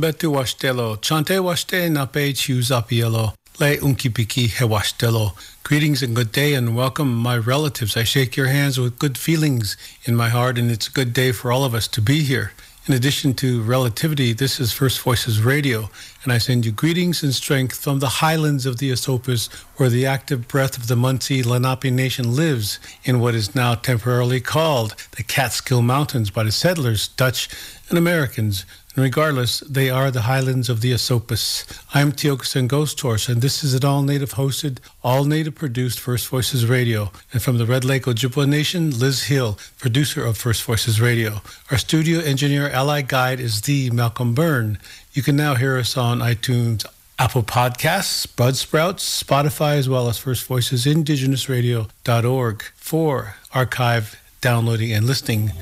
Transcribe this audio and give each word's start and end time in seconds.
Washtelo, 0.00 1.00
chante 1.00 1.38
washte 1.38 1.90
le 3.58 3.76
unkipiki. 3.76 5.34
Greetings 5.62 6.02
and 6.02 6.16
good 6.16 6.32
day 6.32 6.54
and 6.54 6.74
welcome, 6.74 7.14
my 7.14 7.36
relatives. 7.36 7.96
I 7.96 8.04
shake 8.04 8.36
your 8.36 8.46
hands 8.46 8.80
with 8.80 8.98
good 8.98 9.18
feelings 9.18 9.76
in 10.04 10.16
my 10.16 10.28
heart, 10.28 10.58
and 10.58 10.70
it's 10.70 10.88
a 10.88 10.92
good 10.92 11.12
day 11.12 11.32
for 11.32 11.52
all 11.52 11.64
of 11.64 11.74
us 11.74 11.86
to 11.88 12.00
be 12.00 12.22
here. 12.22 12.52
In 12.88 12.94
addition 12.94 13.32
to 13.34 13.62
relativity, 13.62 14.32
this 14.32 14.58
is 14.58 14.72
First 14.72 15.00
Voices 15.02 15.40
Radio, 15.40 15.88
and 16.24 16.32
I 16.32 16.38
send 16.38 16.66
you 16.66 16.72
greetings 16.72 17.22
and 17.22 17.32
strength 17.32 17.78
from 17.78 18.00
the 18.00 18.08
highlands 18.08 18.66
of 18.66 18.78
the 18.78 18.90
Esopus, 18.90 19.46
where 19.76 19.88
the 19.88 20.04
active 20.04 20.48
breath 20.48 20.76
of 20.76 20.88
the 20.88 20.96
Munsee 20.96 21.46
Lenape 21.46 21.92
Nation 21.92 22.34
lives 22.34 22.80
in 23.04 23.20
what 23.20 23.36
is 23.36 23.54
now 23.54 23.76
temporarily 23.76 24.40
called 24.40 24.96
the 25.16 25.22
Catskill 25.22 25.82
Mountains 25.82 26.30
by 26.30 26.42
the 26.42 26.50
settlers, 26.50 27.06
Dutch 27.06 27.48
and 27.88 27.96
Americans, 27.96 28.64
and 28.94 29.02
regardless, 29.02 29.60
they 29.60 29.88
are 29.88 30.10
the 30.10 30.22
highlands 30.22 30.68
of 30.68 30.82
the 30.82 30.92
Esopus. 30.92 31.64
I'm 31.94 32.12
Tiokasin 32.12 32.68
Ghosthorse, 32.68 33.28
and 33.28 33.40
this 33.40 33.64
is 33.64 33.72
an 33.72 33.84
all 33.84 34.02
native 34.02 34.34
hosted, 34.34 34.78
all 35.02 35.24
native 35.24 35.54
produced 35.54 35.98
First 35.98 36.28
Voices 36.28 36.66
Radio. 36.66 37.10
And 37.32 37.42
from 37.42 37.56
the 37.56 37.64
Red 37.64 37.86
Lake 37.86 38.02
Ojibwa 38.02 38.46
Nation, 38.46 38.90
Liz 38.98 39.24
Hill, 39.24 39.58
producer 39.78 40.24
of 40.26 40.36
First 40.36 40.64
Voices 40.64 41.00
Radio. 41.00 41.40
Our 41.70 41.78
studio 41.78 42.20
engineer, 42.20 42.68
ally 42.68 43.00
guide 43.00 43.40
is 43.40 43.62
the 43.62 43.90
Malcolm 43.90 44.34
Burn. 44.34 44.78
You 45.14 45.22
can 45.22 45.36
now 45.36 45.54
hear 45.54 45.78
us 45.78 45.96
on 45.96 46.18
iTunes, 46.18 46.84
Apple 47.18 47.44
Podcasts, 47.44 48.26
Buzzsprouts, 48.26 49.24
Spotify, 49.24 49.76
as 49.76 49.88
well 49.88 50.08
as 50.10 50.18
First 50.18 50.44
Voices 50.44 50.86
Indigenous 50.86 51.46
Indigenousradio.org 51.46 52.62
for 52.74 53.36
archive, 53.54 54.20
downloading, 54.42 54.92
and 54.92 55.06
listening. 55.06 55.52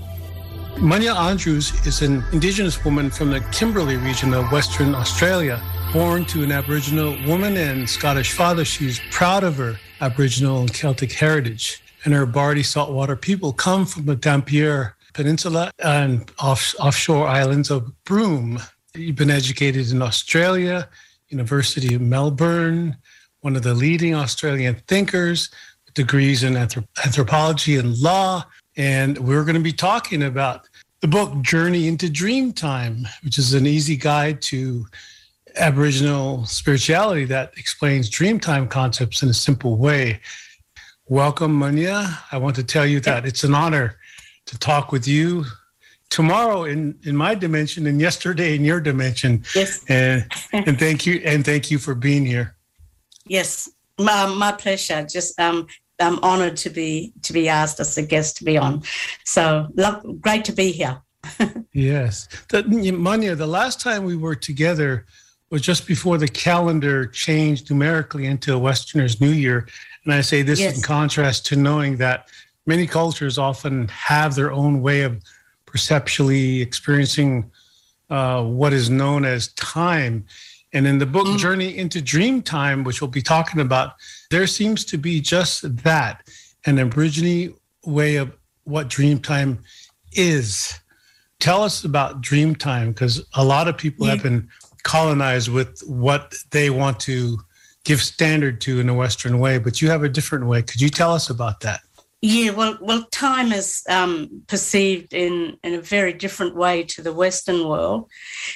Munya 0.77 1.15
Andrews 1.15 1.73
is 1.87 2.03
an 2.03 2.25
Indigenous 2.33 2.85
woman 2.85 3.11
from 3.11 3.31
the 3.31 3.41
Kimberley 3.53 3.97
region 3.97 4.33
of 4.33 4.51
Western 4.51 4.95
Australia. 4.95 5.61
Born 5.93 6.25
to 6.27 6.43
an 6.43 6.53
Aboriginal 6.53 7.17
woman 7.27 7.57
and 7.57 7.89
Scottish 7.89 8.33
father, 8.33 8.65
she's 8.65 9.01
proud 9.11 9.45
of 9.45 9.57
her 9.57 9.79
Aboriginal 10.01 10.61
and 10.61 10.73
Celtic 10.73 11.13
heritage. 11.13 11.83
And 12.05 12.15
her 12.15 12.25
Bardi 12.25 12.63
saltwater 12.63 13.17
people 13.17 13.53
come 13.53 13.85
from 13.85 14.07
the 14.07 14.17
Dampier 14.17 14.97
Peninsula 15.13 15.71
and 15.81 16.31
off, 16.39 16.75
offshore 16.79 17.27
islands 17.27 17.71
of 17.71 17.93
Broome. 18.05 18.61
You've 18.95 19.17
been 19.17 19.31
educated 19.31 19.91
in 19.91 20.01
Australia, 20.01 20.89
University 21.29 21.95
of 21.95 22.01
Melbourne, 22.01 22.97
one 23.41 23.57
of 23.57 23.63
the 23.63 23.75
leading 23.75 24.15
Australian 24.15 24.77
thinkers, 24.89 25.51
degrees 25.95 26.43
in 26.43 26.55
anthrop- 26.55 26.87
anthropology 27.05 27.77
and 27.77 27.99
law. 27.99 28.45
And 28.77 29.19
we're 29.19 29.45
going 29.45 29.57
to 29.57 29.61
be 29.61 29.73
talking 29.73 30.23
about 30.23 30.69
the 31.01 31.09
book 31.09 31.41
Journey 31.43 31.89
into 31.89 32.07
Dreamtime, 32.07 33.07
which 33.23 33.39
is 33.39 33.55
an 33.55 33.67
easy 33.67 33.97
guide 33.97 34.41
to 34.43 34.87
Aboriginal 35.57 36.45
spirituality 36.47 37.25
that 37.27 37.53
explains 37.57 38.11
Dreamtime 38.11 38.71
concepts 38.71 39.23
in 39.23 39.29
a 39.29 39.35
simple 39.35 39.77
way. 39.77 40.21
Welcome, 41.09 41.59
Munya. 41.59 42.17
I 42.31 42.39
want 42.39 42.55
to 42.57 42.65
tell 42.65 42.87
you 42.87 43.01
that 43.01 43.27
it's 43.27 43.43
an 43.43 43.55
honor 43.55 43.97
to 44.47 44.59
talk 44.59 44.93
with 44.93 45.09
you 45.09 45.45
tomorrow 46.11 46.65
in, 46.65 46.99
in 47.05 47.17
my 47.17 47.35
dimension 47.35 47.87
and 47.87 48.01
yesterday 48.01 48.55
in 48.55 48.65
your 48.65 48.81
dimension. 48.81 49.45
Yes. 49.55 49.85
And, 49.89 50.27
and 50.53 50.79
thank 50.79 51.07
you. 51.07 51.21
And 51.25 51.45
thank 51.45 51.71
you 51.71 51.79
for 51.79 51.95
being 51.95 52.27
here. 52.27 52.57
Yes. 53.27 53.71
My, 53.99 54.27
my 54.27 54.53
pleasure. 54.53 55.05
Just 55.05 55.39
um, 55.41 55.67
I'm 56.01 56.19
honored 56.23 56.57
to 56.59 56.71
be 56.71 57.13
to 57.23 57.33
be 57.33 57.49
asked 57.49 57.81
as 57.81 57.97
a 57.99 58.03
guest 58.03 58.37
to 58.39 58.45
be 58.45 58.57
on. 58.57 58.83
So 59.25 59.69
love, 59.75 60.21
great 60.21 60.45
to 60.47 60.53
be 60.53 60.73
here. 60.73 61.01
yes, 61.73 62.29
the, 62.49 62.63
Munya. 62.63 63.37
The 63.37 63.47
last 63.47 63.81
time 63.81 64.05
we 64.05 64.17
were 64.17 64.35
together 64.35 65.07
was 65.51 65.63
just 65.63 65.87
before 65.87 66.17
the 66.17 66.29
calendar 66.29 67.07
changed 67.07 67.71
numerically 67.71 68.27
into 68.27 68.55
a 68.55 68.59
Westerner's 68.59 69.21
New 69.21 69.31
Year, 69.31 69.69
and 70.05 70.15
I 70.15 70.23
say 70.23 70.43
this 70.43 70.61
yes. 70.61 70.77
in 70.77 70.83
contrast 70.83 71.47
to 71.47 71.57
knowing 71.57 71.97
that 71.99 72.29
many 72.67 72.87
cultures 72.87 73.37
often 73.37 73.89
have 73.89 74.35
their 74.35 74.53
own 74.53 74.81
way 74.81 75.03
of 75.03 75.21
perceptually 75.67 76.61
experiencing 76.61 77.51
uh, 78.11 78.43
what 78.43 78.73
is 78.73 78.91
known 78.91 79.25
as 79.25 79.49
time. 79.55 80.25
And 80.73 80.87
in 80.87 80.99
the 80.99 81.07
book 81.07 81.27
mm. 81.27 81.39
Journey 81.39 81.77
into 81.77 82.01
Dream 82.01 82.43
Time, 82.43 82.85
which 82.85 83.01
we'll 83.01 83.11
be 83.11 83.23
talking 83.23 83.61
about, 83.61 83.95
there 84.31 84.47
seems 84.47 84.85
to 84.87 84.97
be 84.97 85.21
just 85.21 85.77
that 85.83 86.27
an 86.67 86.79
Aborigine 86.79 87.55
way 87.85 88.17
of 88.17 88.37
what 88.65 88.89
Dreamtime 88.89 89.59
is. 90.13 90.79
Tell 91.41 91.63
us 91.63 91.85
about 91.85 92.23
Dreamtime 92.23 92.89
because 92.89 93.25
a 93.35 93.45
lot 93.45 93.69
of 93.69 93.77
people 93.77 94.07
yeah. 94.07 94.15
have 94.15 94.23
been 94.23 94.49
colonized 94.83 95.49
with 95.49 95.81
what 95.87 96.35
they 96.51 96.71
want 96.71 97.01
to 97.01 97.39
give 97.85 98.03
standard 98.03 98.61
to 98.63 98.79
in 98.79 98.89
a 98.89 98.95
Western 98.95 99.39
way, 99.39 99.59
but 99.59 99.81
you 99.81 99.91
have 99.91 100.03
a 100.03 100.09
different 100.09 100.47
way. 100.47 100.63
Could 100.63 100.81
you 100.81 100.91
tell 100.91 101.13
us 101.13 101.31
about 101.31 101.61
that? 101.61 101.81
Yeah, 102.23 102.51
well, 102.51 102.77
well, 102.83 103.07
time 103.11 103.51
is 103.51 103.83
um, 103.89 104.43
perceived 104.47 105.15
in 105.15 105.57
in 105.65 105.73
a 105.73 105.81
very 105.81 106.13
different 106.13 106.55
way 106.55 106.83
to 106.83 107.01
the 107.01 107.15
Western 107.15 107.67
world, 107.67 108.11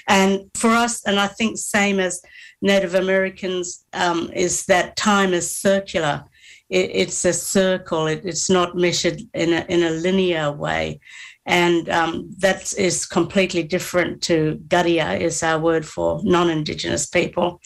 and 0.06 0.50
for 0.54 0.68
us, 0.68 1.02
and 1.06 1.18
I 1.18 1.28
think 1.28 1.56
same 1.56 1.98
as 1.98 2.20
Native 2.62 2.94
Americans, 2.94 3.84
um, 3.92 4.30
is 4.32 4.66
that 4.66 4.96
time 4.96 5.34
is 5.34 5.54
circular. 5.56 6.24
It, 6.70 6.90
it's 6.92 7.24
a 7.24 7.32
circle. 7.32 8.06
It, 8.06 8.22
it's 8.24 8.48
not 8.48 8.76
measured 8.76 9.20
in 9.34 9.52
a 9.52 9.64
in 9.68 9.82
a 9.82 9.90
linear 9.90 10.50
way, 10.50 11.00
and 11.46 11.88
um, 11.90 12.30
that 12.38 12.72
is 12.78 13.04
completely 13.04 13.62
different 13.62 14.22
to 14.22 14.58
Gardiya 14.68 15.20
is 15.20 15.42
our 15.42 15.58
word 15.58 15.84
for 15.84 16.20
non-Indigenous 16.24 17.06
people. 17.06 17.60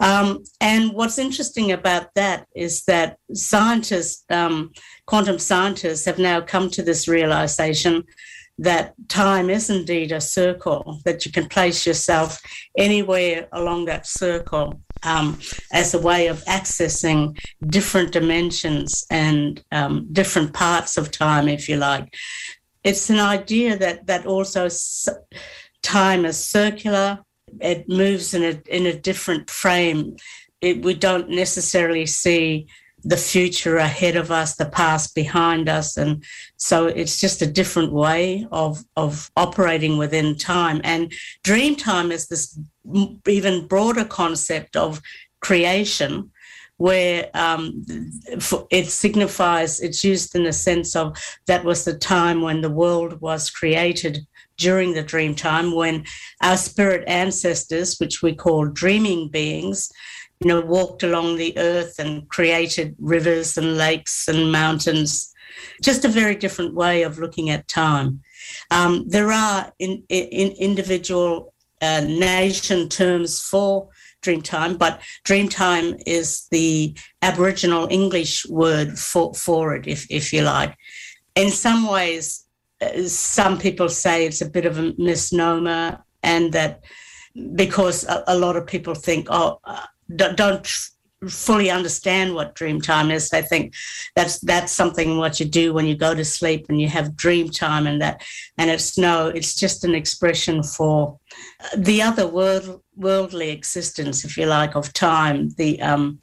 Um, 0.00 0.42
and 0.60 0.92
what's 0.92 1.18
interesting 1.18 1.70
about 1.70 2.14
that 2.14 2.46
is 2.56 2.84
that 2.84 3.18
scientists 3.32 4.24
um, 4.30 4.72
quantum 5.06 5.38
scientists 5.38 6.04
have 6.04 6.18
now 6.18 6.40
come 6.40 6.68
to 6.70 6.82
this 6.82 7.06
realization 7.06 8.04
that 8.58 8.94
time 9.08 9.50
is 9.50 9.70
indeed 9.70 10.12
a 10.12 10.20
circle, 10.20 11.00
that 11.04 11.24
you 11.24 11.32
can 11.32 11.48
place 11.48 11.86
yourself 11.86 12.40
anywhere 12.76 13.48
along 13.52 13.86
that 13.86 14.06
circle 14.06 14.80
um, 15.02 15.38
as 15.72 15.94
a 15.94 15.98
way 15.98 16.28
of 16.28 16.44
accessing 16.44 17.36
different 17.66 18.12
dimensions 18.12 19.06
and 19.10 19.64
um, 19.72 20.06
different 20.12 20.52
parts 20.52 20.96
of 20.96 21.10
time, 21.10 21.48
if 21.48 21.68
you 21.68 21.76
like. 21.76 22.12
It's 22.84 23.10
an 23.10 23.18
idea 23.18 23.76
that 23.78 24.06
that 24.06 24.26
also 24.26 24.68
time 25.82 26.24
is 26.24 26.42
circular, 26.42 27.20
it 27.60 27.88
moves 27.88 28.34
in 28.34 28.42
a 28.42 28.74
in 28.74 28.86
a 28.86 28.98
different 28.98 29.50
frame. 29.50 30.16
It, 30.60 30.84
we 30.84 30.94
don't 30.94 31.28
necessarily 31.28 32.06
see 32.06 32.66
the 33.04 33.16
future 33.16 33.76
ahead 33.76 34.16
of 34.16 34.30
us, 34.30 34.56
the 34.56 34.66
past 34.66 35.14
behind 35.14 35.68
us, 35.68 35.96
and 35.96 36.22
so 36.56 36.86
it's 36.86 37.20
just 37.20 37.42
a 37.42 37.46
different 37.46 37.92
way 37.92 38.46
of 38.52 38.84
of 38.96 39.30
operating 39.36 39.98
within 39.98 40.36
time. 40.36 40.80
And 40.84 41.12
dream 41.42 41.76
time 41.76 42.12
is 42.12 42.28
this 42.28 42.58
even 43.26 43.66
broader 43.66 44.04
concept 44.04 44.76
of 44.76 45.00
creation 45.40 46.30
where 46.82 47.30
um, 47.34 47.84
it 48.70 48.86
signifies, 48.86 49.80
it's 49.80 50.02
used 50.02 50.34
in 50.34 50.42
the 50.42 50.52
sense 50.52 50.96
of 50.96 51.16
that 51.46 51.64
was 51.64 51.84
the 51.84 51.96
time 51.96 52.42
when 52.42 52.60
the 52.60 52.70
world 52.70 53.20
was 53.20 53.50
created 53.50 54.18
during 54.56 54.92
the 54.92 55.02
dream 55.02 55.34
time, 55.34 55.74
when 55.74 56.04
our 56.42 56.56
spirit 56.56 57.04
ancestors, 57.06 57.98
which 57.98 58.20
we 58.20 58.34
call 58.34 58.66
dreaming 58.66 59.28
beings, 59.28 59.90
you 60.42 60.48
know, 60.48 60.60
walked 60.60 61.04
along 61.04 61.36
the 61.36 61.56
earth 61.56 61.98
and 61.98 62.28
created 62.28 62.96
rivers 62.98 63.56
and 63.56 63.76
lakes 63.76 64.26
and 64.26 64.50
mountains. 64.50 65.32
Just 65.80 66.04
a 66.04 66.08
very 66.08 66.34
different 66.34 66.74
way 66.74 67.02
of 67.02 67.18
looking 67.18 67.50
at 67.50 67.68
time. 67.68 68.20
Um, 68.70 69.04
there 69.06 69.30
are 69.30 69.72
in, 69.78 70.02
in 70.08 70.50
individual 70.52 71.54
uh, 71.80 72.00
nation 72.00 72.88
terms 72.88 73.40
for 73.40 73.88
Dreamtime, 74.22 74.78
but 74.78 75.00
Dreamtime 75.24 76.00
is 76.06 76.46
the 76.50 76.96
Aboriginal 77.22 77.86
English 77.90 78.46
word 78.46 78.98
for, 78.98 79.34
for 79.34 79.76
it, 79.76 79.86
if, 79.86 80.06
if 80.10 80.32
you 80.32 80.42
like. 80.42 80.76
In 81.36 81.50
some 81.50 81.88
ways, 81.88 82.46
uh, 82.80 83.04
some 83.04 83.58
people 83.58 83.88
say 83.88 84.26
it's 84.26 84.40
a 84.40 84.50
bit 84.50 84.66
of 84.66 84.78
a 84.78 84.92
misnomer, 84.98 86.02
and 86.22 86.52
that 86.52 86.82
because 87.54 88.04
a, 88.04 88.24
a 88.28 88.38
lot 88.38 88.56
of 88.56 88.66
people 88.66 88.94
think, 88.94 89.26
oh, 89.30 89.58
uh, 89.64 89.86
don't 90.14 90.66
fully 91.28 91.70
understand 91.70 92.34
what 92.34 92.54
dream 92.54 92.80
time 92.80 93.10
is. 93.10 93.28
They 93.28 93.42
think 93.42 93.74
that's 94.16 94.40
that's 94.40 94.72
something 94.72 95.18
what 95.18 95.38
you 95.38 95.46
do 95.46 95.72
when 95.72 95.86
you 95.86 95.96
go 95.96 96.14
to 96.14 96.24
sleep 96.24 96.66
and 96.68 96.80
you 96.80 96.88
have 96.88 97.16
dream 97.16 97.48
time 97.48 97.86
and 97.86 98.00
that 98.02 98.22
and 98.58 98.70
it's 98.70 98.98
no, 98.98 99.28
it's 99.28 99.54
just 99.54 99.84
an 99.84 99.94
expression 99.94 100.62
for 100.62 101.18
the 101.76 102.02
other 102.02 102.26
world 102.26 102.82
worldly 102.96 103.50
existence, 103.50 104.24
if 104.24 104.36
you 104.36 104.46
like, 104.46 104.74
of 104.74 104.92
time. 104.92 105.50
The 105.56 105.80
um 105.80 106.18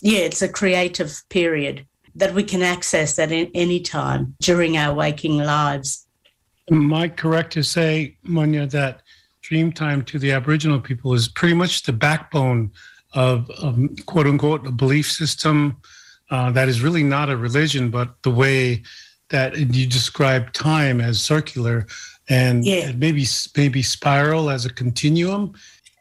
yeah, 0.00 0.20
it's 0.20 0.42
a 0.42 0.48
creative 0.48 1.22
period 1.30 1.86
that 2.14 2.34
we 2.34 2.42
can 2.42 2.62
access 2.62 3.18
at 3.18 3.32
any 3.32 3.80
time 3.80 4.34
during 4.40 4.76
our 4.76 4.94
waking 4.94 5.38
lives. 5.38 6.06
Am 6.70 6.92
I 6.92 7.08
correct 7.08 7.52
to 7.54 7.62
say, 7.62 8.16
Munya, 8.26 8.70
that 8.70 9.02
dream 9.40 9.72
time 9.72 10.02
to 10.04 10.18
the 10.18 10.32
Aboriginal 10.32 10.80
people 10.80 11.14
is 11.14 11.28
pretty 11.28 11.54
much 11.54 11.82
the 11.82 11.92
backbone 11.92 12.70
of, 13.14 13.48
of 13.50 13.78
quote 14.06 14.26
unquote 14.26 14.66
a 14.66 14.70
belief 14.70 15.10
system 15.10 15.76
uh, 16.30 16.50
that 16.50 16.68
is 16.68 16.80
really 16.80 17.02
not 17.02 17.28
a 17.28 17.36
religion, 17.36 17.90
but 17.90 18.14
the 18.22 18.30
way 18.30 18.82
that 19.28 19.56
you 19.56 19.86
describe 19.86 20.52
time 20.52 21.00
as 21.00 21.20
circular 21.20 21.86
and 22.28 22.64
yeah. 22.64 22.92
maybe 22.92 23.24
maybe 23.56 23.82
spiral 23.82 24.50
as 24.50 24.64
a 24.64 24.72
continuum. 24.72 25.52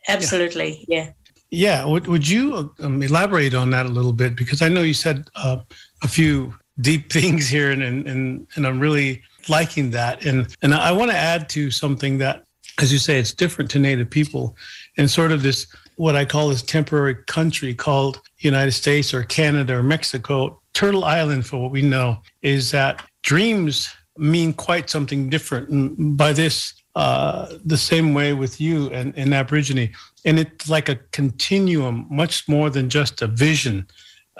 Absolutely, 0.07 0.85
yeah. 0.87 1.03
yeah. 1.03 1.11
Yeah, 1.53 1.85
would, 1.85 2.07
would 2.07 2.25
you 2.25 2.73
um, 2.79 3.03
elaborate 3.03 3.53
on 3.53 3.71
that 3.71 3.85
a 3.85 3.89
little 3.89 4.13
bit? 4.13 4.37
Because 4.37 4.61
I 4.61 4.69
know 4.69 4.83
you 4.83 4.93
said 4.93 5.27
uh, 5.35 5.57
a 6.01 6.07
few 6.07 6.53
deep 6.79 7.11
things 7.17 7.49
here, 7.49 7.71
and, 7.71 7.83
and 7.83 8.47
and 8.55 8.65
I'm 8.65 8.79
really 8.79 9.21
liking 9.49 9.91
that. 9.91 10.25
And 10.25 10.55
and 10.61 10.73
I 10.73 10.93
want 10.93 11.11
to 11.11 11.17
add 11.17 11.49
to 11.49 11.69
something 11.69 12.19
that, 12.19 12.45
as 12.79 12.91
you 12.91 12.99
say, 12.99 13.19
it's 13.19 13.33
different 13.33 13.69
to 13.71 13.79
Native 13.79 14.09
people, 14.09 14.55
and 14.97 15.09
sort 15.09 15.31
of 15.31 15.41
this 15.43 15.67
what 15.95 16.15
I 16.15 16.25
call 16.25 16.49
this 16.49 16.63
temporary 16.63 17.13
country 17.13 17.75
called 17.75 18.21
United 18.39 18.71
States 18.71 19.13
or 19.13 19.23
Canada 19.23 19.75
or 19.75 19.83
Mexico. 19.83 20.59
Turtle 20.73 21.03
Island, 21.03 21.45
for 21.45 21.61
what 21.61 21.71
we 21.71 21.83
know, 21.83 22.17
is 22.41 22.71
that 22.71 23.03
dreams 23.21 23.93
mean 24.17 24.53
quite 24.53 24.89
something 24.89 25.29
different. 25.29 25.69
And 25.69 26.17
by 26.17 26.33
this, 26.33 26.73
uh, 26.95 27.55
the 27.63 27.77
same 27.77 28.13
way 28.13 28.33
with 28.33 28.59
you 28.59 28.89
and, 28.89 29.13
and 29.15 29.33
Aborigine. 29.33 29.93
And 30.25 30.39
it's 30.39 30.69
like 30.69 30.89
a 30.89 30.95
continuum, 31.11 32.07
much 32.09 32.47
more 32.47 32.69
than 32.69 32.89
just 32.89 33.21
a 33.21 33.27
vision. 33.27 33.87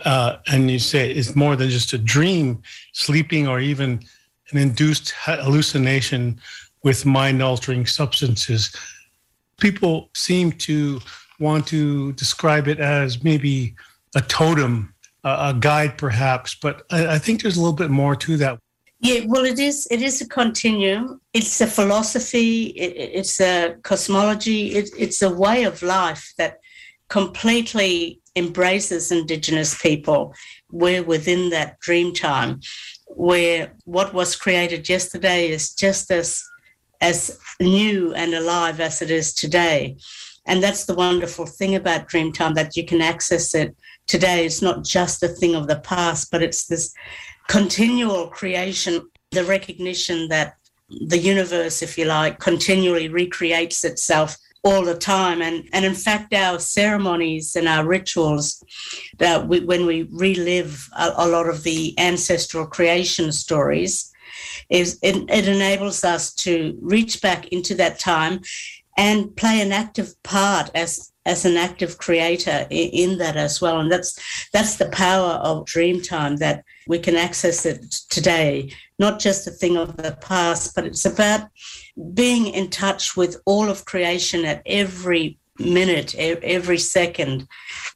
Uh, 0.03 0.37
and 0.47 0.71
you 0.71 0.79
say 0.79 1.11
it's 1.11 1.35
more 1.35 1.55
than 1.55 1.69
just 1.69 1.93
a 1.93 1.97
dream, 1.97 2.61
sleeping, 2.93 3.47
or 3.47 3.59
even 3.59 4.01
an 4.51 4.57
induced 4.57 5.13
hallucination 5.15 6.39
with 6.83 7.05
mind 7.05 7.41
altering 7.41 7.85
substances. 7.85 8.75
People 9.59 10.09
seem 10.15 10.51
to 10.53 10.99
want 11.39 11.67
to 11.67 12.13
describe 12.13 12.67
it 12.67 12.79
as 12.79 13.23
maybe 13.23 13.75
a 14.15 14.21
totem, 14.21 14.93
a 15.23 15.55
guide, 15.59 15.97
perhaps. 15.97 16.55
But 16.55 16.83
I, 16.91 17.19
think 17.19 17.41
there's 17.41 17.57
a 17.57 17.61
little 17.61 17.75
bit 17.75 17.89
more 17.89 18.15
to 18.15 18.37
that. 18.37 18.59
Yeah, 18.99 19.21
well, 19.27 19.45
it 19.45 19.59
is. 19.59 19.87
It 19.89 20.01
is 20.01 20.21
a 20.21 20.27
continuum. 20.27 21.21
It's 21.33 21.59
a 21.59 21.67
philosophy. 21.67 22.65
It, 22.67 22.93
it's 23.15 23.41
a 23.41 23.75
cosmology. 23.81 24.75
It, 24.75 24.91
it's 24.97 25.21
a 25.21 25.29
way 25.29 25.63
of 25.63 25.81
life 25.81 26.33
that 26.37 26.59
completely 27.09 28.21
embraces 28.35 29.11
Indigenous 29.11 29.79
people. 29.81 30.33
We're 30.71 31.03
within 31.03 31.49
that 31.49 31.79
dream 31.79 32.13
time, 32.13 32.61
where 33.07 33.73
what 33.85 34.13
was 34.13 34.35
created 34.35 34.87
yesterday 34.87 35.49
is 35.49 35.73
just 35.73 36.11
as 36.11 36.43
as 37.01 37.37
new 37.59 38.13
and 38.13 38.33
alive 38.33 38.79
as 38.79 39.01
it 39.01 39.11
is 39.11 39.33
today. 39.33 39.97
And 40.45 40.61
that's 40.61 40.85
the 40.85 40.95
wonderful 40.95 41.45
thing 41.45 41.75
about 41.75 42.09
Dreamtime 42.09 42.55
that 42.55 42.75
you 42.75 42.85
can 42.85 43.01
access 43.01 43.53
it 43.53 43.75
today. 44.07 44.45
It's 44.45 44.61
not 44.61 44.83
just 44.83 45.23
a 45.23 45.27
thing 45.27 45.55
of 45.55 45.67
the 45.67 45.79
past, 45.79 46.31
but 46.31 46.41
it's 46.41 46.65
this 46.65 46.93
continual 47.47 48.27
creation, 48.27 49.09
the 49.31 49.43
recognition 49.43 50.27
that 50.29 50.55
the 51.07 51.17
universe, 51.17 51.81
if 51.81 51.97
you 51.97 52.05
like, 52.05 52.39
continually 52.39 53.07
recreates 53.07 53.83
itself 53.83 54.35
all 54.63 54.83
the 54.83 54.97
time. 54.97 55.41
And, 55.41 55.67
and 55.73 55.85
in 55.85 55.95
fact, 55.95 56.33
our 56.33 56.59
ceremonies 56.59 57.55
and 57.55 57.67
our 57.67 57.85
rituals, 57.85 58.63
that 59.17 59.47
we, 59.47 59.61
when 59.61 59.85
we 59.85 60.07
relive 60.11 60.87
a, 60.97 61.13
a, 61.17 61.27
lot 61.27 61.47
of 61.49 61.63
the 61.63 61.97
ancestral 61.99 62.67
creation 62.67 63.31
stories, 63.31 64.10
is 64.69 64.99
it, 65.01 65.15
it 65.29 65.47
enables 65.47 66.03
us 66.03 66.33
to 66.35 66.77
reach 66.81 67.21
back 67.21 67.47
into 67.47 67.75
that 67.75 67.99
time 67.99 68.41
and 68.97 69.35
play 69.35 69.61
an 69.61 69.71
active 69.71 70.13
part 70.23 70.69
as 70.75 71.11
as 71.25 71.45
an 71.45 71.55
active 71.55 71.99
creator 71.99 72.65
in, 72.71 73.19
that 73.19 73.37
as 73.37 73.61
well. 73.61 73.79
And 73.79 73.91
that's 73.91 74.17
that's 74.51 74.77
the 74.77 74.89
power 74.89 75.33
of 75.33 75.65
dream 75.65 76.01
time 76.01 76.37
that 76.37 76.63
we 76.87 76.97
can 76.97 77.15
access 77.15 77.65
it 77.65 77.83
today. 78.09 78.73
Not 78.97 79.19
just 79.19 79.47
a 79.47 79.51
thing 79.51 79.77
of 79.77 79.97
the 79.97 80.17
past 80.21 80.75
but 80.75 80.85
it's 80.85 81.05
about 81.05 81.47
being 82.13 82.47
in 82.47 82.69
touch 82.69 83.15
with 83.15 83.37
all 83.45 83.69
of 83.69 83.85
creation 83.85 84.45
at 84.45 84.61
every 84.65 85.37
minute 85.59 86.15
every 86.17 86.77
second 86.77 87.47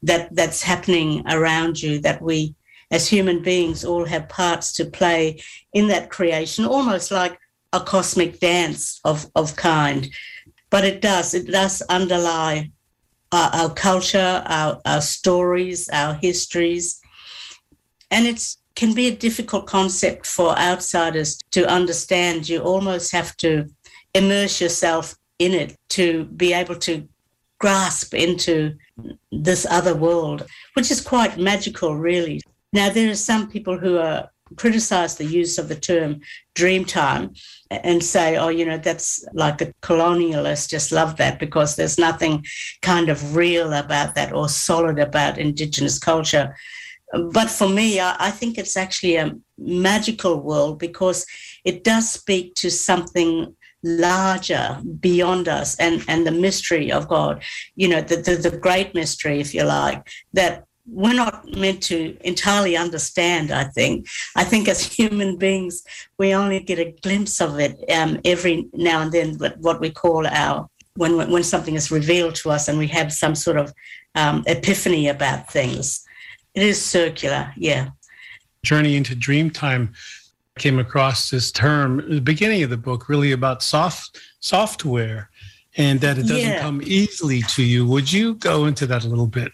that 0.04 0.34
that's 0.36 0.62
happening 0.62 1.24
around 1.28 1.82
you 1.82 2.00
that 2.00 2.22
we 2.22 2.54
as 2.96 3.10
human 3.10 3.42
beings 3.42 3.84
all 3.84 4.06
have 4.06 4.30
parts 4.30 4.72
to 4.72 4.86
play 4.86 5.38
in 5.74 5.90
that 5.90 6.10
creation 6.10 6.64
almost 6.64 7.12
like 7.12 7.38
a 7.74 7.80
cosmic 7.82 8.40
dance 8.40 9.02
of 9.04 9.30
of 9.36 9.56
kind. 9.58 10.02
But 10.70 10.86
it 10.86 11.02
does 11.02 11.34
it 11.34 11.48
does 11.52 11.82
underlie 11.90 12.72
our, 13.34 13.50
our 13.60 13.74
culture 13.74 14.44
our, 14.46 14.80
our 14.86 15.02
stories 15.02 15.90
our 15.90 16.14
histories. 16.28 17.02
And 18.12 18.26
it 18.26 18.40
can 18.76 18.94
be 18.94 19.08
a 19.08 19.22
difficult 19.28 19.68
concept 19.68 20.26
for 20.26 20.58
outsiders 20.58 21.40
to 21.52 21.68
understand. 21.80 22.48
You 22.48 22.60
almost 22.62 23.12
have 23.12 23.36
to 23.38 23.52
immerse 24.14 24.62
yourself 24.62 25.16
in 25.40 25.52
it 25.52 25.76
to 25.98 26.26
be 26.44 26.54
able 26.54 26.78
to 26.88 27.10
grasp 27.60 28.14
into 28.14 28.76
this 29.32 29.66
other 29.70 29.96
world 29.96 30.46
which 30.76 30.92
is 30.92 31.02
quite 31.02 31.38
magical 31.38 31.96
really 31.96 32.40
now 32.76 32.90
there 32.90 33.10
are 33.10 33.16
some 33.16 33.50
people 33.50 33.78
who 33.78 33.98
are 33.98 34.30
criticize 34.58 35.16
the 35.16 35.26
use 35.26 35.58
of 35.58 35.70
the 35.70 35.76
term 35.76 36.22
dreamtime 36.54 37.36
and 37.72 38.04
say, 38.04 38.38
oh, 38.38 38.50
you 38.50 38.66
know, 38.66 38.78
that's 38.78 39.26
like 39.34 39.58
the 39.58 39.74
colonialists 39.82 40.70
just 40.70 40.92
love 40.92 41.18
that 41.18 41.40
because 41.40 41.76
there's 41.76 41.98
nothing 41.98 42.46
kind 42.82 43.10
of 43.10 43.36
real 43.36 43.74
about 43.74 44.14
that 44.14 44.32
or 44.34 44.48
solid 44.48 45.00
about 45.00 45.40
Indigenous 45.40 45.98
culture. 45.98 46.56
But 47.32 47.50
for 47.50 47.68
me, 47.68 48.00
I, 48.00 48.16
I 48.20 48.32
think 48.32 48.58
it's 48.58 48.78
actually 48.78 49.16
a 49.16 49.36
magical 49.58 50.42
world 50.42 50.78
because 50.78 51.26
it 51.64 51.84
does 51.84 52.12
speak 52.12 52.54
to 52.56 52.70
something 52.70 53.56
larger 53.84 54.80
beyond 55.00 55.48
us 55.48 55.76
and, 55.80 56.04
and 56.08 56.26
the 56.26 56.32
mystery 56.32 56.92
of 56.92 57.08
God, 57.08 57.44
you 57.76 57.88
know, 57.88 58.02
the, 58.02 58.18
the, 58.18 58.36
the 58.36 58.58
great 58.58 58.94
mystery, 58.94 59.40
if 59.40 59.54
you 59.54 59.64
like, 59.64 60.08
that 60.34 60.66
we're 60.88 61.14
not 61.14 61.48
meant 61.58 61.82
to 61.84 62.16
entirely 62.22 62.78
understand, 62.78 63.52
I 63.52 63.66
think. 63.66 64.08
I 64.36 64.44
think 64.44 64.68
as 64.68 64.84
human 64.84 65.38
beings, 65.38 65.84
we 66.18 66.34
only 66.34 66.60
get 66.60 66.80
a 66.80 66.94
glimpse 67.02 67.42
of 67.42 67.60
it 67.60 67.84
um, 67.92 68.20
every 68.24 68.70
now 68.74 69.02
and 69.02 69.12
then, 69.12 69.38
but 69.38 69.58
what 69.60 69.80
we 69.80 69.90
call 69.90 70.28
our 70.28 70.70
when 70.98 71.30
when 71.30 71.44
something 71.44 71.76
is 71.76 71.92
revealed 71.92 72.36
to 72.36 72.50
us 72.50 72.70
and 72.70 72.78
we 72.78 72.88
have 72.88 73.12
some 73.12 73.36
sort 73.36 73.58
of 73.58 73.74
um, 74.16 74.44
epiphany 74.48 75.10
about 75.10 75.52
things. 75.52 76.06
It 76.54 76.64
is 76.64 76.84
circular, 76.84 77.52
yeah. 77.58 77.90
Journey 78.64 78.96
into 78.96 79.16
Dreamtime 79.16 79.94
came 80.58 80.80
across 80.80 81.30
this 81.30 81.52
term 81.52 82.00
at 82.00 82.10
the 82.10 82.22
beginning 82.22 82.64
of 82.64 82.70
the 82.70 82.78
book, 82.78 83.10
really 83.10 83.34
about 83.34 83.62
soft 83.62 84.20
software, 84.40 85.30
and 85.76 86.00
that 86.00 86.18
it 86.18 86.24
doesn't 86.28 86.38
yeah. 86.38 86.62
come 86.62 86.82
easily 86.84 87.42
to 87.42 87.64
you. 87.64 87.86
Would 87.88 88.12
you 88.12 88.36
go 88.36 88.66
into 88.66 88.86
that 88.88 89.04
a 89.04 89.08
little 89.10 89.28
bit? 89.28 89.52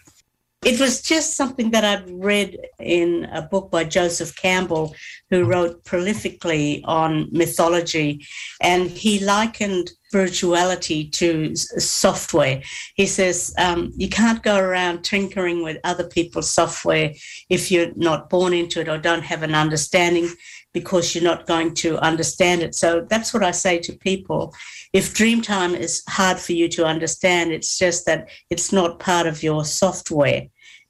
It 0.64 0.78
was 0.78 1.02
just 1.02 1.36
something 1.36 1.72
that 1.72 1.84
I'd 1.84 2.08
read 2.08 2.56
in 2.78 3.24
a 3.32 3.42
book 3.42 3.72
by 3.72 3.82
Joseph 3.82 4.36
Campbell, 4.36 4.94
who 5.28 5.44
wrote 5.44 5.82
prolifically 5.82 6.82
on 6.84 7.28
mythology. 7.32 8.24
And 8.60 8.88
he 8.88 9.18
likened 9.18 9.90
spirituality 10.06 11.08
to 11.08 11.56
software. 11.56 12.62
He 12.94 13.06
says, 13.06 13.52
um, 13.58 13.92
you 13.96 14.08
can't 14.08 14.42
go 14.42 14.56
around 14.56 15.02
tinkering 15.02 15.64
with 15.64 15.78
other 15.82 16.06
people's 16.06 16.50
software 16.50 17.12
if 17.48 17.72
you're 17.72 17.92
not 17.96 18.30
born 18.30 18.52
into 18.52 18.80
it 18.80 18.88
or 18.88 18.98
don't 18.98 19.24
have 19.24 19.42
an 19.42 19.54
understanding 19.54 20.28
because 20.72 21.14
you're 21.14 21.24
not 21.24 21.46
going 21.46 21.74
to 21.74 21.98
understand 21.98 22.62
it. 22.62 22.74
So 22.74 23.06
that's 23.08 23.34
what 23.34 23.42
I 23.42 23.50
say 23.50 23.78
to 23.80 23.92
people. 23.92 24.54
If 24.92 25.14
Dreamtime 25.14 25.78
is 25.78 26.02
hard 26.08 26.38
for 26.38 26.52
you 26.52 26.68
to 26.70 26.86
understand, 26.86 27.52
it's 27.52 27.78
just 27.78 28.06
that 28.06 28.28
it's 28.50 28.72
not 28.72 28.98
part 28.98 29.26
of 29.26 29.42
your 29.42 29.64
software. 29.64 30.48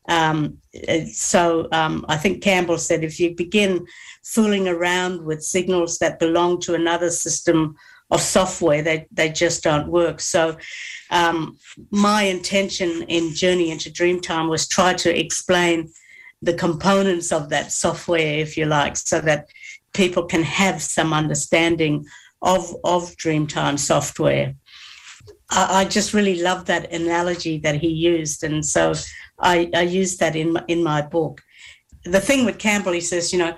Um, 0.08 0.58
so 1.12 1.68
um, 1.72 2.04
I 2.08 2.16
think 2.16 2.42
Campbell 2.42 2.78
said 2.78 3.04
if 3.04 3.20
you 3.20 3.34
begin 3.34 3.86
fooling 4.24 4.66
around 4.68 5.22
with 5.22 5.42
signals 5.44 5.98
that 5.98 6.18
belong 6.18 6.60
to 6.60 6.74
another 6.74 7.10
system 7.10 7.76
of 8.10 8.20
software, 8.20 8.82
they, 8.82 9.06
they 9.10 9.30
just 9.30 9.62
don't 9.62 9.88
work. 9.88 10.20
So 10.20 10.56
um, 11.10 11.56
my 11.90 12.24
intention 12.24 13.02
in 13.08 13.34
Journey 13.34 13.70
into 13.70 13.90
Dreamtime 13.90 14.48
was 14.48 14.68
try 14.68 14.92
to 14.94 15.18
explain 15.18 15.90
the 16.42 16.54
components 16.54 17.30
of 17.30 17.48
that 17.50 17.70
software, 17.70 18.38
if 18.38 18.56
you 18.56 18.66
like, 18.66 18.96
so 18.96 19.20
that 19.20 19.48
people 19.92 20.24
can 20.24 20.42
have 20.42 20.82
some 20.82 21.12
understanding 21.12 22.06
of, 22.40 22.74
of 22.84 23.16
Dreamtime 23.16 23.78
software. 23.78 24.54
I, 25.50 25.80
I 25.80 25.84
just 25.84 26.14
really 26.14 26.40
love 26.40 26.64
that 26.66 26.92
analogy 26.92 27.58
that 27.58 27.76
he 27.76 27.88
used. 27.88 28.42
And 28.42 28.64
so 28.64 28.94
I, 29.38 29.70
I 29.74 29.82
use 29.82 30.16
that 30.18 30.34
in 30.36 30.52
my, 30.54 30.64
in 30.68 30.82
my 30.82 31.02
book. 31.02 31.40
The 32.04 32.20
thing 32.20 32.44
with 32.44 32.58
Campbell, 32.58 32.92
he 32.92 33.00
says, 33.00 33.32
you 33.32 33.38
know, 33.38 33.56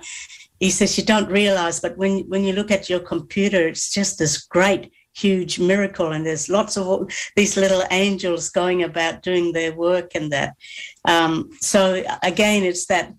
he 0.59 0.69
says 0.69 0.97
you 0.97 1.03
don't 1.03 1.29
realize, 1.29 1.79
but 1.79 1.97
when 1.97 2.19
when 2.29 2.43
you 2.43 2.53
look 2.53 2.71
at 2.71 2.89
your 2.89 3.01
computer, 3.01 3.67
it's 3.67 3.89
just 3.91 4.17
this 4.17 4.43
great, 4.43 4.91
huge 5.13 5.59
miracle, 5.59 6.13
and 6.13 6.25
there's 6.25 6.47
lots 6.47 6.77
of 6.77 7.11
these 7.35 7.57
little 7.57 7.83
angels 7.91 8.49
going 8.49 8.83
about 8.83 9.21
doing 9.21 9.51
their 9.51 9.73
work 9.73 10.11
and 10.15 10.31
that. 10.31 10.55
Um, 11.03 11.49
so 11.59 12.03
again, 12.23 12.63
it's 12.63 12.85
that 12.85 13.13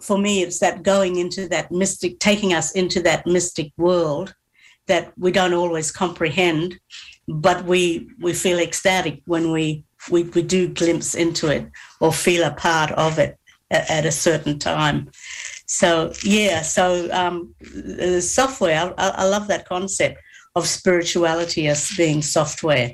for 0.00 0.18
me, 0.18 0.42
it's 0.42 0.60
that 0.60 0.82
going 0.82 1.16
into 1.16 1.48
that 1.48 1.72
mystic, 1.72 2.18
taking 2.20 2.54
us 2.54 2.72
into 2.72 3.02
that 3.02 3.26
mystic 3.26 3.72
world 3.76 4.34
that 4.86 5.12
we 5.18 5.30
don't 5.30 5.54
always 5.54 5.90
comprehend, 5.90 6.78
but 7.26 7.64
we 7.64 8.08
we 8.20 8.32
feel 8.32 8.58
ecstatic 8.58 9.20
when 9.26 9.52
we 9.52 9.84
we, 10.10 10.22
we 10.22 10.42
do 10.42 10.68
glimpse 10.68 11.14
into 11.14 11.48
it 11.48 11.70
or 12.00 12.12
feel 12.12 12.44
a 12.44 12.52
part 12.52 12.90
of 12.92 13.18
it 13.18 13.38
at, 13.70 13.90
at 13.90 14.06
a 14.06 14.12
certain 14.12 14.58
time. 14.58 15.10
So 15.66 16.12
yeah, 16.22 16.62
so 16.62 17.08
um, 17.12 17.54
software, 18.20 18.94
I, 18.96 19.08
I 19.08 19.24
love 19.24 19.48
that 19.48 19.68
concept 19.68 20.18
of 20.54 20.66
spirituality 20.66 21.68
as 21.68 21.90
being 21.96 22.22
software. 22.22 22.92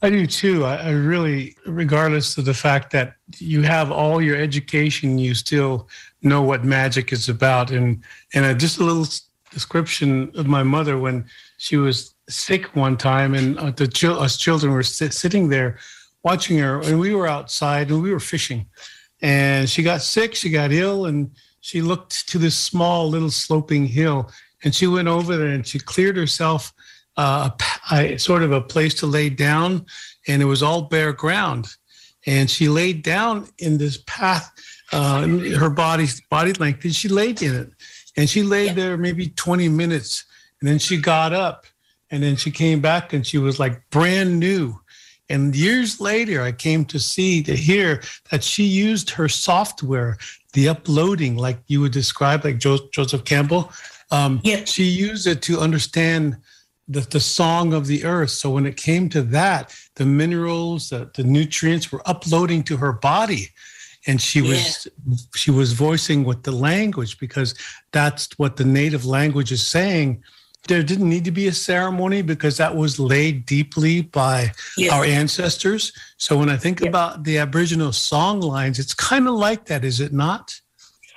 I 0.00 0.10
do 0.10 0.26
too. 0.26 0.64
I, 0.64 0.76
I, 0.76 0.90
really, 0.90 1.56
regardless 1.66 2.38
of 2.38 2.44
the 2.44 2.54
fact 2.54 2.92
that 2.92 3.14
you 3.38 3.62
have 3.62 3.90
all 3.90 4.22
your 4.22 4.36
education, 4.36 5.18
you 5.18 5.34
still 5.34 5.88
know 6.22 6.42
what 6.42 6.64
magic 6.64 7.12
is 7.12 7.28
about. 7.28 7.70
And 7.70 8.02
and 8.34 8.58
just 8.58 8.78
a 8.78 8.84
little 8.84 9.06
description 9.50 10.30
of 10.34 10.46
my 10.46 10.62
mother 10.62 10.98
when 10.98 11.24
she 11.58 11.76
was 11.76 12.14
sick 12.28 12.76
one 12.76 12.96
time, 12.96 13.34
and 13.34 13.58
uh, 13.58 13.70
the 13.70 13.86
us 14.10 14.36
children 14.36 14.72
were 14.72 14.82
sit, 14.82 15.14
sitting 15.14 15.48
there 15.48 15.78
watching 16.22 16.58
her, 16.58 16.80
and 16.80 16.98
we 16.98 17.14
were 17.14 17.26
outside 17.26 17.90
and 17.90 18.02
we 18.02 18.12
were 18.12 18.20
fishing, 18.20 18.66
and 19.22 19.68
she 19.68 19.82
got 19.82 20.02
sick, 20.02 20.34
she 20.34 20.50
got 20.50 20.72
ill, 20.72 21.06
and 21.06 21.30
she 21.60 21.82
looked 21.82 22.28
to 22.28 22.38
this 22.38 22.56
small 22.56 23.08
little 23.08 23.30
sloping 23.30 23.86
hill, 23.86 24.30
and 24.64 24.74
she 24.74 24.86
went 24.86 25.08
over 25.08 25.36
there 25.36 25.48
and 25.48 25.66
she 25.66 25.78
cleared 25.78 26.16
herself 26.16 26.72
uh, 27.16 27.50
a, 27.90 28.14
a, 28.14 28.18
sort 28.18 28.42
of 28.42 28.52
a 28.52 28.60
place 28.60 28.94
to 28.94 29.06
lay 29.06 29.28
down, 29.28 29.84
and 30.28 30.40
it 30.40 30.46
was 30.46 30.62
all 30.62 30.82
bare 30.82 31.12
ground. 31.12 31.66
And 32.26 32.48
she 32.48 32.68
laid 32.68 33.02
down 33.02 33.48
in 33.58 33.78
this 33.78 34.02
path, 34.06 34.50
uh, 34.92 35.26
her 35.26 35.70
body's 35.70 36.20
body 36.22 36.52
length, 36.54 36.84
and 36.84 36.94
she 36.94 37.08
laid 37.08 37.42
in 37.42 37.54
it. 37.54 37.70
And 38.16 38.28
she 38.28 38.42
laid 38.42 38.74
there 38.74 38.96
maybe 38.96 39.28
20 39.28 39.68
minutes, 39.68 40.24
and 40.60 40.68
then 40.68 40.78
she 40.78 41.00
got 41.00 41.32
up, 41.32 41.66
and 42.10 42.22
then 42.22 42.36
she 42.36 42.50
came 42.50 42.80
back, 42.80 43.12
and 43.12 43.26
she 43.26 43.38
was 43.38 43.58
like 43.60 43.88
brand 43.90 44.40
new. 44.40 44.80
And 45.28 45.54
years 45.54 46.00
later, 46.00 46.42
I 46.42 46.52
came 46.52 46.84
to 46.86 46.98
see, 46.98 47.42
to 47.42 47.54
hear 47.54 48.02
that 48.30 48.42
she 48.42 48.64
used 48.64 49.10
her 49.10 49.28
software, 49.28 50.16
the 50.54 50.68
uploading, 50.68 51.36
like 51.36 51.58
you 51.66 51.80
would 51.82 51.92
describe, 51.92 52.44
like 52.44 52.58
Joseph 52.58 53.24
Campbell. 53.24 53.70
Um, 54.10 54.40
yeah. 54.42 54.64
She 54.64 54.84
used 54.84 55.26
it 55.26 55.42
to 55.42 55.60
understand 55.60 56.38
the, 56.88 57.00
the 57.00 57.20
song 57.20 57.74
of 57.74 57.86
the 57.86 58.04
earth. 58.04 58.30
So 58.30 58.50
when 58.50 58.64
it 58.66 58.76
came 58.76 59.08
to 59.10 59.22
that, 59.22 59.74
the 59.96 60.06
minerals, 60.06 60.88
the, 60.88 61.10
the 61.14 61.24
nutrients 61.24 61.92
were 61.92 62.02
uploading 62.06 62.62
to 62.64 62.78
her 62.78 62.92
body. 62.92 63.50
And 64.08 64.20
she 64.20 64.42
was 64.42 64.88
yeah. 65.06 65.16
she 65.36 65.50
was 65.52 65.72
voicing 65.72 66.24
with 66.24 66.42
the 66.42 66.50
language 66.50 67.20
because 67.20 67.54
that's 67.92 68.28
what 68.38 68.56
the 68.56 68.64
native 68.64 69.04
language 69.04 69.52
is 69.52 69.64
saying. 69.64 70.24
There 70.66 70.82
didn't 70.82 71.08
need 71.08 71.24
to 71.24 71.30
be 71.30 71.46
a 71.46 71.52
ceremony 71.52 72.22
because 72.22 72.56
that 72.56 72.74
was 72.74 72.98
laid 72.98 73.46
deeply 73.46 74.02
by 74.02 74.52
yeah. 74.76 74.94
our 74.94 75.04
ancestors. 75.04 75.92
So 76.16 76.36
when 76.36 76.48
I 76.48 76.56
think 76.56 76.80
yeah. 76.80 76.88
about 76.88 77.22
the 77.24 77.38
Aboriginal 77.38 77.92
song 77.92 78.40
lines, 78.40 78.78
it's 78.78 78.92
kind 78.92 79.28
of 79.28 79.34
like 79.34 79.66
that, 79.66 79.84
is 79.84 80.00
it 80.00 80.12
not? 80.12 80.60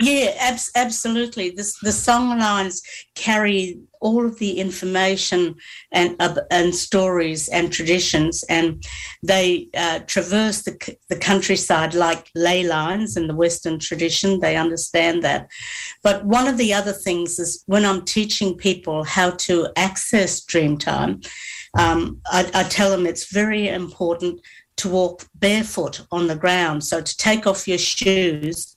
Yeah, 0.01 0.34
ab- 0.39 0.60
absolutely. 0.75 1.51
This, 1.51 1.77
the 1.81 1.91
song 1.91 2.39
lines 2.39 2.81
carry 3.13 3.79
all 4.00 4.25
of 4.25 4.39
the 4.39 4.60
information 4.60 5.55
and 5.91 6.15
uh, 6.20 6.36
and 6.50 6.74
stories 6.74 7.48
and 7.50 7.72
traditions, 7.72 8.43
and 8.50 8.84
they 9.22 9.67
uh, 9.77 10.00
traverse 10.08 10.63
the, 10.63 10.98
the 11.10 11.15
countryside 11.15 11.93
like 11.93 12.31
ley 12.34 12.63
lines 12.63 13.15
in 13.15 13.27
the 13.27 13.36
Western 13.36 13.77
tradition. 13.77 14.39
They 14.39 14.55
understand 14.55 15.24
that. 15.24 15.48
But 16.01 16.25
one 16.25 16.48
of 16.48 16.58
the 16.58 16.74
other 16.74 16.93
things 16.93 17.38
is 17.38 17.63
when 17.67 17.86
I'm 17.86 18.03
teaching 18.03 18.58
people 18.58 19.03
how 19.03 19.31
to 19.31 19.67
access 19.75 20.43
Dreamtime, 20.43 21.24
um, 21.77 22.22
I, 22.25 22.50
I 22.55 22.63
tell 22.63 22.89
them 22.89 23.05
it's 23.05 23.31
very 23.31 23.67
important 23.67 24.41
to 24.77 24.89
walk 24.89 25.25
barefoot 25.35 26.01
on 26.11 26.27
the 26.27 26.35
ground. 26.35 26.83
So 26.83 27.01
to 27.01 27.17
take 27.17 27.45
off 27.45 27.67
your 27.67 27.77
shoes 27.77 28.75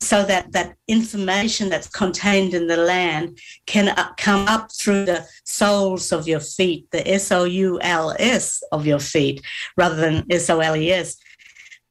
so 0.00 0.24
that 0.24 0.52
that 0.52 0.74
information 0.86 1.68
that's 1.68 1.88
contained 1.88 2.54
in 2.54 2.66
the 2.66 2.76
land 2.76 3.38
can 3.66 3.88
uh, 3.88 4.12
come 4.16 4.46
up 4.46 4.70
through 4.72 5.06
the 5.06 5.26
soles 5.44 6.12
of 6.12 6.28
your 6.28 6.40
feet, 6.40 6.86
the 6.90 7.06
S 7.08 7.32
O 7.32 7.44
U 7.44 7.80
L 7.80 8.14
S 8.18 8.62
of 8.72 8.86
your 8.86 9.00
feet, 9.00 9.42
rather 9.76 9.96
than 9.96 10.26
S 10.30 10.48
O 10.50 10.60
L 10.60 10.76
E 10.76 10.92
S. 10.92 11.16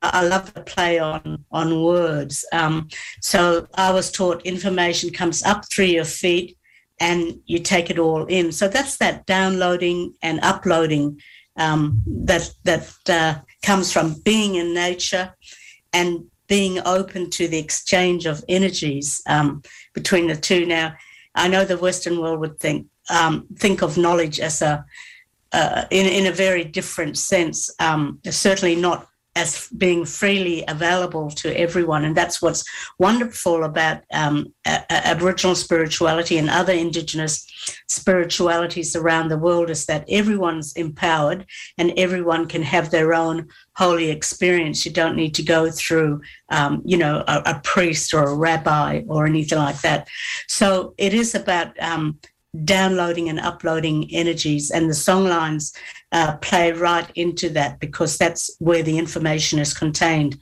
I 0.01 0.25
love 0.25 0.53
the 0.53 0.61
play 0.61 0.97
on 0.97 1.43
on 1.51 1.83
words. 1.83 2.45
Um, 2.53 2.87
so 3.21 3.67
I 3.73 3.91
was 3.91 4.11
taught 4.11 4.45
information 4.45 5.09
comes 5.09 5.43
up 5.43 5.69
through 5.69 5.85
your 5.85 6.05
feet, 6.05 6.57
and 6.99 7.39
you 7.45 7.59
take 7.59 7.89
it 7.89 7.99
all 7.99 8.25
in. 8.25 8.51
So 8.51 8.67
that's 8.67 8.97
that 8.97 9.25
downloading 9.25 10.13
and 10.21 10.39
uploading 10.41 11.19
um, 11.57 12.01
that 12.05 12.51
that 12.63 12.93
uh, 13.09 13.35
comes 13.63 13.91
from 13.91 14.19
being 14.21 14.55
in 14.55 14.73
nature 14.73 15.35
and 15.93 16.25
being 16.47 16.79
open 16.85 17.29
to 17.29 17.47
the 17.47 17.59
exchange 17.59 18.25
of 18.25 18.43
energies 18.49 19.21
um, 19.27 19.61
between 19.93 20.27
the 20.27 20.35
two. 20.35 20.65
Now, 20.65 20.95
I 21.35 21.47
know 21.47 21.63
the 21.63 21.77
Western 21.77 22.19
world 22.19 22.39
would 22.39 22.59
think 22.59 22.87
um, 23.09 23.47
think 23.55 23.81
of 23.81 23.97
knowledge 23.97 24.39
as 24.39 24.61
a 24.61 24.85
uh, 25.51 25.85
in 25.89 26.05
in 26.05 26.27
a 26.27 26.31
very 26.31 26.63
different 26.63 27.17
sense. 27.17 27.69
Um, 27.79 28.19
certainly 28.29 28.75
not 28.75 29.07
as 29.35 29.69
being 29.77 30.05
freely 30.05 30.63
available 30.67 31.29
to 31.29 31.57
everyone. 31.57 32.03
And 32.03 32.15
that's 32.15 32.41
what's 32.41 32.63
wonderful 32.97 33.63
about 33.63 34.01
um, 34.11 34.53
a- 34.65 34.83
a- 34.89 35.07
Aboriginal 35.07 35.55
spirituality 35.55 36.37
and 36.37 36.49
other 36.49 36.73
Indigenous 36.73 37.45
spiritualities 37.87 38.95
around 38.95 39.29
the 39.29 39.37
world 39.37 39.69
is 39.69 39.85
that 39.85 40.05
everyone's 40.09 40.73
empowered 40.73 41.45
and 41.77 41.93
everyone 41.97 42.47
can 42.47 42.63
have 42.63 42.89
their 42.89 43.13
own 43.13 43.47
holy 43.75 44.09
experience. 44.09 44.85
You 44.85 44.91
don't 44.91 45.15
need 45.15 45.35
to 45.35 45.43
go 45.43 45.69
through, 45.69 46.21
um, 46.49 46.81
you 46.83 46.97
know, 46.97 47.23
a, 47.27 47.41
a, 47.45 47.61
priest 47.63 48.13
or 48.13 48.23
a 48.23 48.35
rabbi 48.35 49.03
or 49.07 49.25
anything 49.25 49.59
like 49.59 49.79
that. 49.81 50.07
So 50.47 50.95
it 50.97 51.13
is 51.13 51.35
about 51.35 51.79
um, 51.81 52.19
downloading 52.63 53.29
and 53.29 53.39
uploading 53.39 54.09
energies, 54.11 54.71
and 54.71 54.89
the 54.89 54.93
song 54.93 55.25
lines 55.25 55.73
uh, 56.11 56.37
play 56.37 56.71
right 56.71 57.09
into 57.15 57.49
that 57.49 57.79
because 57.79 58.17
that's 58.17 58.55
where 58.59 58.83
the 58.83 58.97
information 58.97 59.59
is 59.59 59.73
contained. 59.73 60.37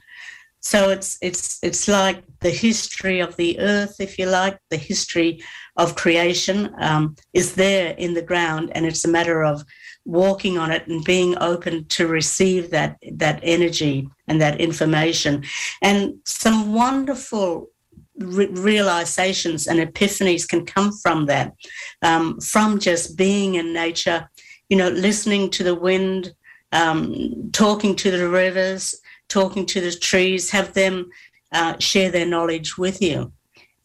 So 0.60 0.90
it's 0.90 1.18
it's 1.22 1.58
it's 1.62 1.86
like 1.86 2.24
the 2.40 2.50
history 2.50 3.20
of 3.20 3.36
the 3.36 3.58
earth, 3.60 4.00
if 4.00 4.18
you 4.18 4.26
like, 4.26 4.58
the 4.70 4.76
history 4.76 5.42
of 5.76 5.94
creation 5.94 6.74
um, 6.78 7.14
is 7.32 7.54
there 7.54 7.94
in 7.96 8.14
the 8.14 8.22
ground, 8.22 8.72
and 8.74 8.84
it's 8.84 9.04
a 9.04 9.08
matter 9.08 9.44
of 9.44 9.62
walking 10.04 10.58
on 10.58 10.70
it 10.72 10.86
and 10.88 11.04
being 11.04 11.36
open 11.38 11.84
to 11.86 12.08
receive 12.08 12.70
that 12.70 12.96
that 13.12 13.40
energy 13.42 14.08
and 14.26 14.40
that 14.40 14.60
information, 14.60 15.44
and 15.82 16.14
some 16.24 16.74
wonderful 16.74 17.70
re- 18.18 18.46
realizations 18.46 19.66
and 19.66 19.80
epiphanies 19.80 20.48
can 20.48 20.64
come 20.64 20.92
from 20.92 21.26
that, 21.26 21.54
um, 22.02 22.40
from 22.40 22.78
just 22.78 23.16
being 23.16 23.54
in 23.54 23.72
nature, 23.72 24.28
you 24.68 24.76
know, 24.76 24.88
listening 24.88 25.50
to 25.50 25.64
the 25.64 25.74
wind, 25.74 26.32
um, 26.72 27.50
talking 27.52 27.96
to 27.96 28.10
the 28.10 28.28
rivers, 28.28 29.00
talking 29.28 29.66
to 29.66 29.80
the 29.80 29.92
trees, 29.92 30.50
have 30.50 30.74
them 30.74 31.08
uh, 31.52 31.78
share 31.78 32.10
their 32.10 32.26
knowledge 32.26 32.76
with 32.76 33.00
you 33.00 33.32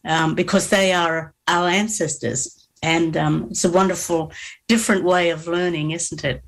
um, 0.04 0.34
because 0.34 0.70
they 0.70 0.92
are 0.92 1.34
our 1.48 1.68
ancestors. 1.68 2.68
And 2.82 3.16
um, 3.16 3.48
it's 3.50 3.64
a 3.64 3.70
wonderful, 3.70 4.32
different 4.68 5.04
way 5.04 5.30
of 5.30 5.46
learning, 5.46 5.92
isn't 5.92 6.22
it? 6.24 6.42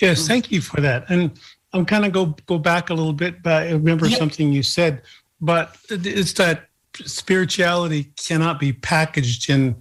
Yes, 0.00 0.24
mm. 0.24 0.28
thank 0.28 0.50
you 0.50 0.60
for 0.60 0.80
that. 0.80 1.08
And 1.08 1.30
I'm 1.72 1.84
kind 1.84 2.04
of 2.04 2.12
go 2.12 2.36
go 2.46 2.58
back 2.58 2.90
a 2.90 2.94
little 2.94 3.12
bit, 3.12 3.42
but 3.42 3.64
I 3.64 3.70
remember 3.72 4.06
yep. 4.06 4.18
something 4.18 4.52
you 4.52 4.62
said. 4.62 5.02
But 5.40 5.76
it's 5.90 6.32
that 6.34 6.68
spirituality 7.04 8.12
cannot 8.16 8.58
be 8.58 8.72
packaged 8.72 9.50
in 9.50 9.76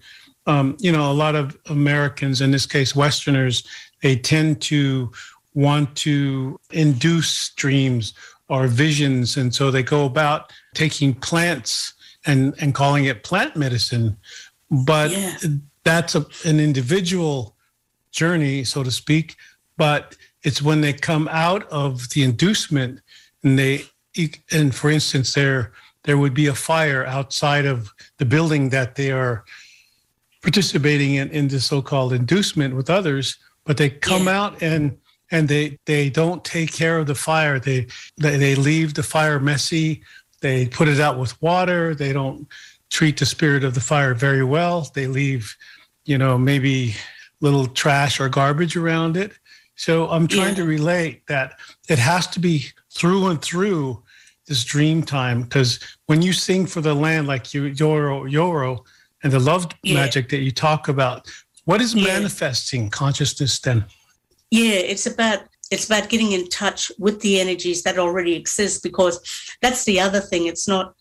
um, 0.47 0.75
you 0.79 0.91
know 0.91 1.11
a 1.11 1.13
lot 1.13 1.35
of 1.35 1.57
americans 1.67 2.41
in 2.41 2.51
this 2.51 2.65
case 2.65 2.95
westerners 2.95 3.63
they 4.01 4.15
tend 4.15 4.61
to 4.61 5.11
want 5.55 5.95
to 5.95 6.59
induce 6.71 7.49
dreams 7.53 8.13
or 8.49 8.67
visions. 8.67 9.37
And 9.37 9.55
so 9.55 9.71
they 9.71 9.81
go 9.81 10.05
about 10.05 10.53
taking 10.75 11.13
plants 11.13 11.93
and 12.25 12.53
and 12.59 12.73
calling 12.73 13.05
it 13.05 13.23
plant 13.23 13.55
medicine. 13.55 14.17
But 14.69 15.11
yeah. 15.11 15.37
that's 15.83 16.15
a, 16.15 16.25
an 16.43 16.59
individual 16.59 17.55
journey 18.11 18.63
so 18.63 18.83
to 18.83 18.91
speak. 18.91 19.35
But 19.77 20.15
it's 20.43 20.61
when 20.61 20.81
they 20.81 20.93
come 20.93 21.27
out 21.31 21.67
of 21.71 22.09
the 22.09 22.23
inducement 22.23 23.01
and 23.43 23.57
they 23.57 23.85
and 24.51 24.73
for 24.73 24.89
instance 24.89 25.33
they're 25.33 25.71
there 26.05 26.17
would 26.17 26.33
be 26.33 26.47
a 26.47 26.55
fire 26.55 27.05
outside 27.05 27.65
of 27.65 27.93
the 28.17 28.25
building 28.25 28.69
that 28.69 28.95
they 28.95 29.11
are 29.11 29.43
participating 30.41 31.15
in 31.15 31.29
in 31.29 31.47
the 31.47 31.59
so-called 31.59 32.13
inducement 32.13 32.75
with 32.75 32.89
others 32.89 33.37
but 33.65 33.77
they 33.77 33.89
come 33.89 34.25
yeah. 34.25 34.39
out 34.39 34.61
and 34.61 34.97
and 35.31 35.49
they 35.49 35.77
they 35.85 36.09
don't 36.09 36.43
take 36.43 36.71
care 36.71 36.99
of 36.99 37.07
the 37.07 37.15
fire. 37.15 37.59
They, 37.59 37.87
they 38.17 38.37
they 38.37 38.55
leave 38.55 38.93
the 38.93 39.03
fire 39.03 39.39
messy. 39.39 40.03
They 40.41 40.67
put 40.67 40.87
it 40.87 40.99
out 40.99 41.17
with 41.17 41.41
water. 41.41 41.95
They 41.95 42.13
don't 42.13 42.47
treat 42.89 43.17
the 43.17 43.25
spirit 43.25 43.63
of 43.63 43.73
the 43.73 43.81
fire 43.81 44.13
very 44.13 44.43
well. 44.43 44.89
They 44.93 45.07
leave 45.07 45.55
you 46.05 46.17
know 46.17 46.37
maybe 46.37 46.95
little 47.41 47.67
trash 47.67 48.19
or 48.19 48.29
garbage 48.29 48.77
around 48.77 49.17
it. 49.17 49.33
So 49.77 50.07
i'm 50.09 50.25
trying 50.25 50.55
yeah. 50.55 50.63
to 50.63 50.65
relate 50.65 51.27
that 51.27 51.59
it 51.89 51.99
has 51.99 52.27
to 52.27 52.39
be 52.39 52.67
through 52.91 53.27
and 53.27 53.41
through 53.41 54.01
this 54.47 54.63
dream 54.63 55.03
time 55.03 55.43
because 55.43 55.79
when 56.05 56.21
you 56.21 56.33
sing 56.33 56.65
for 56.65 56.81
the 56.81 56.93
land 56.93 57.27
like 57.27 57.53
you 57.53 57.71
yoro 57.71 58.29
yoro 58.29 58.79
and 59.23 59.31
the 59.31 59.39
love 59.39 59.67
yeah. 59.83 59.95
magic 59.95 60.29
that 60.29 60.39
you 60.39 60.51
talk 60.51 60.87
about 60.87 61.27
what 61.65 61.81
is 61.81 61.95
yeah. 61.95 62.03
manifesting 62.03 62.89
consciousness 62.89 63.59
then 63.59 63.85
yeah 64.51 64.73
it's 64.73 65.05
about 65.05 65.39
it's 65.71 65.87
about 65.87 66.09
getting 66.09 66.31
in 66.31 66.47
touch 66.49 66.91
with 66.99 67.19
the 67.21 67.39
energies 67.39 67.81
that 67.83 67.97
already 67.97 68.35
exist 68.35 68.83
because 68.83 69.19
that's 69.61 69.83
the 69.85 69.99
other 69.99 70.19
thing 70.19 70.45
it's 70.45 70.67
not 70.67 70.93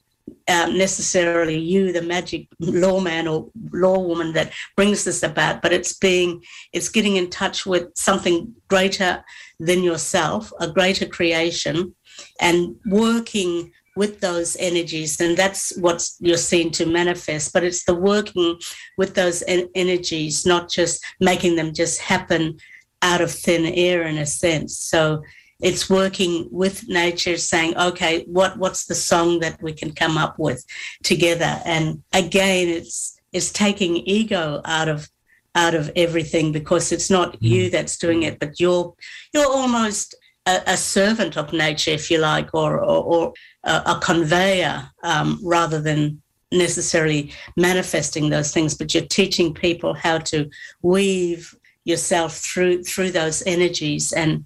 um, 0.49 0.79
necessarily 0.79 1.59
you 1.59 1.93
the 1.93 2.01
magic 2.01 2.49
lawman 2.59 3.29
or 3.29 3.51
lawwoman 3.71 4.33
that 4.33 4.53
brings 4.75 5.05
this 5.05 5.23
about 5.23 5.61
but 5.61 5.73
it's 5.73 5.93
being 5.93 6.43
it's 6.73 6.89
getting 6.89 7.17
in 7.17 7.29
touch 7.29 7.67
with 7.67 7.89
something 7.95 8.55
greater 8.69 9.23
than 9.61 9.83
yourself 9.83 10.51
a 10.61 10.69
greater 10.69 11.05
creation 11.05 11.95
and 12.41 12.77
working 12.87 13.73
with 13.97 14.21
those 14.21 14.57
energies. 14.59 15.21
And 15.21 15.37
that's 15.37 15.77
what 15.79 16.09
you're 16.21 16.37
seen 16.37 16.71
to 16.73 16.87
manifest 16.87 17.53
but 17.53 17.65
it's 17.65 17.85
the 17.85 17.95
working 17.95 18.59
with 18.99 19.15
those 19.15 19.43
en- 19.47 19.69
energies 19.75 20.45
not 20.45 20.69
just 20.69 21.05
making 21.21 21.57
them 21.57 21.73
just 21.73 22.01
happen 22.01 22.59
out 23.03 23.21
of 23.21 23.31
thin 23.31 23.67
air 23.67 24.03
in 24.03 24.19
a 24.19 24.27
sense. 24.27 24.77
So 24.79 25.23
it's 25.61 25.89
working 25.89 26.49
with 26.51 26.89
nature 26.89 27.37
saying 27.37 27.77
okay 27.79 28.25
what 28.27 28.59
what's 28.59 28.87
the 28.87 28.95
song 28.95 29.39
that 29.41 29.63
we 29.63 29.73
can 29.73 29.93
come 29.93 30.19
up 30.19 30.39
with 30.39 30.65
together? 31.03 31.61
And 31.65 32.03
again 32.13 32.69
it's 32.69 33.21
it's 33.33 33.53
taking 33.53 33.97
ego 33.97 34.61
out 34.65 34.89
of 34.89 35.09
out 35.55 35.75
of 35.75 35.91
everything 35.95 36.51
because 36.51 36.91
it's 36.91 37.11
not 37.11 37.35
mm. 37.35 37.39
you 37.43 37.71
that's 37.71 37.97
doing 37.97 38.25
it 38.25 38.41
but 38.41 38.59
you're 38.59 38.93
you're 39.33 39.47
almost 39.47 40.17
a, 40.47 40.61
a 40.67 40.77
servant 40.77 41.37
of 41.37 41.53
nature, 41.53 41.91
if 41.91 42.11
you 42.11 42.19
like, 42.19 42.55
or, 42.55 42.79
or, 42.79 43.05
or 43.05 43.33
a, 43.65 43.83
a, 43.87 44.01
conveyor 44.03 44.91
um, 45.03 45.41
rather 45.43 45.81
than 45.81 46.21
necessarily 46.53 47.33
manifesting 47.57 48.31
those 48.31 48.53
things, 48.53 48.75
but 48.75 48.95
you're 48.95 49.07
teaching 49.07 49.55
people 49.55 49.95
how 49.95 50.19
to 50.19 50.49
weave 50.83 51.57
yourself 51.85 52.39
through 52.39 52.83
through 52.83 53.11
those 53.11 53.43
energies 53.47 54.11
and 54.13 54.43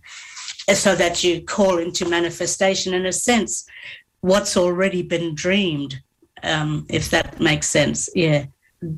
so 0.75 0.97
that 0.97 1.23
you 1.23 1.41
call 1.41 1.79
into 1.79 2.09
manifestation 2.09 2.93
in 2.93 3.07
a 3.07 3.13
sense 3.13 3.65
what's 4.23 4.57
already 4.57 5.03
been 5.03 5.37
dreamed 5.37 6.01
um, 6.43 6.85
if 6.89 7.11
that 7.11 7.41
makes 7.41 7.69
sense. 7.69 8.09
Yeah 8.15 8.47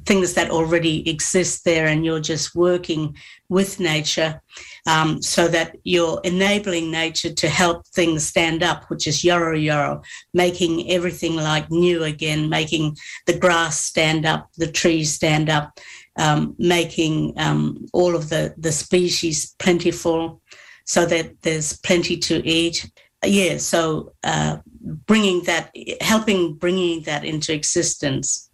things 0.05 0.35
that 0.35 0.51
already 0.51 1.09
exist 1.09 1.65
there 1.65 1.87
and 1.87 2.05
you're 2.05 2.21
just 2.21 2.55
working 2.55 3.17
with 3.49 3.81
nature 3.81 4.41
um, 4.87 5.23
so 5.23 5.49
that 5.49 5.77
you're 5.85 6.21
enabling 6.25 6.91
nature 6.91 7.33
to 7.33 7.49
help 7.49 7.87
things 7.89 8.25
stand 8.25 8.63
up, 8.63 8.85
which 8.91 9.07
is 9.07 9.23
yoro 9.23 9.59
yoro, 9.59 10.05
making 10.35 10.91
everything 10.91 11.37
like 11.37 11.71
new 11.71 12.05
again, 12.05 12.49
making 12.49 12.97
the 13.27 13.39
grass 13.39 13.81
stand 13.81 14.27
up, 14.27 14.51
the 14.59 14.71
trees 14.71 15.15
stand 15.15 15.49
up, 15.49 15.79
um, 16.17 16.55
making 16.59 17.33
um, 17.39 17.87
all 17.93 18.15
of 18.15 18.29
the, 18.29 18.55
the 18.59 18.73
species 18.73 19.55
plentiful 19.59 20.43
so 20.85 21.07
that 21.07 21.41
there's 21.43 21.79
plenty 21.79 22.17
to 22.17 22.47
eat. 22.47 22.91
Yeah, 23.25 23.59
so 23.59 24.13
uh, 24.25 24.59
bringing 25.07 25.43
that, 25.45 25.75
helping 26.01 26.55
bringing 26.55 27.03
that 27.03 27.25
into 27.25 27.53
existence. 27.55 28.50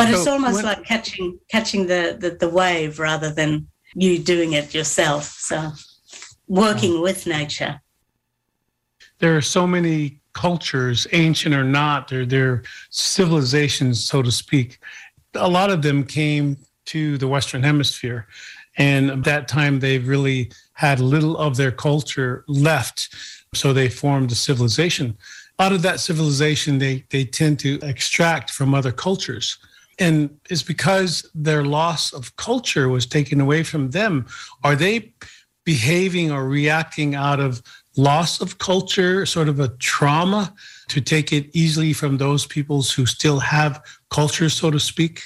But 0.00 0.12
so 0.12 0.18
it's 0.18 0.26
almost 0.26 0.56
when, 0.56 0.64
like 0.64 0.84
catching 0.84 1.38
catching 1.48 1.86
the, 1.86 2.16
the, 2.18 2.30
the 2.30 2.48
wave 2.48 2.98
rather 2.98 3.30
than 3.30 3.68
you 3.94 4.18
doing 4.18 4.54
it 4.54 4.74
yourself. 4.74 5.24
So 5.24 5.72
working 6.48 6.94
oh. 6.96 7.02
with 7.02 7.26
nature. 7.26 7.82
There 9.18 9.36
are 9.36 9.42
so 9.42 9.66
many 9.66 10.20
cultures, 10.32 11.06
ancient 11.12 11.54
or 11.54 11.64
not, 11.64 12.08
they're, 12.08 12.24
they're 12.24 12.62
civilizations, 12.88 14.02
so 14.02 14.22
to 14.22 14.32
speak. 14.32 14.78
A 15.34 15.48
lot 15.48 15.68
of 15.70 15.82
them 15.82 16.04
came 16.04 16.56
to 16.86 17.18
the 17.18 17.28
Western 17.28 17.62
Hemisphere. 17.62 18.26
And 18.78 19.10
at 19.10 19.24
that 19.24 19.48
time, 19.48 19.80
they 19.80 19.98
really 19.98 20.50
had 20.72 21.00
little 21.00 21.36
of 21.36 21.56
their 21.56 21.72
culture 21.72 22.44
left. 22.48 23.14
So 23.54 23.74
they 23.74 23.90
formed 23.90 24.32
a 24.32 24.34
civilization. 24.34 25.18
Out 25.58 25.72
of 25.72 25.82
that 25.82 26.00
civilization, 26.00 26.78
they, 26.78 27.04
they 27.10 27.24
tend 27.26 27.58
to 27.58 27.78
extract 27.82 28.50
from 28.50 28.72
other 28.74 28.92
cultures 28.92 29.58
and 30.00 30.30
it's 30.48 30.62
because 30.62 31.30
their 31.34 31.64
loss 31.64 32.12
of 32.12 32.34
culture 32.36 32.88
was 32.88 33.06
taken 33.06 33.40
away 33.40 33.62
from 33.62 33.90
them. 33.90 34.26
Are 34.64 34.74
they 34.74 35.12
behaving 35.64 36.32
or 36.32 36.48
reacting 36.48 37.14
out 37.14 37.38
of 37.38 37.62
loss 37.96 38.40
of 38.40 38.58
culture, 38.58 39.26
sort 39.26 39.48
of 39.48 39.60
a 39.60 39.68
trauma 39.78 40.54
to 40.88 41.00
take 41.00 41.32
it 41.32 41.50
easily 41.52 41.92
from 41.92 42.16
those 42.16 42.46
peoples 42.46 42.90
who 42.90 43.04
still 43.06 43.40
have 43.40 43.82
culture, 44.08 44.48
so 44.48 44.70
to 44.70 44.80
speak? 44.80 45.22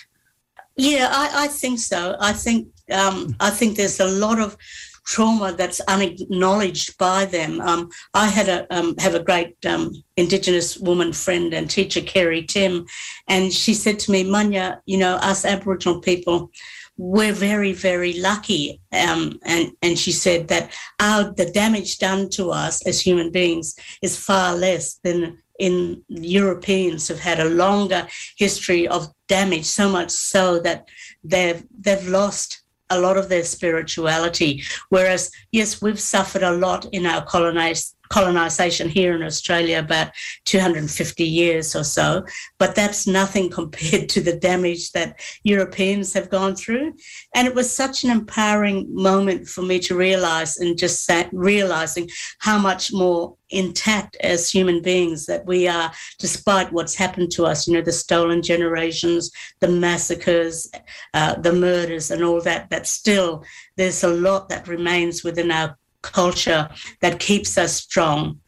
Yeah, 0.76 1.08
I, 1.10 1.44
I 1.44 1.46
think 1.48 1.78
so. 1.78 2.16
I 2.20 2.32
think 2.32 2.68
um, 2.90 3.34
I 3.40 3.50
think 3.50 3.76
there's 3.76 4.00
a 4.00 4.06
lot 4.06 4.40
of 4.40 4.56
trauma 5.04 5.52
that's 5.52 5.80
unacknowledged 5.80 6.96
by 6.98 7.24
them. 7.26 7.60
Um, 7.60 7.90
I 8.14 8.26
had 8.26 8.48
a 8.48 8.66
um, 8.74 8.96
have 8.98 9.14
a 9.14 9.22
great 9.22 9.54
um, 9.66 9.92
Indigenous 10.16 10.78
woman 10.78 11.12
friend 11.12 11.52
and 11.54 11.70
teacher, 11.70 12.00
Kerry 12.00 12.42
Tim, 12.42 12.86
and 13.28 13.52
she 13.52 13.74
said 13.74 13.98
to 14.00 14.12
me, 14.12 14.24
Munya, 14.24 14.80
you 14.86 14.98
know, 14.98 15.16
us 15.16 15.44
Aboriginal 15.44 16.00
people, 16.00 16.50
we're 16.96 17.32
very, 17.32 17.72
very 17.72 18.14
lucky. 18.14 18.80
Um, 18.92 19.38
and, 19.44 19.72
and 19.82 19.98
she 19.98 20.12
said 20.12 20.48
that 20.48 20.72
our, 21.00 21.32
the 21.32 21.50
damage 21.50 21.98
done 21.98 22.30
to 22.30 22.50
us 22.50 22.86
as 22.86 23.00
human 23.00 23.30
beings 23.30 23.74
is 24.00 24.18
far 24.18 24.54
less 24.54 24.94
than 25.02 25.38
in 25.58 26.02
Europeans 26.08 27.08
have 27.08 27.20
had 27.20 27.38
a 27.38 27.48
longer 27.48 28.06
history 28.36 28.88
of 28.88 29.12
damage, 29.28 29.64
so 29.64 29.88
much 29.88 30.10
so 30.10 30.58
that 30.58 30.88
they've 31.22 31.62
they've 31.78 32.08
lost 32.08 32.63
a 32.90 33.00
lot 33.00 33.16
of 33.16 33.28
their 33.28 33.44
spirituality. 33.44 34.62
Whereas, 34.88 35.30
yes, 35.52 35.80
we've 35.80 36.00
suffered 36.00 36.42
a 36.42 36.52
lot 36.52 36.86
in 36.86 37.06
our 37.06 37.24
colonized 37.24 37.93
colonization 38.08 38.88
here 38.88 39.14
in 39.14 39.22
Australia 39.22 39.78
about 39.78 40.10
250 40.44 41.24
years 41.24 41.74
or 41.74 41.84
so, 41.84 42.24
but 42.58 42.74
that's 42.74 43.06
nothing 43.06 43.50
compared 43.60 44.08
to 44.10 44.20
the 44.20 44.36
damage 44.36 44.92
that 44.92 45.20
Europeans 45.42 46.12
have 46.12 46.30
gone 46.30 46.54
through. 46.54 46.94
And 47.34 47.46
it 47.46 47.54
was 47.54 47.74
such 47.74 48.04
an 48.04 48.10
empowering 48.10 48.86
moment 48.90 49.48
for 49.48 49.62
me 49.62 49.78
to 49.80 49.96
realize 49.96 50.56
and 50.56 50.78
just 50.78 51.10
realizing 51.32 52.08
how 52.38 52.58
much 52.58 52.92
more 52.92 53.36
intact 53.50 54.16
as 54.20 54.50
human 54.50 54.82
beings 54.82 55.26
that 55.26 55.46
we 55.46 55.68
are, 55.68 55.92
despite 56.18 56.72
what's 56.72 56.94
happened 56.94 57.30
to 57.30 57.46
us, 57.46 57.68
you 57.68 57.74
know, 57.74 57.82
the 57.82 57.92
stolen 57.92 58.42
generations, 58.42 59.30
the 59.60 59.68
massacres, 59.68 60.70
uh, 61.14 61.34
the 61.34 61.52
murders, 61.52 62.10
and 62.10 62.24
all 62.24 62.40
that, 62.40 62.68
that 62.70 62.86
still 62.86 63.44
there's 63.76 64.04
a 64.04 64.08
lot 64.08 64.48
that 64.48 64.68
remains 64.68 65.24
within 65.24 65.50
our 65.50 65.76
culture 66.12 66.68
that 67.00 67.18
keeps 67.18 67.58
us 67.58 67.74
strong. 67.74 68.40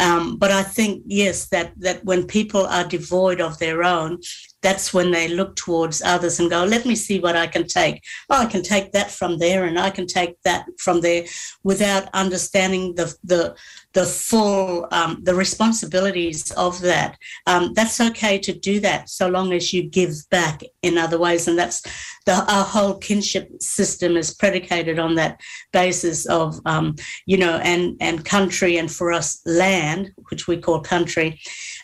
Um, 0.00 0.36
but 0.36 0.50
I 0.50 0.62
think 0.62 1.02
yes, 1.06 1.48
that 1.48 1.72
that 1.80 2.04
when 2.04 2.26
people 2.26 2.66
are 2.66 2.84
devoid 2.84 3.40
of 3.40 3.58
their 3.58 3.82
own, 3.82 4.20
that's 4.62 4.92
when 4.92 5.10
they 5.10 5.28
look 5.28 5.56
towards 5.56 6.02
others 6.02 6.38
and 6.38 6.50
go, 6.50 6.64
let 6.64 6.84
me 6.84 6.94
see 6.94 7.18
what 7.18 7.36
I 7.36 7.46
can 7.46 7.66
take. 7.66 8.02
Oh, 8.28 8.42
I 8.42 8.46
can 8.46 8.62
take 8.62 8.92
that 8.92 9.10
from 9.10 9.38
there 9.38 9.64
and 9.64 9.78
I 9.78 9.90
can 9.90 10.06
take 10.06 10.40
that 10.42 10.66
from 10.78 11.00
there 11.00 11.24
without 11.62 12.08
understanding 12.12 12.94
the 12.94 13.14
the 13.24 13.54
the 13.92 14.04
full 14.04 14.86
um, 14.92 15.18
the 15.22 15.34
responsibilities 15.34 16.50
of 16.52 16.80
that. 16.80 17.18
Um, 17.46 17.72
that's 17.74 18.00
okay 18.00 18.38
to 18.38 18.52
do 18.52 18.80
that 18.80 19.08
so 19.10 19.28
long 19.28 19.52
as 19.52 19.72
you 19.72 19.82
give 19.82 20.14
back 20.30 20.62
in 20.82 20.96
other 20.96 21.18
ways, 21.18 21.48
and 21.48 21.58
that's 21.58 21.82
the 22.26 22.32
our 22.52 22.64
whole 22.64 22.98
kinship 22.98 23.50
system 23.60 24.16
is 24.16 24.34
predicated 24.34 24.98
on 24.98 25.16
that 25.16 25.40
basis 25.72 26.26
of 26.26 26.60
um, 26.66 26.94
you 27.26 27.36
know 27.36 27.56
and 27.58 27.96
and 28.00 28.24
country 28.24 28.76
and 28.76 28.90
for 28.92 29.12
us 29.12 29.40
land, 29.44 30.12
which 30.28 30.46
we 30.46 30.56
call 30.56 30.80
country. 30.80 31.40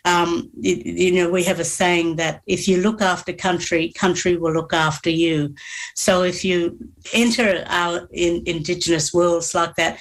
Um, 0.06 0.50
you, 0.60 0.76
you 0.84 1.12
know, 1.12 1.28
we 1.28 1.42
have 1.44 1.58
a 1.58 1.64
saying 1.64 2.16
that 2.16 2.40
if 2.46 2.68
you 2.68 2.76
look 2.78 3.02
after 3.02 3.32
country, 3.32 3.92
country 3.92 4.36
will 4.36 4.52
look 4.52 4.72
after 4.72 5.10
you. 5.10 5.54
So 5.96 6.22
if 6.22 6.44
you 6.44 6.78
enter 7.12 7.64
our 7.66 8.08
in 8.12 8.44
Indigenous 8.46 9.12
worlds 9.12 9.52
like 9.52 9.74
that, 9.74 9.98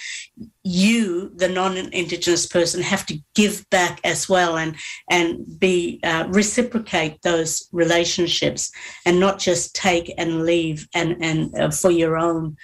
you, 0.63 1.31
the 1.35 1.49
non-Indigenous 1.49 2.45
person, 2.45 2.81
have 2.83 3.05
to 3.07 3.17
give 3.33 3.67
back 3.71 3.99
as 4.03 4.29
well 4.29 4.57
and 4.57 4.75
and 5.09 5.59
be 5.59 5.99
uh, 6.03 6.25
reciprocate 6.29 7.21
those 7.23 7.67
relationships 7.71 8.71
and 9.05 9.19
not 9.19 9.39
just 9.39 9.75
take 9.75 10.13
and 10.17 10.45
leave 10.45 10.87
and 10.93 11.17
and 11.19 11.55
uh, 11.55 11.71
for 11.71 11.91
your 11.91 12.15
own 12.17 12.55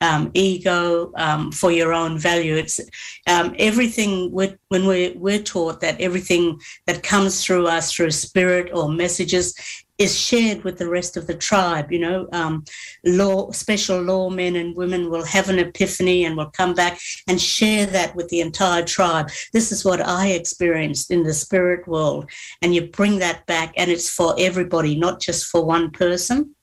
um, 0.00 0.30
ego, 0.34 1.12
um, 1.16 1.52
for 1.52 1.70
your 1.72 1.92
own 1.92 2.18
value. 2.18 2.54
It's 2.54 2.80
um, 3.26 3.54
everything 3.58 4.30
when 4.32 4.58
we're, 4.70 5.12
we're 5.16 5.42
taught 5.42 5.80
that 5.80 6.00
everything 6.00 6.60
that 6.86 7.02
comes 7.02 7.44
through 7.44 7.66
us 7.66 7.92
through 7.92 8.10
spirit 8.12 8.70
or 8.72 8.88
messages 8.88 9.54
is 9.98 10.16
shared 10.16 10.62
with 10.62 10.78
the 10.78 10.88
rest 10.88 11.16
of 11.16 11.26
the 11.26 11.34
tribe. 11.34 11.90
You 11.90 11.98
know, 11.98 12.28
um, 12.32 12.64
law, 13.04 13.50
special 13.50 13.98
lawmen 13.98 14.58
and 14.58 14.76
women 14.76 15.10
will 15.10 15.24
have 15.24 15.48
an 15.48 15.58
epiphany 15.58 16.24
and 16.24 16.36
will 16.36 16.50
come 16.50 16.72
back 16.74 17.00
and 17.26 17.40
share 17.40 17.84
that 17.86 18.14
with 18.14 18.28
the 18.28 18.40
entire 18.40 18.84
tribe. 18.84 19.28
This 19.52 19.72
is 19.72 19.84
what 19.84 20.00
I 20.00 20.28
experienced 20.28 21.10
in 21.10 21.24
the 21.24 21.34
spirit 21.34 21.86
world. 21.88 22.30
And 22.62 22.74
you 22.74 22.86
bring 22.86 23.18
that 23.18 23.44
back, 23.46 23.74
and 23.76 23.90
it's 23.90 24.08
for 24.08 24.36
everybody, 24.38 24.96
not 24.96 25.20
just 25.20 25.46
for 25.46 25.64
one 25.64 25.90
person. 25.90 26.54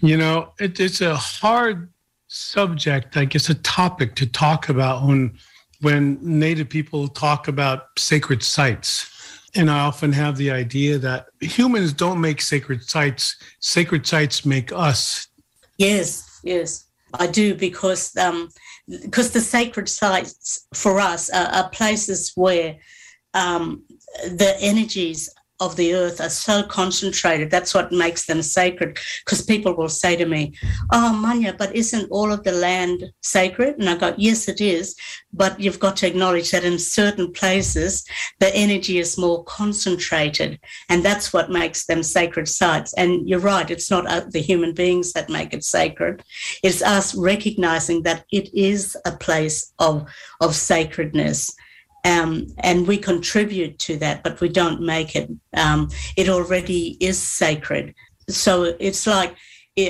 You 0.00 0.16
know, 0.16 0.52
it, 0.58 0.80
it's 0.80 1.00
a 1.00 1.16
hard 1.16 1.90
subject, 2.36 3.16
I 3.16 3.24
guess, 3.24 3.48
a 3.48 3.54
topic 3.54 4.14
to 4.16 4.26
talk 4.26 4.68
about 4.68 5.06
when 5.06 5.38
when 5.82 6.18
Native 6.22 6.70
people 6.70 7.06
talk 7.08 7.48
about 7.48 7.88
sacred 7.98 8.42
sites 8.42 9.12
and 9.56 9.70
I 9.70 9.80
often 9.80 10.12
have 10.12 10.36
the 10.36 10.50
idea 10.50 10.98
that 10.98 11.26
humans 11.40 11.92
don't 11.92 12.20
make 12.20 12.40
sacred 12.40 12.82
sites, 12.82 13.36
sacred 13.60 14.06
sites 14.06 14.44
make 14.44 14.70
us. 14.70 15.28
Yes, 15.78 16.40
yes, 16.44 16.86
I 17.14 17.26
do 17.26 17.54
because 17.54 18.14
um, 18.16 18.50
because 19.02 19.32
the 19.32 19.40
sacred 19.40 19.88
sites 19.88 20.66
for 20.74 21.00
us 21.00 21.30
are, 21.30 21.46
are 21.46 21.70
places 21.70 22.32
where 22.34 22.76
um, 23.34 23.82
the 24.24 24.56
energies 24.60 25.28
of 25.60 25.76
the 25.76 25.94
earth 25.94 26.20
are 26.20 26.28
so 26.28 26.62
concentrated. 26.62 27.50
That's 27.50 27.74
what 27.74 27.92
makes 27.92 28.26
them 28.26 28.42
sacred. 28.42 28.98
Because 29.24 29.42
people 29.42 29.74
will 29.74 29.88
say 29.88 30.16
to 30.16 30.26
me, 30.26 30.54
Oh, 30.92 31.18
Munya, 31.24 31.56
but 31.56 31.74
isn't 31.74 32.10
all 32.10 32.32
of 32.32 32.44
the 32.44 32.52
land 32.52 33.04
sacred? 33.22 33.76
And 33.78 33.88
I 33.88 33.96
go, 33.96 34.14
Yes, 34.16 34.48
it 34.48 34.60
is. 34.60 34.94
But 35.32 35.58
you've 35.58 35.80
got 35.80 35.96
to 35.96 36.06
acknowledge 36.06 36.50
that 36.50 36.64
in 36.64 36.78
certain 36.78 37.32
places, 37.32 38.04
the 38.40 38.54
energy 38.54 38.98
is 38.98 39.18
more 39.18 39.44
concentrated. 39.44 40.60
And 40.88 41.04
that's 41.04 41.32
what 41.32 41.50
makes 41.50 41.86
them 41.86 42.02
sacred 42.02 42.48
sites. 42.48 42.92
And 42.94 43.28
you're 43.28 43.38
right, 43.38 43.70
it's 43.70 43.90
not 43.90 44.06
uh, 44.06 44.24
the 44.28 44.40
human 44.40 44.74
beings 44.74 45.12
that 45.12 45.30
make 45.30 45.54
it 45.54 45.64
sacred. 45.64 46.22
It's 46.62 46.82
us 46.82 47.14
recognizing 47.14 48.02
that 48.02 48.24
it 48.30 48.52
is 48.54 48.96
a 49.04 49.12
place 49.12 49.72
of, 49.78 50.06
of 50.40 50.54
sacredness 50.54 51.54
um, 52.06 52.46
and 52.58 52.86
we 52.86 52.98
contribute 52.98 53.78
to 53.80 53.96
that, 53.98 54.22
but 54.22 54.40
we 54.40 54.48
don't 54.48 54.80
make 54.80 55.16
it. 55.16 55.28
Um, 55.56 55.90
it 56.16 56.28
already 56.28 56.96
is 57.00 57.20
sacred. 57.20 57.94
So 58.28 58.76
it's 58.78 59.06
like 59.06 59.34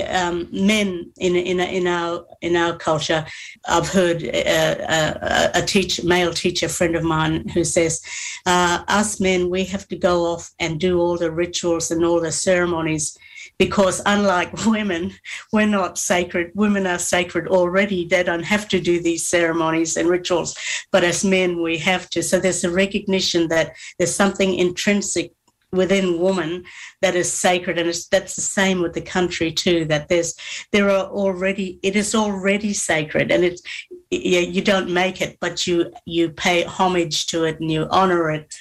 um, 0.09 0.47
men 0.51 1.11
in 1.17 1.35
in 1.35 1.59
in 1.59 1.87
our 1.87 2.25
in 2.41 2.55
our 2.55 2.75
culture. 2.75 3.25
I've 3.67 3.89
heard 3.89 4.23
a, 4.23 5.51
a, 5.55 5.61
a 5.61 5.61
teacher, 5.61 6.05
male 6.05 6.33
teacher 6.33 6.69
friend 6.69 6.95
of 6.95 7.03
mine, 7.03 7.47
who 7.49 7.63
says, 7.63 8.01
uh, 8.45 8.83
"Us 8.87 9.19
men, 9.19 9.49
we 9.49 9.63
have 9.65 9.87
to 9.89 9.95
go 9.95 10.25
off 10.25 10.51
and 10.59 10.79
do 10.79 10.99
all 10.99 11.17
the 11.17 11.31
rituals 11.31 11.91
and 11.91 12.03
all 12.03 12.19
the 12.19 12.31
ceremonies." 12.31 13.17
Because 13.59 14.01
unlike 14.05 14.53
women, 14.65 15.13
we're 15.51 15.65
not 15.65 15.97
sacred. 15.97 16.51
Women 16.55 16.87
are 16.87 16.99
sacred 16.99 17.47
already. 17.47 18.07
They 18.07 18.23
don't 18.23 18.43
have 18.43 18.67
to 18.69 18.79
do 18.79 19.01
these 19.01 19.25
ceremonies 19.25 19.97
and 19.97 20.09
rituals. 20.09 20.55
But 20.91 21.03
as 21.03 21.25
men, 21.25 21.61
we 21.61 21.77
have 21.79 22.09
to. 22.11 22.23
So 22.23 22.39
there's 22.39 22.63
a 22.63 22.71
recognition 22.71 23.47
that 23.49 23.75
there's 23.97 24.15
something 24.15 24.55
intrinsic 24.55 25.31
within 25.71 26.19
woman 26.19 26.63
that 27.01 27.15
is 27.15 27.31
sacred 27.31 27.77
and 27.77 27.93
that's 28.09 28.35
the 28.35 28.41
same 28.41 28.81
with 28.81 28.93
the 28.93 29.01
country 29.01 29.51
too 29.51 29.83
that 29.83 30.07
there's 30.07 30.33
there 30.71 30.89
are 30.89 31.07
already 31.07 31.77
it 31.83 31.93
is 31.93 32.15
already 32.15 32.73
sacred 32.73 33.31
and 33.31 33.43
it's 33.43 33.61
yeah, 34.09 34.39
you 34.39 34.61
don't 34.61 34.89
make 34.89 35.19
it 35.19 35.37
but 35.41 35.67
you 35.67 35.91
you 36.05 36.29
pay 36.29 36.63
homage 36.63 37.27
to 37.27 37.43
it 37.43 37.59
and 37.59 37.69
you 37.69 37.85
honor 37.91 38.31
it 38.31 38.55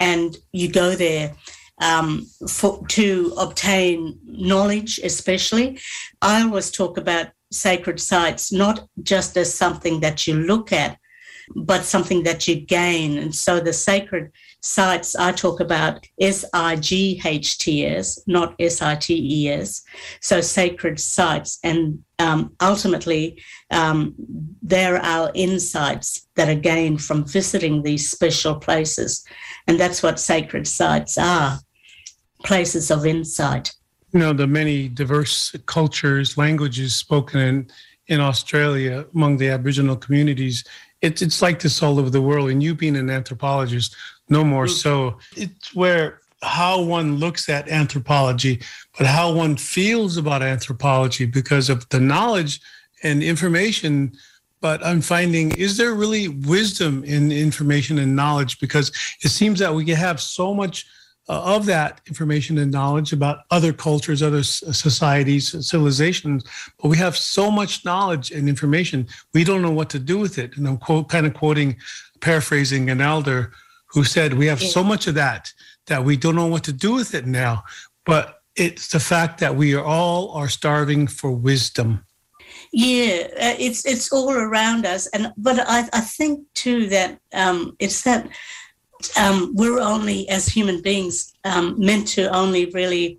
and 0.00 0.36
you 0.52 0.70
go 0.70 0.94
there 0.94 1.34
um, 1.80 2.26
for, 2.48 2.86
to 2.88 3.34
obtain 3.38 4.18
knowledge, 4.24 5.00
especially. 5.02 5.78
I 6.22 6.42
always 6.42 6.70
talk 6.70 6.98
about 6.98 7.28
sacred 7.52 8.00
sites 8.00 8.52
not 8.52 8.86
just 9.02 9.36
as 9.36 9.52
something 9.52 10.00
that 10.00 10.26
you 10.26 10.34
look 10.34 10.72
at, 10.72 10.96
but 11.56 11.84
something 11.84 12.22
that 12.22 12.46
you 12.46 12.54
gain. 12.54 13.18
And 13.18 13.34
so 13.34 13.58
the 13.58 13.72
sacred 13.72 14.30
sites 14.62 15.16
I 15.16 15.32
talk 15.32 15.58
about 15.58 16.06
S 16.20 16.44
I 16.52 16.76
G 16.76 17.20
H 17.24 17.58
T 17.58 17.84
S, 17.84 18.22
not 18.28 18.54
S 18.60 18.80
I 18.80 18.94
T 18.94 19.14
E 19.14 19.48
S. 19.48 19.82
So 20.20 20.40
sacred 20.40 21.00
sites. 21.00 21.58
And 21.64 22.04
um, 22.20 22.54
ultimately, 22.60 23.42
um, 23.72 24.14
there 24.62 24.98
are 24.98 25.32
insights 25.34 26.28
that 26.36 26.48
are 26.48 26.60
gained 26.60 27.02
from 27.02 27.26
visiting 27.26 27.82
these 27.82 28.08
special 28.10 28.54
places. 28.54 29.24
And 29.66 29.80
that's 29.80 30.04
what 30.04 30.20
sacred 30.20 30.68
sites 30.68 31.18
are 31.18 31.58
places 32.42 32.90
of 32.90 33.06
insight. 33.06 33.72
You 34.12 34.20
know, 34.20 34.32
the 34.32 34.46
many 34.46 34.88
diverse 34.88 35.54
cultures, 35.66 36.36
languages 36.36 36.96
spoken 36.96 37.40
in, 37.40 37.70
in 38.08 38.20
Australia 38.20 39.06
among 39.14 39.36
the 39.36 39.50
Aboriginal 39.50 39.96
communities, 39.96 40.64
it's, 41.00 41.22
it's 41.22 41.40
like 41.40 41.60
this 41.60 41.82
all 41.82 41.98
over 41.98 42.10
the 42.10 42.20
world. 42.20 42.50
And 42.50 42.62
you 42.62 42.74
being 42.74 42.96
an 42.96 43.08
anthropologist, 43.08 43.96
no 44.28 44.44
more 44.44 44.66
mm. 44.66 44.70
so. 44.70 45.18
It's 45.36 45.74
where 45.74 46.20
how 46.42 46.80
one 46.80 47.16
looks 47.16 47.48
at 47.48 47.68
anthropology, 47.68 48.60
but 48.96 49.06
how 49.06 49.32
one 49.32 49.56
feels 49.56 50.16
about 50.16 50.42
anthropology 50.42 51.26
because 51.26 51.68
of 51.68 51.88
the 51.90 52.00
knowledge 52.00 52.60
and 53.02 53.22
information. 53.22 54.12
But 54.60 54.84
I'm 54.84 55.00
finding, 55.00 55.52
is 55.52 55.76
there 55.76 55.94
really 55.94 56.28
wisdom 56.28 57.04
in 57.04 57.32
information 57.32 57.98
and 57.98 58.14
knowledge? 58.16 58.58
Because 58.58 58.90
it 59.22 59.28
seems 59.28 59.58
that 59.58 59.74
we 59.74 59.86
have 59.90 60.20
so 60.20 60.52
much 60.54 60.86
of 61.32 61.66
that 61.66 62.00
information 62.06 62.58
and 62.58 62.72
knowledge 62.72 63.12
about 63.12 63.40
other 63.50 63.72
cultures, 63.72 64.22
other 64.22 64.42
societies, 64.42 65.50
civilizations. 65.66 66.44
But 66.80 66.88
we 66.88 66.96
have 66.96 67.16
so 67.16 67.50
much 67.50 67.84
knowledge 67.84 68.30
and 68.30 68.48
information, 68.48 69.06
we 69.32 69.44
don't 69.44 69.62
know 69.62 69.70
what 69.70 69.90
to 69.90 69.98
do 69.98 70.18
with 70.18 70.38
it. 70.38 70.56
And 70.56 70.66
I'm 70.66 70.78
quote, 70.78 71.08
kind 71.08 71.26
of 71.26 71.34
quoting, 71.34 71.76
paraphrasing 72.20 72.90
an 72.90 73.00
elder 73.00 73.52
who 73.86 74.04
said 74.04 74.34
we 74.34 74.46
have 74.46 74.60
so 74.60 74.82
much 74.82 75.06
of 75.06 75.14
that 75.14 75.52
that 75.86 76.04
we 76.04 76.16
don't 76.16 76.36
know 76.36 76.46
what 76.46 76.64
to 76.64 76.72
do 76.72 76.94
with 76.94 77.14
it 77.14 77.26
now. 77.26 77.64
But 78.04 78.40
it's 78.56 78.88
the 78.88 79.00
fact 79.00 79.40
that 79.40 79.54
we 79.54 79.74
are 79.74 79.84
all 79.84 80.32
are 80.32 80.48
starving 80.48 81.06
for 81.06 81.30
wisdom. 81.30 82.04
Yeah, 82.72 83.26
uh, 83.40 83.56
it's 83.58 83.84
it's 83.84 84.12
all 84.12 84.32
around 84.32 84.86
us, 84.86 85.06
and 85.08 85.32
but 85.36 85.58
I, 85.58 85.88
I 85.92 86.00
think 86.00 86.46
too 86.54 86.88
that 86.88 87.18
um, 87.32 87.74
it's 87.78 88.02
that 88.02 88.28
um, 89.16 89.52
we're 89.54 89.80
only 89.80 90.28
as 90.28 90.46
human 90.46 90.80
beings 90.82 91.34
um, 91.44 91.74
meant 91.78 92.08
to 92.08 92.34
only 92.34 92.66
really 92.66 93.18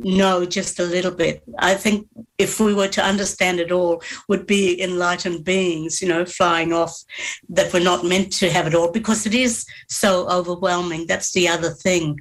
know 0.00 0.46
just 0.46 0.78
a 0.78 0.84
little 0.84 1.10
bit. 1.10 1.42
I 1.58 1.74
think 1.74 2.06
if 2.38 2.60
we 2.60 2.72
were 2.72 2.88
to 2.88 3.04
understand 3.04 3.58
it 3.58 3.72
all, 3.72 4.02
would 4.28 4.46
be 4.46 4.80
enlightened 4.80 5.44
beings, 5.44 6.00
you 6.00 6.08
know, 6.08 6.24
flying 6.24 6.72
off 6.72 7.02
that 7.48 7.72
we're 7.72 7.82
not 7.82 8.04
meant 8.04 8.32
to 8.34 8.50
have 8.50 8.66
it 8.66 8.74
all 8.74 8.92
because 8.92 9.26
it 9.26 9.34
is 9.34 9.66
so 9.88 10.28
overwhelming. 10.28 11.06
That's 11.06 11.32
the 11.32 11.48
other 11.48 11.70
thing. 11.70 12.20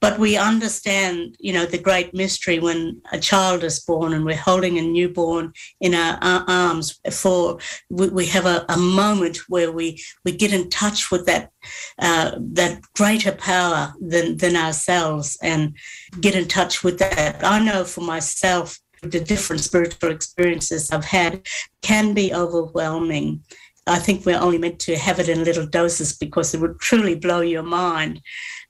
But 0.00 0.18
we 0.18 0.36
understand, 0.36 1.36
you 1.40 1.52
know, 1.54 1.64
the 1.64 1.78
great 1.78 2.12
mystery 2.12 2.58
when 2.58 3.00
a 3.12 3.18
child 3.18 3.64
is 3.64 3.80
born 3.80 4.12
and 4.12 4.24
we're 4.24 4.36
holding 4.36 4.78
a 4.78 4.82
newborn 4.82 5.52
in 5.80 5.94
our, 5.94 6.18
arms 6.48 7.00
for 7.10 7.58
we, 7.88 8.08
we 8.08 8.26
have 8.26 8.44
a, 8.44 8.64
a, 8.68 8.76
moment 8.76 9.38
where 9.48 9.72
we 9.72 10.02
we 10.24 10.32
get 10.32 10.52
in 10.52 10.68
touch 10.68 11.10
with 11.10 11.24
that 11.26 11.50
uh, 11.98 12.32
that 12.38 12.80
greater 12.94 13.32
power 13.32 13.94
than 14.00 14.36
than 14.36 14.54
ourselves 14.54 15.38
and 15.42 15.74
get 16.20 16.34
in 16.34 16.46
touch 16.46 16.84
with 16.84 16.98
that. 16.98 17.42
I 17.42 17.58
know 17.58 17.84
for 17.84 18.02
myself 18.02 18.78
the 19.02 19.20
different 19.20 19.62
spiritual 19.62 20.10
experiences 20.10 20.90
I've 20.90 21.04
had 21.04 21.46
can 21.82 22.12
be 22.12 22.34
overwhelming. 22.34 23.42
I 23.86 23.98
think 23.98 24.26
we're 24.26 24.40
only 24.40 24.58
meant 24.58 24.80
to 24.80 24.96
have 24.96 25.20
it 25.20 25.28
in 25.28 25.44
little 25.44 25.66
doses 25.66 26.16
because 26.16 26.52
it 26.52 26.60
would 26.60 26.80
truly 26.80 27.14
blow 27.14 27.40
your 27.40 27.62
mind 27.62 28.20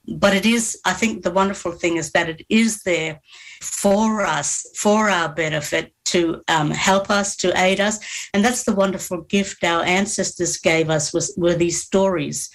but 0.07 0.35
it 0.35 0.45
is 0.45 0.79
i 0.85 0.93
think 0.93 1.23
the 1.23 1.31
wonderful 1.31 1.71
thing 1.71 1.97
is 1.97 2.11
that 2.11 2.29
it 2.29 2.45
is 2.49 2.83
there 2.83 3.19
for 3.61 4.25
us 4.25 4.65
for 4.75 5.09
our 5.09 5.29
benefit 5.33 5.93
to 6.05 6.41
um, 6.47 6.71
help 6.71 7.09
us 7.09 7.35
to 7.37 7.57
aid 7.59 7.79
us. 7.79 7.99
And 8.33 8.43
that's 8.43 8.63
the 8.63 8.73
wonderful 8.73 9.21
gift 9.23 9.63
our 9.63 9.83
ancestors 9.83 10.57
gave 10.57 10.89
us 10.89 11.13
was 11.13 11.33
were 11.37 11.55
these 11.55 11.81
stories 11.81 12.49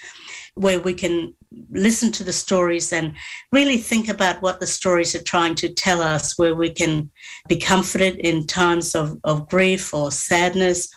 where 0.55 0.81
we 0.81 0.93
can 0.93 1.35
listen 1.71 2.13
to 2.13 2.25
the 2.25 2.33
stories 2.33 2.93
and 2.93 3.15
really 3.53 3.79
think 3.79 4.09
about 4.09 4.43
what 4.43 4.61
the 4.61 4.67
stories 4.67 5.15
are 5.15 5.23
trying 5.23 5.55
to 5.55 5.73
tell 5.73 6.03
us 6.03 6.39
where 6.39 6.55
we 6.55 6.71
can 6.71 7.11
be 7.49 7.57
comforted 7.57 8.17
in 8.17 8.47
times 8.47 8.95
of, 8.95 9.19
of 9.25 9.49
grief 9.49 9.95
or 9.95 10.11
sadness. 10.11 10.89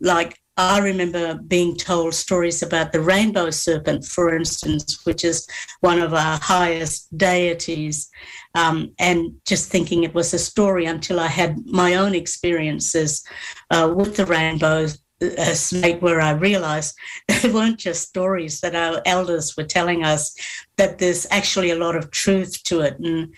Like 0.00 0.38
I 0.58 0.78
remember 0.78 1.34
being 1.34 1.76
told 1.76 2.14
stories 2.14 2.64
about 2.64 2.90
the 2.90 3.00
rainbow 3.00 3.48
serpent, 3.50 4.04
for 4.04 4.34
instance, 4.34 5.06
which 5.06 5.24
is 5.24 5.46
one 5.80 6.00
of 6.00 6.12
our 6.12 6.36
highest 6.42 7.16
deities, 7.16 8.10
um, 8.56 8.92
and 8.98 9.34
just 9.46 9.70
thinking 9.70 10.02
it 10.02 10.14
was 10.14 10.34
a 10.34 10.38
story 10.38 10.86
until 10.86 11.20
I 11.20 11.28
had 11.28 11.64
my 11.64 11.94
own 11.94 12.12
experiences 12.12 13.22
uh, 13.70 13.94
with 13.96 14.16
the 14.16 14.26
rainbow 14.26 14.88
uh, 15.20 15.54
snake, 15.54 16.00
where 16.00 16.20
I 16.20 16.30
realized 16.30 16.96
they 17.28 17.50
weren't 17.50 17.78
just 17.78 18.08
stories 18.08 18.60
that 18.60 18.74
our 18.74 19.02
elders 19.04 19.56
were 19.56 19.64
telling 19.64 20.04
us, 20.04 20.34
that 20.76 20.98
there's 20.98 21.26
actually 21.30 21.70
a 21.70 21.78
lot 21.78 21.96
of 21.96 22.10
truth 22.10 22.62
to 22.64 22.80
it. 22.80 22.98
And, 22.98 23.34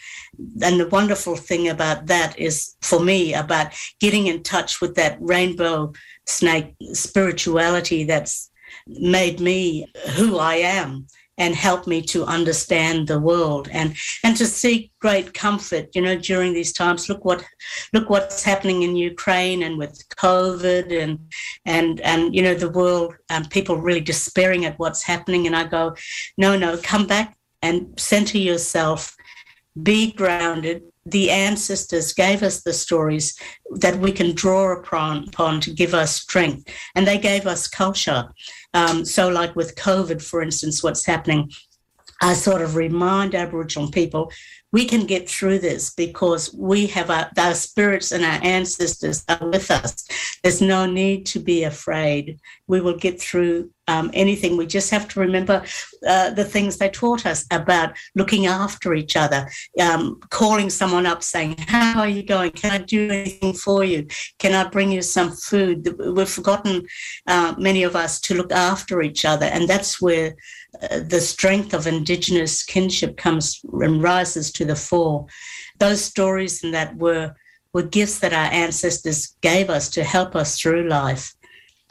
and 0.63 0.81
the 0.81 0.89
wonderful 0.89 1.37
thing 1.37 1.69
about 1.69 2.07
that 2.07 2.39
is, 2.39 2.77
for 2.81 3.01
me, 3.01 3.35
about 3.35 3.73
getting 3.99 4.27
in 4.27 4.43
touch 4.43 4.81
with 4.81 4.95
that 4.97 5.19
rainbow 5.21 5.93
snake 6.27 6.75
spirituality 6.93 8.05
that's 8.05 8.51
made 8.87 9.41
me 9.41 9.87
who 10.17 10.39
I 10.39 10.57
am 10.57 11.07
and 11.41 11.55
help 11.55 11.87
me 11.87 12.03
to 12.03 12.25
understand 12.27 13.09
the 13.09 13.19
world 13.19 13.67
and 13.73 13.97
and 14.23 14.37
to 14.37 14.47
seek 14.47 14.93
great 15.01 15.33
comfort 15.33 15.87
you 15.95 16.03
know 16.03 16.15
during 16.15 16.53
these 16.53 16.73
times 16.73 17.09
look 17.09 17.25
what 17.25 17.43
look 17.95 18.09
what's 18.11 18.45
happening 18.45 18.83
in 18.83 18.95
Ukraine 18.95 19.63
and 19.63 19.79
with 19.79 19.95
covid 20.11 20.87
and 21.03 21.19
and 21.65 22.01
and 22.03 22.35
you 22.35 22.43
know 22.43 22.55
the 22.55 22.75
world 22.81 23.17
um, 23.31 23.45
people 23.47 23.77
really 23.77 24.07
despairing 24.13 24.67
at 24.67 24.79
what's 24.79 25.03
happening 25.03 25.47
and 25.47 25.57
I 25.57 25.65
go 25.65 25.95
no 26.37 26.57
no 26.57 26.77
come 26.93 27.07
back 27.07 27.37
and 27.63 27.99
center 27.99 28.39
yourself 28.39 29.17
be 29.83 30.13
grounded 30.13 30.83
the 31.07 31.31
ancestors 31.31 32.13
gave 32.13 32.43
us 32.43 32.63
the 32.63 32.73
stories 32.73 33.39
that 33.77 33.99
we 33.99 34.13
can 34.13 34.35
draw 34.35 34.79
upon, 34.79 35.29
upon 35.29 35.61
to 35.63 35.73
give 35.73 35.95
us 35.95 36.17
strength. 36.17 36.69
And 36.95 37.07
they 37.07 37.19
gave 37.19 37.47
us 37.47 37.69
culture. 37.69 38.29
Um, 38.75 39.05
so, 39.05 39.29
like 39.29 39.57
with 39.57 39.77
COVID, 39.77 40.23
for 40.23 40.43
instance, 40.43 40.83
what's 40.83 41.05
happening, 41.05 41.51
I 42.23 42.35
sort 42.35 42.63
of 42.63 42.77
remind 42.77 43.35
Aboriginal 43.35 43.91
people 43.91 44.31
we 44.73 44.85
can 44.85 45.07
get 45.07 45.29
through 45.29 45.59
this 45.59 45.93
because 45.93 46.55
we 46.55 46.87
have 46.87 47.11
our, 47.11 47.31
our 47.37 47.55
spirits 47.55 48.13
and 48.13 48.25
our 48.25 48.39
ancestors 48.43 49.25
are 49.29 49.49
with 49.49 49.71
us. 49.71 50.07
There's 50.43 50.61
no 50.61 50.87
need 50.87 51.27
to 51.27 51.41
be 51.41 51.65
afraid. 51.65 52.39
We 52.69 52.81
will 52.81 52.97
get 52.97 53.21
through 53.21 53.71
um, 53.91 54.11
anything. 54.15 54.57
We 54.57 54.67
just 54.67 54.91
have 54.91 55.09
to 55.09 55.21
remember 55.21 55.65
uh, 56.07 56.31
the 56.31 56.45
things 56.45 56.77
they 56.77 56.89
taught 56.89 57.27
us 57.27 57.45
about 57.51 57.97
looking 58.15 58.47
after 58.47 58.95
each 58.95 59.17
other, 59.17 59.51
um, 59.81 60.21
calling 60.31 60.71
someone 60.71 61.07
up 61.07 61.23
saying, 61.23 61.57
How 61.59 62.01
are 62.01 62.09
you 62.09 62.23
going? 62.23 62.53
Can 62.53 62.71
I 62.71 62.79
do 62.79 63.11
anything 63.11 63.53
for 63.53 63.85
you? 63.85 64.07
Can 64.39 64.55
I 64.55 64.69
bring 64.69 64.93
you 64.93 65.03
some 65.03 65.33
food? 65.33 65.77
We've 65.99 66.29
forgotten, 66.29 66.87
uh, 67.27 67.55
many 67.59 67.83
of 67.83 67.97
us, 67.97 68.21
to 68.23 68.35
look 68.35 68.53
after 68.53 69.03
each 69.03 69.25
other. 69.25 69.47
And 69.47 69.69
that's 69.69 70.01
where 70.01 70.37
uh, 70.83 71.01
the 71.01 71.21
strength 71.21 71.75
of 71.75 71.87
Indigenous 71.87 72.63
kinship 72.63 73.17
comes 73.17 73.61
and 73.73 74.03
rises 74.03 74.53
to 74.53 74.65
the 74.65 74.77
fore. 74.77 75.27
Those 75.79 76.03
stories 76.03 76.63
and 76.63 76.73
that 76.75 76.97
were 76.97 77.35
were 77.73 77.83
gifts 77.83 78.19
that 78.19 78.33
our 78.33 78.51
ancestors 78.53 79.37
gave 79.43 79.71
us 79.71 79.89
to 79.91 80.03
help 80.03 80.35
us 80.35 80.61
through 80.61 80.89
life. 80.89 81.35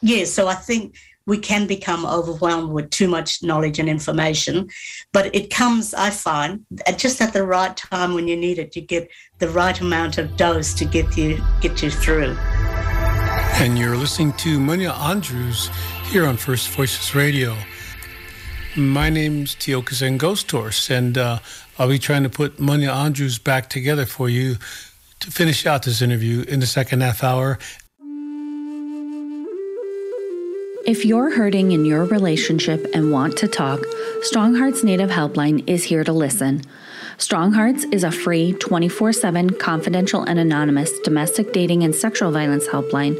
Yeah, 0.01 0.25
so 0.25 0.47
I 0.47 0.55
think 0.55 0.95
we 1.29 1.37
can 1.37 1.67
become 1.67 2.05
overwhelmed 2.07 2.71
with 2.71 2.89
too 2.89 3.07
much 3.07 3.43
knowledge 3.43 3.77
and 3.77 3.87
information, 3.87 4.67
but 5.13 5.33
it 5.33 5.51
comes, 5.51 5.93
I 5.93 6.09
find, 6.09 6.65
just 6.97 7.21
at 7.21 7.33
the 7.33 7.45
right 7.45 7.77
time 7.77 8.15
when 8.15 8.27
you 8.27 8.35
need 8.35 8.57
it. 8.57 8.75
You 8.75 8.81
get 8.81 9.07
the 9.37 9.47
right 9.49 9.79
amount 9.79 10.17
of 10.17 10.35
dose 10.35 10.73
to 10.73 10.85
get 10.85 11.15
you 11.15 11.39
get 11.61 11.83
you 11.83 11.91
through. 11.91 12.35
And 13.61 13.77
you're 13.77 13.95
listening 13.95 14.33
to 14.33 14.57
Munya 14.57 14.91
Andrews 14.97 15.69
here 16.05 16.25
on 16.25 16.35
First 16.35 16.69
Voices 16.69 17.13
Radio. 17.13 17.55
My 18.75 19.09
name's 19.11 19.55
Tiokasin 19.55 20.17
Ghosthorse, 20.17 20.89
and 20.89 21.15
uh, 21.15 21.39
I'll 21.77 21.89
be 21.89 21.99
trying 21.99 22.23
to 22.23 22.29
put 22.29 22.57
Munya 22.57 22.91
Andrews 22.91 23.37
back 23.37 23.69
together 23.69 24.07
for 24.07 24.29
you 24.29 24.55
to 25.19 25.29
finish 25.29 25.67
out 25.67 25.83
this 25.83 26.01
interview 26.01 26.41
in 26.47 26.59
the 26.59 26.65
second 26.65 27.01
half 27.01 27.23
hour. 27.23 27.59
If 30.85 31.03
you're 31.03 31.35
hurting 31.35 31.73
in 31.73 31.83
your 31.83 32.05
relationship 32.05 32.87
and 32.93 33.11
want 33.11 33.35
to 33.37 33.49
talk, 33.49 33.81
Strong 34.21 34.55
Hearts 34.55 34.83
Native 34.83 35.09
Helpline 35.09 35.67
is 35.67 35.83
here 35.83 36.05
to 36.05 36.13
listen. 36.13 36.61
Strong 37.17 37.53
Hearts 37.53 37.83
is 37.91 38.05
a 38.05 38.11
free 38.11 38.53
24 38.53 39.11
7 39.11 39.49
confidential 39.51 40.23
and 40.23 40.39
anonymous 40.39 40.97
domestic 40.99 41.51
dating 41.51 41.83
and 41.83 41.93
sexual 41.93 42.31
violence 42.31 42.65
helpline 42.67 43.19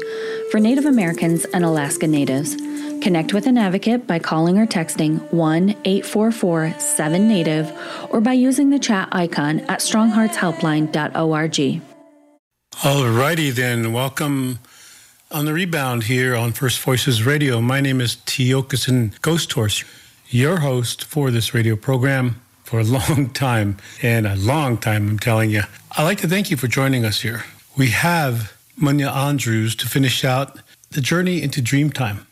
for 0.50 0.58
Native 0.58 0.86
Americans 0.86 1.44
and 1.44 1.62
Alaska 1.64 2.06
Natives. 2.06 2.56
Connect 3.02 3.34
with 3.34 3.46
an 3.46 3.58
advocate 3.58 4.06
by 4.06 4.18
calling 4.18 4.58
or 4.58 4.66
texting 4.66 5.20
1 5.32 5.70
844 5.84 6.74
7 6.78 7.28
Native 7.28 7.70
or 8.10 8.22
by 8.22 8.32
using 8.32 8.70
the 8.70 8.78
chat 8.78 9.08
icon 9.12 9.60
at 9.60 9.80
strongheartshelpline.org. 9.80 11.82
Alrighty 12.72 13.52
then, 13.52 13.92
welcome 13.92 14.60
on 15.32 15.44
the 15.44 15.52
rebound 15.52 16.04
here 16.04 16.34
on 16.34 16.52
First 16.52 16.80
Voices 16.80 17.24
Radio. 17.24 17.60
My 17.60 17.80
name 17.80 18.00
is 18.00 18.16
Tiokasin 18.16 19.12
Ghosthorse, 19.20 19.84
your 20.28 20.58
host 20.58 21.04
for 21.04 21.30
this 21.30 21.54
radio 21.54 21.76
program 21.76 22.40
for 22.64 22.80
a 22.80 22.84
long 22.98 23.30
time, 23.30 23.76
and 24.02 24.26
a 24.26 24.34
long 24.34 24.76
time, 24.76 25.08
I'm 25.08 25.18
telling 25.20 25.50
you. 25.50 25.62
I'd 25.96 26.02
like 26.02 26.18
to 26.18 26.28
thank 26.28 26.50
you 26.50 26.56
for 26.56 26.66
joining 26.66 27.04
us 27.04 27.20
here. 27.20 27.44
We 27.78 27.90
have 27.90 28.56
Munya 28.76 29.14
Andrews 29.14 29.76
to 29.76 29.88
finish 29.88 30.24
out 30.24 30.58
the 30.90 31.00
journey 31.00 31.42
into 31.42 31.62
Dreamtime. 31.62 32.26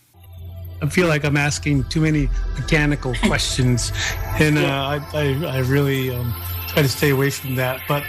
I 0.83 0.89
feel 0.89 1.07
like 1.07 1.25
I'm 1.25 1.37
asking 1.37 1.85
too 1.85 2.01
many 2.01 2.29
mechanical 2.59 3.15
questions, 3.27 3.93
and 4.41 4.59
uh, 4.59 4.63
I, 4.63 5.01
I, 5.15 5.45
I, 5.45 5.59
really 5.59 6.11
um, 6.11 6.35
try 6.67 6.83
to 6.83 6.89
stay 6.89 7.11
away 7.11 7.31
from 7.31 7.55
that. 7.57 7.81
But 7.89 8.05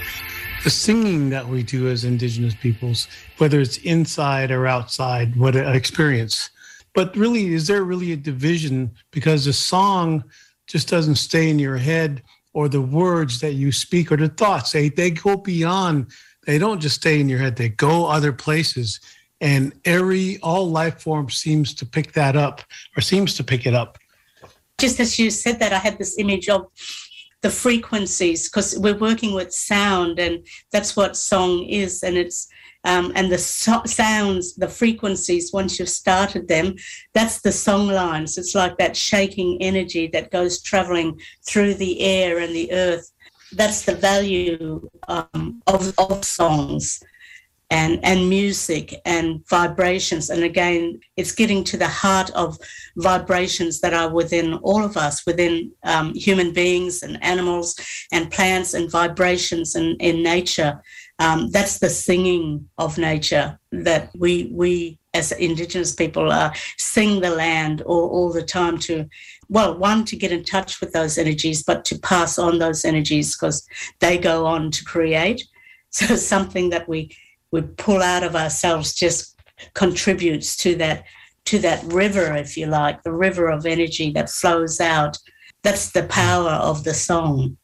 the 0.64 0.70
singing 0.70 1.30
that 1.30 1.48
we 1.48 1.64
do 1.64 1.88
as 1.88 2.04
Indigenous 2.04 2.56
peoples, 2.56 3.08
whether 3.38 3.60
it's 3.60 3.78
inside 3.78 4.52
or 4.52 4.68
outside, 4.68 5.36
what 5.36 5.56
an 5.56 5.76
experience. 5.76 6.50
But 6.94 7.16
really, 7.16 7.54
is 7.54 7.68
there 7.68 7.84
really 7.84 8.12
a 8.12 8.18
division? 8.18 8.92
Because 9.12 9.46
the 9.46 9.54
song 9.54 10.24
just 10.68 10.90
doesn't 10.90 11.16
stay 11.16 11.50
in 11.50 11.60
your 11.60 11.78
head, 11.78 12.24
or 12.54 12.68
the 12.68 12.82
words 12.82 13.40
that 13.40 13.54
you 13.54 13.72
speak, 13.72 14.12
or 14.12 14.18
the 14.18 14.28
thoughts, 14.28 14.72
they, 14.72 14.90
they 14.90 15.12
go 15.12 15.38
beyond, 15.38 16.08
they 16.46 16.58
don't 16.58 16.82
just 16.82 16.96
stay 16.96 17.20
in 17.20 17.30
your 17.30 17.40
head, 17.40 17.56
they 17.56 17.70
go 17.70 18.08
other 18.08 18.34
places 18.34 19.00
and 19.42 19.72
every 19.86 20.38
all 20.40 20.70
life 20.70 21.02
form 21.02 21.30
seems 21.30 21.74
to 21.74 21.86
pick 21.86 22.12
that 22.12 22.36
up 22.36 22.62
or 22.98 23.02
seems 23.02 23.36
to 23.36 23.44
pick 23.44 23.66
it 23.66 23.74
up 23.74 23.98
just 24.80 25.00
as 25.00 25.20
you 25.20 25.30
said 25.30 25.60
that, 25.60 25.74
I 25.74 25.78
had 25.78 25.98
this 25.98 26.18
image 26.18 26.50
of 26.50 26.68
the 27.42 27.50
frequencies 27.50 28.50
because 28.50 28.78
we're 28.78 28.98
working 28.98 29.34
with 29.34 29.54
sound, 29.54 30.20
and 30.20 30.46
that's 30.72 30.96
what 30.96 31.16
song 31.16 31.64
is, 31.64 32.04
and 32.04 32.18
it's 32.18 32.48
um, 32.86 33.12
and 33.16 33.32
the 33.32 33.38
so- 33.38 33.84
sounds, 33.86 34.56
the 34.56 34.68
frequencies. 34.68 35.52
Once 35.52 35.80
you've 35.80 35.90
started 35.90 36.48
them, 36.48 36.76
that's 37.14 37.42
the 37.42 37.52
song 37.52 37.88
lines. 37.88 38.38
It's 38.38 38.56
like 38.56 38.78
that 38.78 38.96
shaking 38.96 39.58
energy 39.62 40.08
that 40.08 40.32
goes 40.32 40.62
traveling 40.62 41.20
through 41.46 41.76
the 41.76 42.00
air 42.02 42.40
and 42.40 42.56
the 42.56 42.72
earth. 42.72 43.12
That's 43.52 43.84
the 43.84 43.96
value 43.96 44.88
um, 45.08 45.62
of, 45.68 45.94
of 45.98 46.24
songs 46.24 47.04
and 47.70 48.00
and 48.04 48.30
music 48.30 48.96
and 49.06 49.48
vibrations. 49.48 50.30
And 50.30 50.44
again 50.44 51.00
it's 51.18 51.32
getting 51.32 51.64
to 51.66 51.78
the 51.78 51.88
heart 51.88 52.30
of 52.32 52.58
vibrations 52.98 53.80
that 53.82 53.94
are 53.94 54.12
within 54.12 54.56
all 54.56 54.84
of 54.84 54.98
us 54.98 55.26
within 55.26 55.72
um, 55.84 56.14
human 56.14 56.52
beings 56.52 57.04
and 57.04 57.22
animals 57.24 57.76
and 58.12 58.32
plants 58.32 58.74
and 58.74 58.92
vibrations 58.92 59.76
in, 59.76 59.96
in 60.00 60.24
nature. 60.24 60.82
Um, 61.20 61.52
that's 61.52 61.80
the 61.80 61.90
singing 61.90 62.70
of 62.78 62.98
nature 62.98 63.60
that 63.72 64.10
we 64.18 64.50
we 64.54 65.00
as 65.14 65.32
indigenous 65.34 65.94
people 65.94 66.32
uh, 66.32 66.54
sing 66.78 67.20
the 67.20 67.30
land 67.30 67.82
all, 67.82 68.10
all 68.10 68.32
the 68.32 68.44
time 68.44 68.78
to 68.78 69.06
well 69.50 69.78
one 69.78 70.06
to 70.06 70.16
get 70.16 70.32
in 70.32 70.44
touch 70.44 70.80
with 70.80 70.94
those 70.94 71.18
energies 71.18 71.64
but 71.64 71.84
to 71.86 72.00
pass 72.00 72.38
on 72.38 72.60
those 72.60 72.86
energies 72.86 73.36
because 73.36 73.68
they 74.00 74.18
go 74.18 74.46
on 74.46 74.72
to 74.72 74.84
create. 74.84 75.44
So 75.92 76.16
something 76.16 76.70
that 76.70 76.88
we 76.88 77.10
we 77.52 77.62
pull 77.62 78.02
out 78.02 78.24
of 78.24 78.36
ourselves 78.36 78.94
just 78.94 79.36
contributes 79.74 80.56
to 80.58 80.76
that 80.76 81.06
to 81.46 81.60
that 81.60 81.84
river 81.86 82.36
if 82.36 82.56
you 82.56 82.68
like 82.68 83.02
the 83.04 83.12
river 83.12 83.48
of 83.48 83.66
energy 83.66 84.12
that 84.12 84.30
flows 84.30 84.80
out. 84.80 85.18
That's 85.64 85.92
the 85.92 86.04
power 86.04 86.52
of 86.52 86.84
the 86.84 86.94
song. 86.94 87.58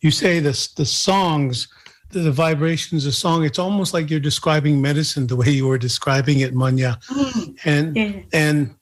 You 0.00 0.10
say 0.10 0.40
this 0.40 0.72
the 0.74 0.84
songs 0.84 1.68
the, 2.10 2.20
the 2.20 2.32
vibrations 2.32 3.06
of 3.06 3.14
song 3.14 3.44
it's 3.44 3.58
almost 3.58 3.94
like 3.94 4.10
you're 4.10 4.20
describing 4.20 4.80
medicine 4.80 5.26
the 5.26 5.36
way 5.36 5.50
you 5.50 5.66
were 5.66 5.78
describing 5.78 6.40
it 6.40 6.54
Munya. 6.54 7.02
Mm, 7.06 7.58
and 7.64 7.96
yeah. 7.96 8.12
and 8.32 8.74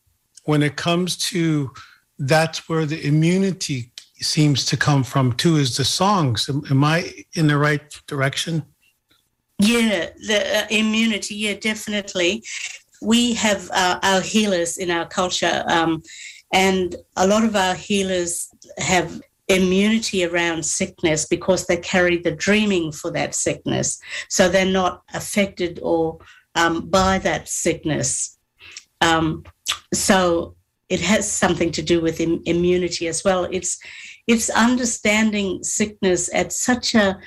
when 0.44 0.62
it 0.62 0.76
comes 0.76 1.16
to 1.30 1.70
that's 2.18 2.68
where 2.68 2.86
the 2.86 3.06
immunity 3.06 3.92
seems 4.20 4.64
to 4.66 4.76
come 4.76 5.04
from 5.04 5.32
too 5.34 5.56
is 5.56 5.76
the 5.76 5.84
songs. 5.84 6.48
Am, 6.48 6.62
am 6.70 6.84
i 6.84 7.12
in 7.34 7.46
the 7.46 7.58
right 7.58 7.82
direction 8.06 8.64
yeah, 9.58 10.10
the 10.26 10.58
uh, 10.58 10.66
immunity. 10.70 11.34
Yeah, 11.34 11.54
definitely. 11.54 12.44
We 13.02 13.34
have 13.34 13.70
uh, 13.72 13.98
our 14.02 14.20
healers 14.20 14.78
in 14.78 14.90
our 14.90 15.06
culture, 15.06 15.64
um, 15.68 16.02
and 16.52 16.96
a 17.16 17.26
lot 17.26 17.44
of 17.44 17.54
our 17.56 17.74
healers 17.74 18.48
have 18.78 19.20
immunity 19.48 20.24
around 20.24 20.64
sickness 20.64 21.26
because 21.26 21.66
they 21.66 21.76
carry 21.78 22.18
the 22.18 22.32
dreaming 22.32 22.92
for 22.92 23.10
that 23.12 23.34
sickness. 23.34 24.00
So 24.28 24.48
they're 24.48 24.66
not 24.66 25.02
affected 25.14 25.80
or 25.82 26.18
um, 26.54 26.88
by 26.88 27.18
that 27.20 27.48
sickness. 27.48 28.38
Um, 29.00 29.44
so 29.92 30.54
it 30.88 31.00
has 31.00 31.30
something 31.30 31.70
to 31.72 31.82
do 31.82 32.00
with 32.00 32.20
Im- 32.20 32.42
immunity 32.44 33.08
as 33.08 33.24
well. 33.24 33.48
It's 33.50 33.78
it's 34.26 34.50
understanding 34.50 35.62
sickness 35.62 36.28
at 36.34 36.52
such 36.52 36.94
a 36.94 37.18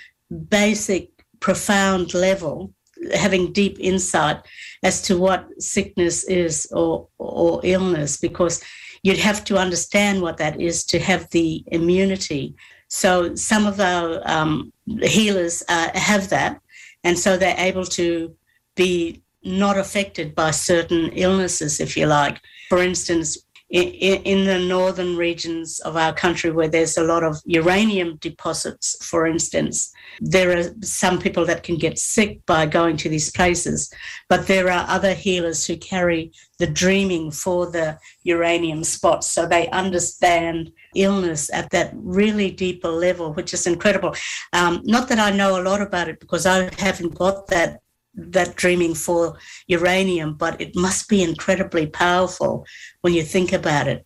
basic 0.50 1.11
profound 1.42 2.14
level, 2.14 2.72
having 3.14 3.52
deep 3.52 3.78
insight 3.80 4.38
as 4.84 5.02
to 5.02 5.18
what 5.18 5.50
sickness 5.62 6.24
is 6.24 6.66
or, 6.72 7.08
or 7.18 7.60
illness, 7.64 8.18
because 8.18 8.64
you'd 9.04 9.18
have 9.18 9.44
to 9.44 9.58
understand 9.58 10.22
what 10.22 10.38
that 10.38 10.62
is 10.62 10.86
to 10.86 11.00
have 11.00 11.30
the 11.32 11.64
immunity. 11.68 12.56
So 12.88 13.36
some 13.36 13.66
of 13.66 13.80
our 13.80 14.22
um, 14.26 14.72
healers 15.02 15.64
uh, 15.68 15.90
have 15.96 16.30
that, 16.30 16.62
and 17.04 17.18
so 17.18 17.36
they're 17.36 17.56
able 17.58 17.86
to 17.86 18.36
be 18.76 19.24
not 19.44 19.78
affected 19.78 20.36
by 20.36 20.52
certain 20.52 21.10
illnesses, 21.14 21.80
if 21.80 21.98
you 21.98 22.06
like. 22.06 22.40
For 22.70 22.80
instance, 22.80 23.38
in, 23.72 24.22
in, 24.24 24.46
the 24.46 24.60
northern 24.60 25.16
regions 25.16 25.80
of 25.80 25.96
our 25.96 26.14
country 26.14 26.52
where 26.52 26.68
there's 26.68 26.98
a 26.98 27.04
lot 27.04 27.24
of 27.24 27.42
uranium 27.46 28.18
deposits, 28.18 29.04
for 29.06 29.26
instance, 29.26 29.94
there 30.20 30.58
are 30.58 30.76
some 30.82 31.18
people 31.18 31.46
that 31.46 31.64
can 31.64 31.78
get 31.78 31.98
sick 31.98 32.46
by 32.46 32.66
going 32.66 32.98
to 32.98 33.08
these 33.08 33.32
places, 33.32 33.90
but 34.28 34.46
there 34.48 34.70
are 34.70 34.86
other 34.90 35.14
healers 35.14 35.66
who 35.66 35.78
carry 35.78 36.34
the 36.60 36.68
dreaming 36.68 37.32
for 37.32 37.72
the 37.72 37.98
uranium 38.24 38.84
spots. 38.84 39.32
So 39.32 39.48
they 39.48 39.70
understand 39.70 40.72
illness 40.94 41.50
at 41.54 41.70
that 41.70 41.92
really 41.96 42.52
deeper 42.52 42.90
level, 42.90 43.34
which 43.34 43.54
is 43.54 43.66
incredible. 43.68 44.14
Um, 44.52 44.82
not 44.84 45.08
that 45.08 45.20
I 45.20 45.32
know 45.32 45.60
a 45.60 45.64
lot 45.64 45.82
about 45.82 46.10
it 46.10 46.20
because 46.20 46.46
I 46.46 46.70
haven't 46.78 47.16
got 47.16 47.48
that 47.48 47.80
that 48.14 48.56
dreaming 48.56 48.94
for 48.94 49.38
uranium, 49.68 50.34
but 50.34 50.60
it 50.60 50.76
must 50.76 51.08
be 51.08 51.24
incredibly 51.24 51.88
powerful 51.88 52.66
when 53.02 53.14
you 53.14 53.24
think 53.24 53.54
about 53.54 53.88
it 53.88 54.06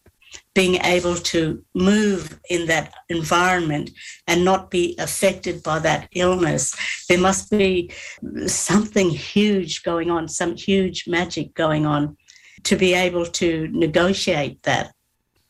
being 0.54 0.76
able 0.84 1.15
to 1.15 1.63
move 1.74 2.39
in 2.50 2.65
that 2.68 2.94
environment 3.10 3.89
and 4.28 4.44
not 4.44 4.72
be 4.72 4.96
affected 5.00 5.63
by 5.63 5.80
that 5.80 6.08
illness. 6.13 6.76
There 7.08 7.20
must 7.20 7.50
be 7.50 7.91
something 8.48 9.10
huge 9.10 9.84
going 9.84 10.10
on, 10.10 10.28
some 10.28 10.56
huge 10.56 11.08
magic 11.08 11.54
going 11.54 11.86
on 11.86 12.18
to 12.63 12.76
be 12.76 12.94
able 12.94 13.26
to 13.26 13.68
negotiate 13.72 14.63
that. 14.63 14.91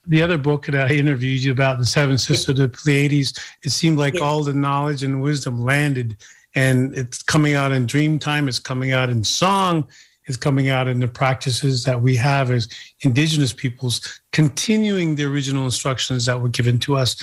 The 0.07 0.21
other 0.21 0.37
book 0.37 0.67
that 0.67 0.91
I 0.91 0.93
interviewed 0.93 1.43
you 1.43 1.51
about, 1.51 1.79
The 1.79 1.85
Seven 1.85 2.17
Sisters 2.17 2.49
of 2.49 2.57
the 2.57 2.69
Pleiades, 2.69 3.33
it 3.63 3.71
seemed 3.71 3.97
like 3.97 4.21
all 4.21 4.43
the 4.43 4.53
knowledge 4.53 5.03
and 5.03 5.21
wisdom 5.21 5.63
landed 5.63 6.17
and 6.55 6.95
it's 6.97 7.21
coming 7.21 7.53
out 7.53 7.71
in 7.71 7.85
dream 7.85 8.17
time, 8.17 8.47
it's 8.47 8.59
coming 8.59 8.93
out 8.93 9.09
in 9.09 9.23
song, 9.23 9.87
it's 10.25 10.37
coming 10.37 10.69
out 10.69 10.87
in 10.87 10.99
the 10.99 11.07
practices 11.07 11.83
that 11.83 12.01
we 12.01 12.15
have 12.15 12.49
as 12.49 12.67
indigenous 13.01 13.53
peoples, 13.53 14.21
continuing 14.31 15.15
the 15.15 15.23
original 15.23 15.65
instructions 15.65 16.25
that 16.25 16.41
were 16.41 16.49
given 16.49 16.79
to 16.79 16.95
us. 16.95 17.21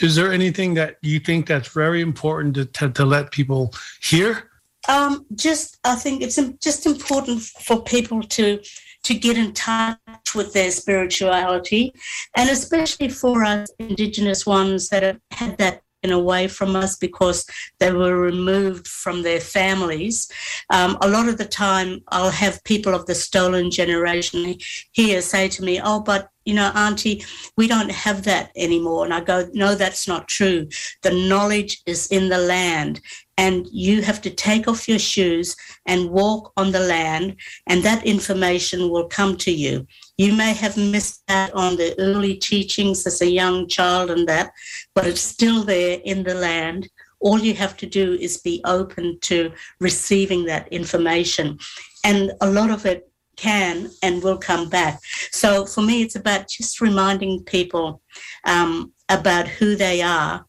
Is 0.00 0.14
there 0.14 0.32
anything 0.32 0.74
that 0.74 0.96
you 1.02 1.18
think 1.18 1.46
that's 1.46 1.68
very 1.68 2.00
important 2.00 2.54
to, 2.54 2.66
to, 2.66 2.90
to 2.90 3.04
let 3.04 3.32
people 3.32 3.74
hear? 4.02 4.50
Um, 4.88 5.26
just, 5.34 5.78
I 5.84 5.96
think 5.96 6.22
it's 6.22 6.36
just 6.62 6.86
important 6.86 7.42
for 7.42 7.82
people 7.82 8.22
to 8.22 8.60
to 9.04 9.14
get 9.14 9.38
in 9.38 9.52
touch 9.54 10.34
with 10.34 10.52
their 10.52 10.70
spirituality, 10.70 11.94
and 12.36 12.50
especially 12.50 13.08
for 13.08 13.44
us 13.44 13.70
Indigenous 13.78 14.44
ones 14.44 14.88
that 14.88 15.02
have 15.02 15.20
had 15.30 15.56
that 15.58 15.82
away 16.04 16.48
from 16.48 16.76
us 16.76 16.96
because 16.96 17.44
they 17.80 17.92
were 17.92 18.16
removed 18.16 18.86
from 18.86 19.22
their 19.22 19.40
families. 19.40 20.30
Um, 20.72 20.96
a 21.00 21.08
lot 21.08 21.28
of 21.28 21.38
the 21.38 21.44
time, 21.44 22.00
I'll 22.08 22.30
have 22.30 22.62
people 22.64 22.94
of 22.94 23.06
the 23.06 23.14
stolen 23.14 23.70
generation 23.70 24.56
here 24.92 25.20
say 25.20 25.48
to 25.48 25.62
me, 25.62 25.80
Oh, 25.82 26.00
but 26.00 26.28
you 26.44 26.54
know, 26.54 26.72
Auntie, 26.74 27.22
we 27.58 27.68
don't 27.68 27.90
have 27.90 28.24
that 28.24 28.50
anymore. 28.56 29.04
And 29.04 29.12
I 29.12 29.20
go, 29.20 29.48
No, 29.52 29.74
that's 29.74 30.08
not 30.08 30.28
true. 30.28 30.68
The 31.02 31.10
knowledge 31.10 31.82
is 31.84 32.06
in 32.06 32.28
the 32.28 32.38
land, 32.38 33.00
and 33.36 33.66
you 33.70 34.02
have 34.02 34.22
to 34.22 34.30
take 34.30 34.66
off 34.66 34.88
your 34.88 34.98
shoes 34.98 35.54
and 35.86 36.10
walk 36.10 36.52
on 36.56 36.72
the 36.72 36.80
land, 36.80 37.36
and 37.66 37.82
that 37.82 38.06
information 38.06 38.88
will 38.88 39.08
come 39.08 39.36
to 39.38 39.52
you. 39.52 39.86
You 40.18 40.32
may 40.32 40.52
have 40.52 40.76
missed 40.76 41.22
out 41.28 41.52
on 41.52 41.76
the 41.76 41.94
early 42.00 42.34
teachings 42.34 43.06
as 43.06 43.22
a 43.22 43.30
young 43.30 43.68
child 43.68 44.10
and 44.10 44.28
that, 44.28 44.50
but 44.92 45.06
it's 45.06 45.20
still 45.20 45.62
there 45.62 46.00
in 46.04 46.24
the 46.24 46.34
land. 46.34 46.88
All 47.20 47.38
you 47.38 47.54
have 47.54 47.76
to 47.78 47.86
do 47.86 48.14
is 48.14 48.38
be 48.38 48.60
open 48.64 49.18
to 49.22 49.52
receiving 49.78 50.44
that 50.46 50.66
information. 50.72 51.58
And 52.04 52.32
a 52.40 52.50
lot 52.50 52.70
of 52.70 52.84
it 52.84 53.08
can 53.36 53.90
and 54.02 54.20
will 54.20 54.38
come 54.38 54.68
back. 54.68 54.98
So 55.30 55.64
for 55.64 55.82
me, 55.82 56.02
it's 56.02 56.16
about 56.16 56.48
just 56.48 56.80
reminding 56.80 57.44
people 57.44 58.02
um, 58.44 58.92
about 59.08 59.46
who 59.46 59.76
they 59.76 60.02
are 60.02 60.44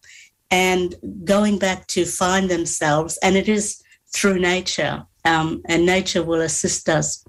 and 0.50 0.96
going 1.24 1.60
back 1.60 1.86
to 1.88 2.06
find 2.06 2.50
themselves. 2.50 3.20
And 3.22 3.38
it 3.38 3.48
is 3.48 3.84
through 4.16 4.40
nature, 4.40 5.06
um, 5.26 5.62
and 5.66 5.86
nature 5.86 6.24
will 6.24 6.42
assist 6.42 6.90
us 6.90 7.24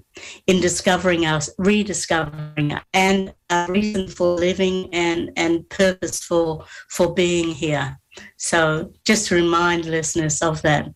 in 0.47 0.61
discovering 0.61 1.25
us, 1.25 1.49
rediscovering 1.57 2.77
and 2.93 3.33
a 3.49 3.65
reason 3.69 4.07
for 4.07 4.35
living 4.35 4.89
and, 4.93 5.31
and 5.35 5.67
purpose 5.69 6.23
for, 6.23 6.65
for 6.89 7.13
being 7.13 7.49
here. 7.49 7.97
So 8.37 8.93
just 9.05 9.31
remind 9.31 9.85
listeners 9.85 10.41
of 10.41 10.61
that, 10.63 10.89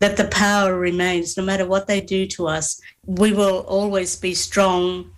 that 0.00 0.16
the 0.16 0.28
power 0.28 0.78
remains 0.78 1.36
no 1.36 1.44
matter 1.44 1.66
what 1.66 1.86
they 1.86 2.00
do 2.00 2.26
to 2.28 2.48
us. 2.48 2.80
We 3.06 3.32
will 3.32 3.60
always 3.60 4.16
be 4.16 4.34
strong 4.34 5.10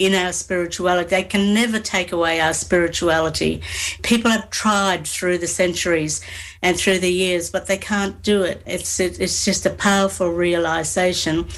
in 0.00 0.14
our 0.14 0.32
spirituality. 0.32 1.10
They 1.10 1.22
can 1.22 1.52
never 1.52 1.78
take 1.78 2.10
away 2.10 2.40
our 2.40 2.54
spirituality. 2.54 3.60
People 4.02 4.30
have 4.30 4.48
tried 4.48 5.06
through 5.06 5.38
the 5.38 5.46
centuries 5.46 6.22
and 6.62 6.76
through 6.76 7.00
the 7.00 7.12
years, 7.12 7.50
but 7.50 7.66
they 7.66 7.76
can't 7.76 8.20
do 8.22 8.42
it. 8.42 8.62
It's 8.66 8.98
it's 8.98 9.44
just 9.44 9.66
a 9.66 9.70
powerful 9.70 10.30
realization 10.30 11.48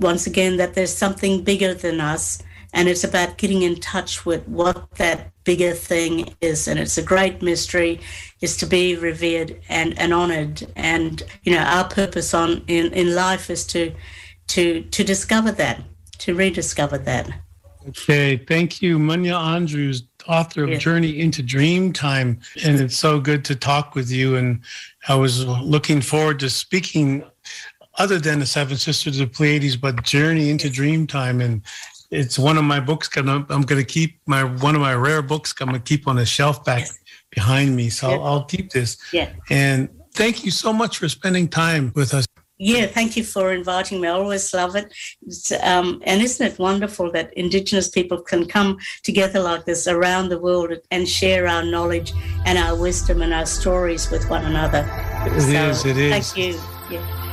once 0.00 0.26
again 0.26 0.56
that 0.56 0.74
there's 0.74 0.94
something 0.94 1.42
bigger 1.42 1.74
than 1.74 2.00
us 2.00 2.42
and 2.76 2.88
it's 2.88 3.04
about 3.04 3.38
getting 3.38 3.62
in 3.62 3.76
touch 3.76 4.26
with 4.26 4.46
what 4.46 4.90
that 4.96 5.32
bigger 5.44 5.72
thing 5.72 6.34
is. 6.42 6.68
And 6.68 6.78
it's 6.78 6.98
a 6.98 7.02
great 7.02 7.40
mystery, 7.40 8.00
is 8.42 8.56
to 8.58 8.66
be 8.66 8.96
revered 8.96 9.58
and, 9.70 9.98
and 9.98 10.12
honored. 10.12 10.66
And, 10.76 11.22
you 11.42 11.52
know, 11.52 11.62
our 11.62 11.88
purpose 11.88 12.34
on 12.34 12.62
in, 12.66 12.92
in 12.92 13.14
life 13.14 13.48
is 13.48 13.66
to 13.68 13.94
to 14.48 14.82
to 14.82 15.02
discover 15.02 15.52
that, 15.52 15.82
to 16.18 16.34
rediscover 16.34 16.98
that. 16.98 17.30
Okay, 17.88 18.36
thank 18.36 18.82
you, 18.82 18.98
Munya 18.98 19.40
Andrews, 19.40 20.02
author 20.28 20.64
of 20.64 20.78
Journey 20.78 21.20
into 21.20 21.42
Dreamtime 21.42 22.42
And 22.64 22.80
it's 22.80 22.98
so 22.98 23.20
good 23.20 23.44
to 23.46 23.54
talk 23.54 23.94
with 23.94 24.10
you. 24.10 24.36
And 24.36 24.60
I 25.08 25.14
was 25.14 25.46
looking 25.46 26.00
forward 26.00 26.40
to 26.40 26.50
speaking 26.50 27.24
other 27.98 28.18
than 28.18 28.40
the 28.40 28.46
Seven 28.46 28.76
Sisters 28.76 29.20
of 29.20 29.32
Pleiades, 29.32 29.76
but 29.76 30.02
Journey 30.02 30.50
into 30.50 30.68
Dreamtime. 30.68 31.42
And 31.42 31.62
it's 32.10 32.38
one 32.38 32.58
of 32.58 32.64
my 32.64 32.80
books. 32.80 33.08
I'm, 33.16 33.28
I'm 33.28 33.62
going 33.62 33.82
to 33.82 33.84
keep 33.84 34.20
my 34.26 34.44
one 34.44 34.74
of 34.74 34.80
my 34.80 34.94
rare 34.94 35.22
books. 35.22 35.54
I'm 35.60 35.68
going 35.68 35.80
to 35.80 35.84
keep 35.84 36.06
on 36.06 36.18
a 36.18 36.26
shelf 36.26 36.64
back 36.64 36.86
behind 37.30 37.76
me. 37.76 37.90
So 37.90 38.10
I'll, 38.10 38.24
I'll 38.24 38.44
keep 38.44 38.70
this. 38.70 38.96
Yeah. 39.12 39.32
And 39.50 39.88
thank 40.14 40.44
you 40.44 40.50
so 40.50 40.72
much 40.72 40.98
for 40.98 41.08
spending 41.08 41.48
time 41.48 41.92
with 41.94 42.14
us. 42.14 42.26
Yeah, 42.58 42.86
thank 42.86 43.18
you 43.18 43.24
for 43.24 43.52
inviting 43.52 44.00
me. 44.00 44.08
I 44.08 44.12
always 44.12 44.54
love 44.54 44.76
it. 44.76 44.90
Um, 45.62 46.00
and 46.06 46.22
isn't 46.22 46.46
it 46.46 46.58
wonderful 46.58 47.12
that 47.12 47.34
Indigenous 47.34 47.90
people 47.90 48.22
can 48.22 48.46
come 48.46 48.78
together 49.02 49.42
like 49.42 49.66
this 49.66 49.86
around 49.86 50.30
the 50.30 50.38
world 50.38 50.72
and 50.90 51.06
share 51.06 51.46
our 51.46 51.62
knowledge 51.62 52.14
and 52.46 52.56
our 52.56 52.74
wisdom 52.74 53.20
and 53.20 53.34
our 53.34 53.44
stories 53.44 54.10
with 54.10 54.30
one 54.30 54.46
another? 54.46 54.88
It 55.26 55.38
so, 55.42 55.68
is. 55.68 55.84
It 55.84 55.98
is. 55.98 56.32
Thank 56.32 56.38
you. 56.38 56.60
Yeah. 56.90 57.25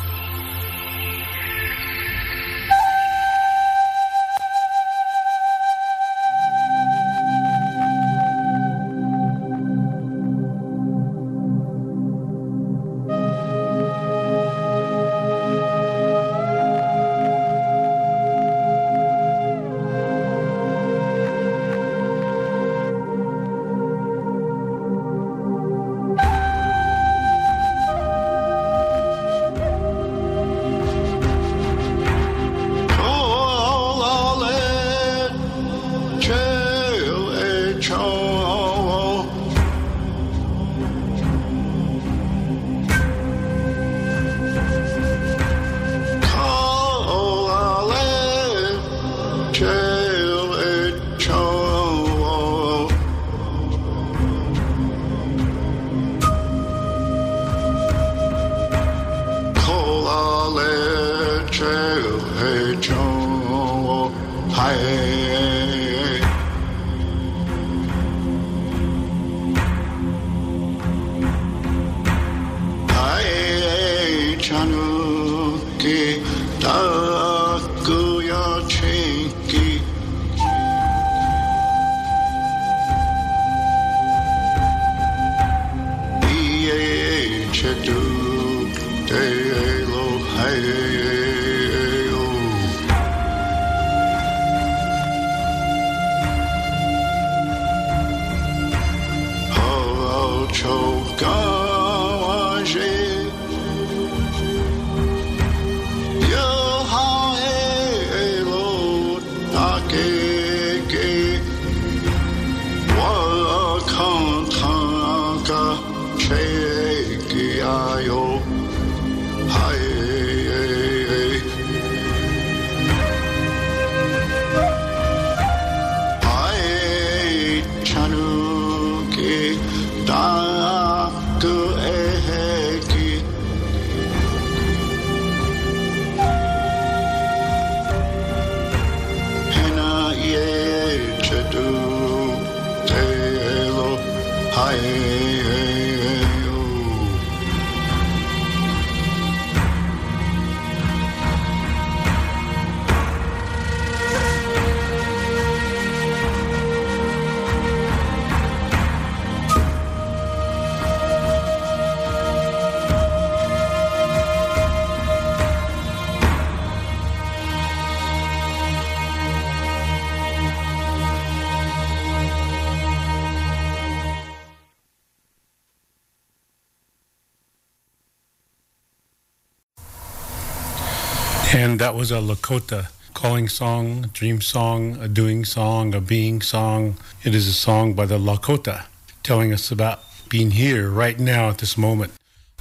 That 181.84 181.96
was 181.96 182.14
a 182.14 182.20
Lakota 182.20 182.88
calling 183.14 183.50
song, 183.50 184.04
dream 184.14 184.40
song, 184.40 184.96
a 185.02 185.08
doing 185.10 185.44
song, 185.44 185.94
a 185.94 186.00
being 186.00 186.42
song. 186.42 186.96
It 187.26 187.36
is 187.36 187.46
a 187.46 187.52
song 187.52 187.94
by 187.94 188.06
the 188.06 188.18
Lakota 188.18 188.86
telling 189.22 189.52
us 189.52 189.70
about 189.70 190.00
being 190.30 190.52
here 190.52 190.90
right 190.90 191.20
now 191.20 191.50
at 191.50 191.58
this 191.58 191.78
moment. 191.78 192.14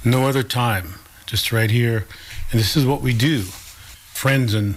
No 0.03 0.27
other 0.27 0.43
time, 0.43 0.95
just 1.25 1.53
right 1.53 1.71
here. 1.71 2.05
And 2.51 2.59
this 2.59 2.75
is 2.75 2.85
what 2.85 2.99
we 2.99 3.13
do. 3.13 3.43
Friends 3.43 4.53
and 4.53 4.75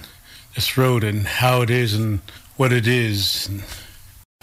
this 0.55 0.77
road 0.77 1.03
and 1.03 1.27
how 1.27 1.61
it 1.61 1.69
is 1.69 1.93
and 1.93 2.21
what 2.55 2.71
it 2.71 2.87
is. 2.87 3.49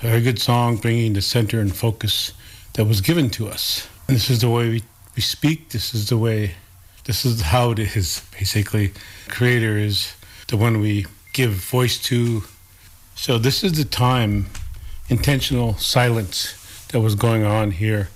A 0.00 0.02
very 0.02 0.20
good 0.20 0.38
song 0.38 0.76
bringing 0.76 1.14
the 1.14 1.22
center 1.22 1.60
and 1.60 1.74
focus 1.74 2.34
that 2.74 2.84
was 2.84 3.00
given 3.00 3.30
to 3.30 3.48
us. 3.48 3.88
And 4.06 4.16
this 4.16 4.28
is 4.28 4.42
the 4.42 4.50
way 4.50 4.68
we, 4.68 4.82
we 5.16 5.22
speak. 5.22 5.70
This 5.70 5.94
is 5.94 6.10
the 6.10 6.18
way 6.18 6.56
this 7.04 7.24
is 7.24 7.42
how 7.42 7.72
it 7.72 7.78
is, 7.78 8.22
basically. 8.38 8.92
Creator 9.28 9.76
is 9.76 10.14
the 10.48 10.56
one 10.56 10.80
we 10.80 11.06
give 11.32 11.52
voice 11.52 11.98
to. 12.04 12.44
So 13.14 13.38
this 13.38 13.62
is 13.62 13.74
the 13.74 13.84
time, 13.84 14.46
intentional 15.08 15.74
silence 15.74 16.54
that 16.88 17.00
was 17.00 17.14
going 17.14 17.44
on 17.44 17.72
here 17.72 18.08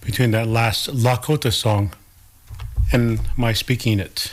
between 0.00 0.30
that 0.30 0.46
last 0.46 0.88
Lakota 0.88 1.52
song 1.52 1.92
and 2.92 3.20
my 3.36 3.52
speaking 3.52 3.98
it. 3.98 4.32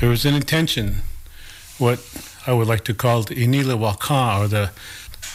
There 0.00 0.08
was 0.08 0.24
an 0.24 0.34
intention, 0.34 0.96
what 1.78 2.00
I 2.46 2.52
would 2.52 2.66
like 2.66 2.84
to 2.84 2.94
call 2.94 3.22
the 3.22 3.34
Inila 3.34 3.78
Waka, 3.78 4.42
or 4.42 4.48
the 4.48 4.70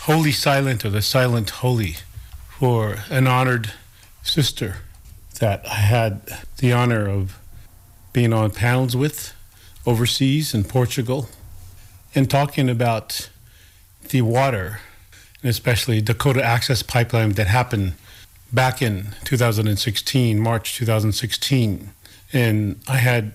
holy 0.02 0.32
silent, 0.32 0.86
or 0.86 0.90
the 0.90 1.02
silent 1.02 1.50
holy, 1.50 1.98
for 2.50 3.00
an 3.10 3.26
honored 3.26 3.74
sister 4.22 4.78
that 5.40 5.66
I 5.66 5.76
had 5.76 6.22
the 6.58 6.74
honor 6.74 7.10
of 7.10 7.39
being 8.20 8.34
on 8.34 8.52
panels 8.52 8.98
with 8.98 9.34
overseas 9.86 10.54
in 10.54 10.62
Portugal 10.62 11.30
and 12.14 12.30
talking 12.30 12.70
about 12.70 13.30
the 14.10 14.22
water, 14.22 14.82
and 15.42 15.50
especially 15.50 16.02
Dakota 16.02 16.44
Access 16.44 16.84
Pipeline 16.84 17.32
that 17.36 17.48
happened 17.48 17.94
back 18.52 18.82
in 18.82 19.16
2016, 19.24 20.38
March 20.38 20.76
2016. 20.76 21.92
And 22.34 22.82
I 22.90 22.98
had 22.98 23.32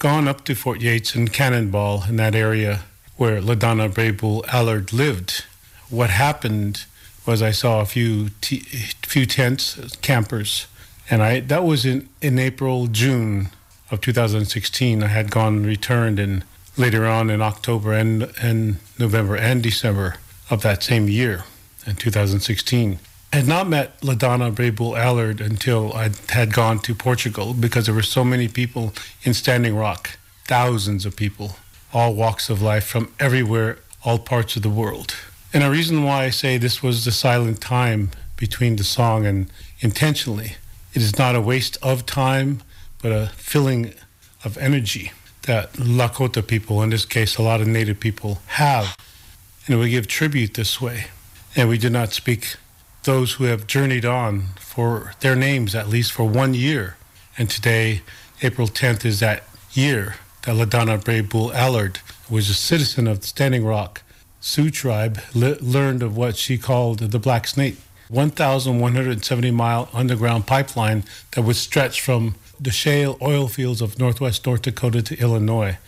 gone 0.00 0.28
up 0.28 0.44
to 0.44 0.54
Fort 0.54 0.82
Yates 0.82 1.14
and 1.14 1.32
Cannonball 1.32 2.04
in 2.06 2.16
that 2.16 2.34
area 2.34 2.82
where 3.16 3.40
LaDonna 3.40 3.94
Brave 3.94 4.18
Bull 4.18 4.44
Allard 4.48 4.92
lived. 4.92 5.46
What 5.88 6.10
happened 6.10 6.84
was 7.24 7.40
I 7.40 7.52
saw 7.52 7.80
a 7.80 7.86
few 7.86 8.28
t- 8.42 8.60
few 8.60 9.24
tents, 9.24 9.96
campers, 10.02 10.66
and 11.08 11.22
I 11.22 11.40
that 11.40 11.64
was 11.64 11.86
in, 11.86 12.10
in 12.20 12.38
April, 12.38 12.86
June 12.86 13.48
of 13.90 14.00
2016. 14.00 15.02
I 15.02 15.06
had 15.06 15.30
gone 15.30 15.58
and 15.58 15.66
returned 15.66 16.18
and 16.18 16.44
later 16.76 17.06
on 17.06 17.30
in 17.30 17.40
October 17.40 17.92
and, 17.92 18.32
and 18.40 18.76
November 18.98 19.36
and 19.36 19.62
December 19.62 20.16
of 20.50 20.62
that 20.62 20.82
same 20.82 21.08
year 21.08 21.44
in 21.86 21.96
2016. 21.96 22.98
I 23.32 23.36
had 23.36 23.48
not 23.48 23.68
met 23.68 24.00
LaDonna 24.00 24.54
Brave 24.54 24.76
Bull 24.76 24.96
Allard 24.96 25.40
until 25.40 25.92
I 25.92 26.10
had 26.30 26.52
gone 26.52 26.78
to 26.80 26.94
Portugal 26.94 27.54
because 27.54 27.86
there 27.86 27.94
were 27.94 28.02
so 28.02 28.24
many 28.24 28.48
people 28.48 28.92
in 29.24 29.34
Standing 29.34 29.76
Rock, 29.76 30.18
thousands 30.44 31.04
of 31.04 31.16
people, 31.16 31.56
all 31.92 32.14
walks 32.14 32.48
of 32.48 32.62
life 32.62 32.84
from 32.84 33.12
everywhere, 33.18 33.78
all 34.04 34.18
parts 34.18 34.56
of 34.56 34.62
the 34.62 34.70
world. 34.70 35.16
And 35.52 35.64
a 35.64 35.70
reason 35.70 36.02
why 36.02 36.24
I 36.24 36.30
say 36.30 36.58
this 36.58 36.82
was 36.82 37.04
the 37.04 37.12
silent 37.12 37.60
time 37.60 38.10
between 38.36 38.76
the 38.76 38.84
song 38.84 39.26
and 39.26 39.50
intentionally, 39.80 40.56
it 40.94 41.02
is 41.02 41.18
not 41.18 41.34
a 41.34 41.40
waste 41.40 41.76
of 41.82 42.06
time, 42.06 42.62
but 43.02 43.12
a 43.12 43.26
filling 43.36 43.94
of 44.44 44.56
energy 44.58 45.12
that 45.42 45.72
Lakota 45.74 46.46
people, 46.46 46.82
in 46.82 46.90
this 46.90 47.04
case 47.04 47.36
a 47.36 47.42
lot 47.42 47.60
of 47.60 47.66
Native 47.66 48.00
people, 48.00 48.40
have. 48.46 48.96
And 49.66 49.78
we 49.78 49.90
give 49.90 50.06
tribute 50.06 50.54
this 50.54 50.80
way. 50.80 51.06
And 51.54 51.68
we 51.68 51.78
do 51.78 51.90
not 51.90 52.12
speak 52.12 52.56
those 53.04 53.34
who 53.34 53.44
have 53.44 53.66
journeyed 53.66 54.04
on 54.04 54.48
for 54.58 55.14
their 55.20 55.36
names 55.36 55.74
at 55.74 55.88
least 55.88 56.12
for 56.12 56.24
one 56.24 56.54
year. 56.54 56.96
And 57.38 57.48
today, 57.48 58.02
April 58.42 58.68
10th, 58.68 59.04
is 59.04 59.20
that 59.20 59.44
year 59.72 60.16
that 60.42 60.56
LaDonna 60.56 61.02
Brave 61.02 61.30
Bull 61.30 61.52
Allard 61.52 62.00
was 62.28 62.50
a 62.50 62.54
citizen 62.54 63.06
of 63.06 63.24
Standing 63.24 63.64
Rock 63.64 64.02
Sioux 64.40 64.70
tribe 64.70 65.20
le- 65.34 65.56
learned 65.60 66.02
of 66.02 66.16
what 66.16 66.36
she 66.36 66.58
called 66.58 66.98
the 66.98 67.18
Black 67.18 67.46
Snake, 67.48 67.76
1,170 68.08 69.50
mile 69.50 69.88
underground 69.92 70.46
pipeline 70.46 71.04
that 71.32 71.42
would 71.42 71.56
stretch 71.56 72.00
from 72.00 72.36
the 72.60 72.70
shale 72.70 73.18
oil 73.20 73.48
fields 73.48 73.80
of 73.80 73.98
northwest 73.98 74.46
North 74.46 74.62
Dakota 74.62 75.02
to 75.02 75.18
Illinois. 75.18 75.78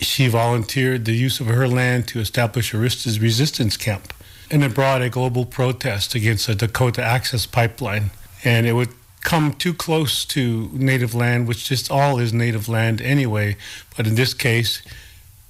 She 0.00 0.28
volunteered 0.28 1.04
the 1.04 1.14
use 1.14 1.40
of 1.40 1.46
her 1.46 1.68
land 1.68 2.08
to 2.08 2.20
establish 2.20 2.74
Arista's 2.74 3.20
resistance 3.20 3.76
camp, 3.76 4.12
and 4.50 4.64
it 4.64 4.74
brought 4.74 5.02
a 5.02 5.08
global 5.08 5.44
protest 5.44 6.14
against 6.14 6.46
the 6.46 6.54
Dakota 6.54 7.02
Access 7.02 7.46
Pipeline. 7.46 8.10
And 8.44 8.66
it 8.66 8.72
would 8.72 8.90
come 9.22 9.52
too 9.52 9.72
close 9.72 10.24
to 10.26 10.68
native 10.72 11.14
land, 11.14 11.46
which 11.46 11.68
just 11.68 11.90
all 11.90 12.18
is 12.18 12.32
native 12.32 12.68
land 12.68 13.00
anyway, 13.00 13.56
but 13.96 14.06
in 14.06 14.16
this 14.16 14.34
case, 14.34 14.82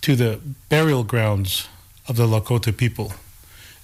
to 0.02 0.14
the 0.14 0.40
burial 0.68 1.04
grounds 1.04 1.68
of 2.06 2.16
the 2.16 2.26
Lakota 2.26 2.76
people, 2.76 3.14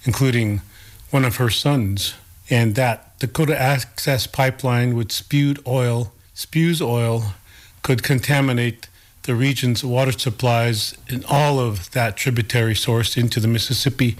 including 0.03 0.61
one 1.09 1.25
of 1.25 1.37
her 1.37 1.49
sons. 1.49 2.13
And 2.49 2.75
that 2.75 3.17
Dakota 3.19 3.59
Access 3.59 4.27
Pipeline, 4.27 4.95
would 4.95 5.11
spew 5.11 5.55
oil, 5.67 6.13
spews 6.39 6.81
oil, 6.81 7.33
could 7.81 8.01
contaminate 8.01 8.87
the 9.23 9.35
region's 9.35 9.83
water 9.83 10.13
supplies 10.13 10.95
and 11.09 11.25
all 11.25 11.59
of 11.59 11.91
that 11.91 12.15
tributary 12.15 12.73
source 12.73 13.17
into 13.17 13.41
the 13.41 13.47
Mississippi 13.47 14.15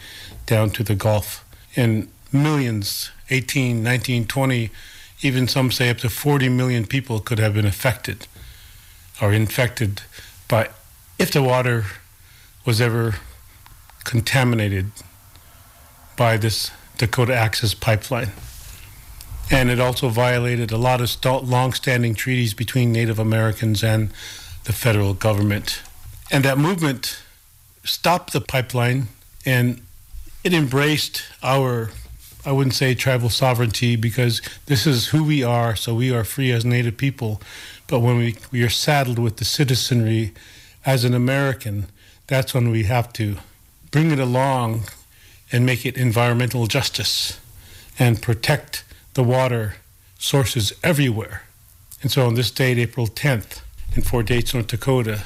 down 0.46 0.70
to 0.70 0.84
the 0.84 0.96
Gulf. 0.96 1.46
And 1.78 2.10
millions, 2.34 3.10
18, 3.30 3.82
19, 3.82 4.28
20, 4.28 4.70
even 5.22 5.48
some 5.48 5.72
say 5.72 5.90
up 5.90 6.00
to 6.00 6.10
40 6.10 6.50
million 6.50 6.86
people 6.86 7.22
could 7.22 7.40
have 7.40 7.54
been 7.54 7.66
affected 7.66 8.28
or 9.22 9.32
infected 9.32 10.02
by 10.50 10.70
if 11.18 11.32
the 11.32 11.42
water 11.42 11.86
was 12.66 12.82
ever 12.82 13.16
contaminated 14.04 14.92
by 16.18 16.36
this 16.36 16.72
Dakota 16.98 17.34
Access 17.34 17.74
Pipeline. 17.74 18.34
And 19.52 19.70
it 19.70 19.80
also 19.80 20.10
violated 20.10 20.72
a 20.72 20.78
lot 20.78 21.02
of 21.02 21.10
st- 21.10 21.46
long-standing 21.46 22.14
treaties 22.16 22.54
between 22.54 22.92
Native 22.92 23.18
Americans 23.18 23.84
and 23.84 24.12
the 24.66 24.74
federal 24.74 25.14
government. 25.14 25.82
And 26.32 26.46
that 26.46 26.58
movement 26.58 27.22
stopped 27.84 28.34
the 28.34 28.42
pipeline 28.42 29.08
and 29.46 29.82
it 30.44 30.54
embraced 30.54 31.24
our, 31.42 31.90
I 32.46 32.52
wouldn't 32.52 32.76
say 32.76 32.94
tribal 32.94 33.30
sovereignty 33.30 33.96
because 33.96 34.42
this 34.68 34.86
is 34.86 35.08
who 35.08 35.24
we 35.24 35.44
are, 35.44 35.76
so 35.76 35.96
we 35.96 36.14
are 36.14 36.24
free 36.24 36.52
as 36.52 36.64
Native 36.64 36.98
people. 36.98 37.42
But 37.88 38.00
when 38.00 38.18
we, 38.18 38.36
we 38.52 38.62
are 38.64 38.70
saddled 38.70 39.18
with 39.18 39.38
the 39.38 39.46
citizenry 39.46 40.34
as 40.86 41.04
an 41.04 41.14
American, 41.14 41.88
that's 42.28 42.54
when 42.54 42.70
we 42.70 42.84
have 42.84 43.12
to 43.14 43.38
bring 43.90 44.12
it 44.12 44.20
along 44.20 44.84
and 45.52 45.66
make 45.66 45.86
it 45.86 45.98
environmental 45.98 46.68
justice 46.68 47.40
and 47.98 48.22
protect 48.22 48.84
the 49.14 49.24
water 49.24 49.76
sources 50.18 50.74
everywhere. 50.84 51.44
And 52.02 52.12
so 52.12 52.26
on 52.26 52.36
this 52.36 52.52
date, 52.52 52.78
April 52.78 53.08
10th, 53.08 53.62
in 53.96 54.02
Fort 54.02 54.30
Yates, 54.30 54.54
North 54.54 54.68
Dakota, 54.68 55.24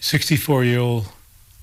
64 0.00 0.64
year 0.64 0.80
old 0.80 1.08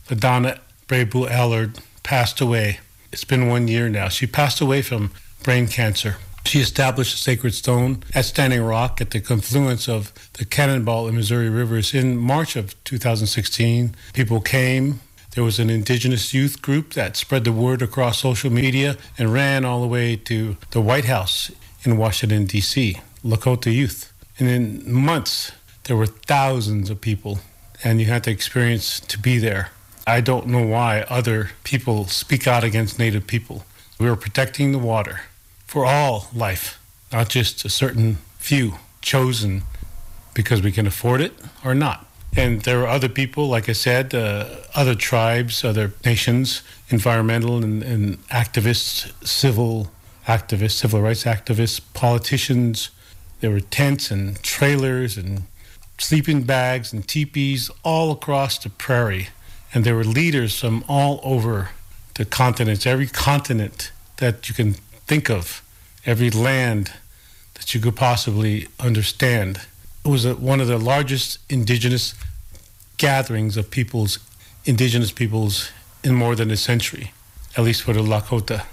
LaDonna 0.07 0.59
Brave 0.87 1.11
Bull 1.11 1.29
Allard 1.29 1.79
passed 2.03 2.41
away. 2.41 2.79
It's 3.11 3.23
been 3.23 3.47
one 3.47 3.67
year 3.67 3.89
now. 3.89 4.09
She 4.09 4.27
passed 4.27 4.59
away 4.59 4.81
from 4.81 5.11
brain 5.43 5.67
cancer. 5.67 6.17
She 6.45 6.59
established 6.59 7.13
a 7.13 7.17
sacred 7.17 7.53
stone 7.53 8.03
at 8.13 8.25
Standing 8.25 8.61
Rock 8.61 8.99
at 8.99 9.11
the 9.11 9.21
confluence 9.21 9.87
of 9.87 10.11
the 10.33 10.45
Cannonball 10.45 11.07
and 11.07 11.15
Missouri 11.15 11.49
rivers 11.49 11.93
in 11.93 12.17
March 12.17 12.55
of 12.55 12.81
2016. 12.83 13.95
People 14.13 14.41
came, 14.41 14.99
there 15.33 15.43
was 15.43 15.59
an 15.59 15.69
indigenous 15.69 16.33
youth 16.33 16.61
group 16.61 16.93
that 16.93 17.17
spread 17.17 17.43
the 17.43 17.51
word 17.51 17.81
across 17.81 18.19
social 18.19 18.51
media 18.51 18.97
and 19.17 19.33
ran 19.33 19.65
all 19.65 19.81
the 19.81 19.87
way 19.87 20.15
to 20.15 20.57
the 20.71 20.81
White 20.81 21.05
House 21.05 21.51
in 21.83 21.97
Washington, 21.97 22.45
D.C., 22.45 22.99
Lakota 23.25 23.73
youth. 23.73 24.13
And 24.37 24.47
in 24.47 24.91
months, 24.91 25.51
there 25.85 25.97
were 25.97 26.05
thousands 26.05 26.89
of 26.89 27.01
people, 27.01 27.39
and 27.83 27.99
you 27.99 28.05
had 28.07 28.23
to 28.25 28.31
experience 28.31 28.99
to 28.99 29.17
be 29.17 29.39
there. 29.39 29.71
I 30.05 30.21
don't 30.21 30.47
know 30.47 30.65
why 30.65 31.01
other 31.09 31.51
people 31.63 32.05
speak 32.05 32.47
out 32.47 32.63
against 32.63 32.99
Native 32.99 33.25
people. 33.25 33.65
We 33.99 34.07
are 34.09 34.15
protecting 34.15 34.71
the 34.71 34.79
water 34.79 35.21
for 35.65 35.85
all 35.85 36.27
life, 36.33 36.79
not 37.11 37.29
just 37.29 37.65
a 37.65 37.69
certain 37.69 38.17
few 38.37 38.75
chosen 39.01 39.63
because 40.33 40.61
we 40.61 40.71
can 40.71 40.85
afford 40.85 41.21
it 41.21 41.33
or 41.63 41.73
not. 41.73 42.05
And 42.35 42.61
there 42.63 42.81
are 42.81 42.87
other 42.87 43.09
people, 43.09 43.47
like 43.47 43.69
I 43.69 43.73
said, 43.73 44.15
uh, 44.15 44.45
other 44.73 44.95
tribes, 44.95 45.63
other 45.63 45.93
nations, 46.03 46.63
environmental 46.89 47.63
and, 47.63 47.83
and 47.83 48.27
activists, 48.29 49.11
civil 49.25 49.91
activists, 50.27 50.71
civil 50.71 51.01
rights 51.01 51.25
activists, 51.25 51.79
politicians. 51.93 52.89
There 53.39 53.51
were 53.51 53.59
tents 53.59 54.09
and 54.09 54.41
trailers 54.41 55.17
and 55.17 55.43
sleeping 55.97 56.43
bags 56.43 56.91
and 56.91 57.07
teepees 57.07 57.69
all 57.83 58.11
across 58.11 58.57
the 58.57 58.69
prairie. 58.69 59.27
And 59.73 59.83
there 59.83 59.95
were 59.95 60.03
leaders 60.03 60.59
from 60.59 60.83
all 60.87 61.19
over 61.23 61.69
the 62.15 62.25
continents, 62.25 62.85
every 62.85 63.07
continent 63.07 63.91
that 64.17 64.47
you 64.47 64.55
can 64.55 64.73
think 65.07 65.29
of, 65.29 65.61
every 66.05 66.29
land 66.29 66.93
that 67.55 67.73
you 67.73 67.79
could 67.79 67.95
possibly 67.95 68.67
understand. 68.79 69.61
It 70.05 70.09
was 70.09 70.25
a, 70.25 70.35
one 70.35 70.59
of 70.61 70.67
the 70.67 70.77
largest 70.77 71.39
indigenous 71.49 72.13
gatherings 73.03 73.57
of 73.57 73.69
peoples, 73.69 74.17
indigenous 74.63 75.11
peoples, 75.11 75.71
in 76.05 76.15
more 76.15 76.35
than 76.35 76.49
a 76.49 76.55
century, 76.55 77.11
at 77.57 77.63
least 77.65 77.81
for 77.83 77.91
the 77.91 77.99
Lakota. 77.99 78.63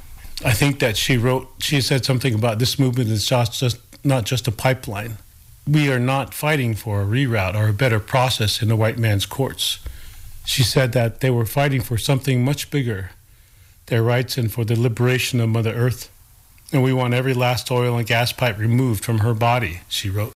I 0.44 0.52
think 0.52 0.78
that 0.78 0.96
she 0.96 1.16
wrote, 1.16 1.48
she 1.58 1.80
said 1.80 2.04
something 2.04 2.32
about 2.32 2.60
this 2.60 2.78
movement 2.78 3.10
is 3.10 3.26
just, 3.26 3.58
just 3.58 3.78
not 4.04 4.26
just 4.26 4.46
a 4.46 4.52
pipeline. 4.52 5.18
We 5.66 5.90
are 5.90 5.98
not 5.98 6.32
fighting 6.32 6.76
for 6.76 7.02
a 7.02 7.04
reroute 7.04 7.56
or 7.56 7.66
a 7.66 7.72
better 7.72 7.98
process 7.98 8.62
in 8.62 8.68
the 8.68 8.76
white 8.76 8.98
man's 8.98 9.26
courts. 9.26 9.80
She 10.46 10.62
said 10.62 10.92
that 10.92 11.20
they 11.20 11.30
were 11.30 11.44
fighting 11.44 11.80
for 11.80 11.98
something 11.98 12.44
much 12.44 12.70
bigger, 12.70 13.10
their 13.86 14.04
rights 14.04 14.38
and 14.38 14.50
for 14.52 14.64
the 14.64 14.80
liberation 14.80 15.40
of 15.40 15.48
Mother 15.48 15.74
Earth. 15.74 16.08
And 16.72 16.84
we 16.84 16.92
want 16.92 17.14
every 17.14 17.34
last 17.34 17.68
oil 17.72 17.98
and 17.98 18.06
gas 18.06 18.30
pipe 18.32 18.58
removed 18.58 19.04
from 19.04 19.18
her 19.18 19.34
body, 19.34 19.80
she 19.88 20.08
wrote. 20.08 20.32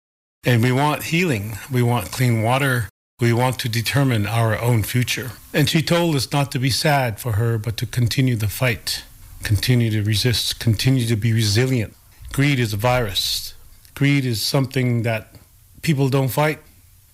And 0.46 0.64
we 0.64 0.72
want 0.72 1.04
healing. 1.04 1.58
We 1.70 1.84
want 1.84 2.14
clean 2.14 2.42
water. 2.42 2.88
We 3.22 3.34
want 3.34 3.60
to 3.60 3.70
determine 3.70 4.26
our 4.26 4.60
own 4.60 4.82
future. 4.82 5.34
And 5.54 5.70
she 5.70 5.84
told 5.84 6.16
us 6.16 6.32
not 6.32 6.52
to 6.54 6.60
be 6.60 6.72
sad 6.72 7.20
for 7.20 7.34
her, 7.34 7.60
but 7.60 7.78
to 7.78 7.86
continue 7.86 8.36
the 8.36 8.48
fight, 8.48 9.04
continue 9.44 9.92
to 9.92 10.02
resist, 10.02 10.60
continue 10.60 11.06
to 11.06 11.16
be 11.16 11.32
resilient. 11.32 11.96
Greed 12.34 12.60
is 12.60 12.74
a 12.74 12.78
virus. 12.78 13.54
Greed 13.94 14.26
is 14.26 14.42
something 14.42 15.04
that 15.04 15.36
people 15.84 16.10
don't 16.10 16.30
fight, 16.30 16.60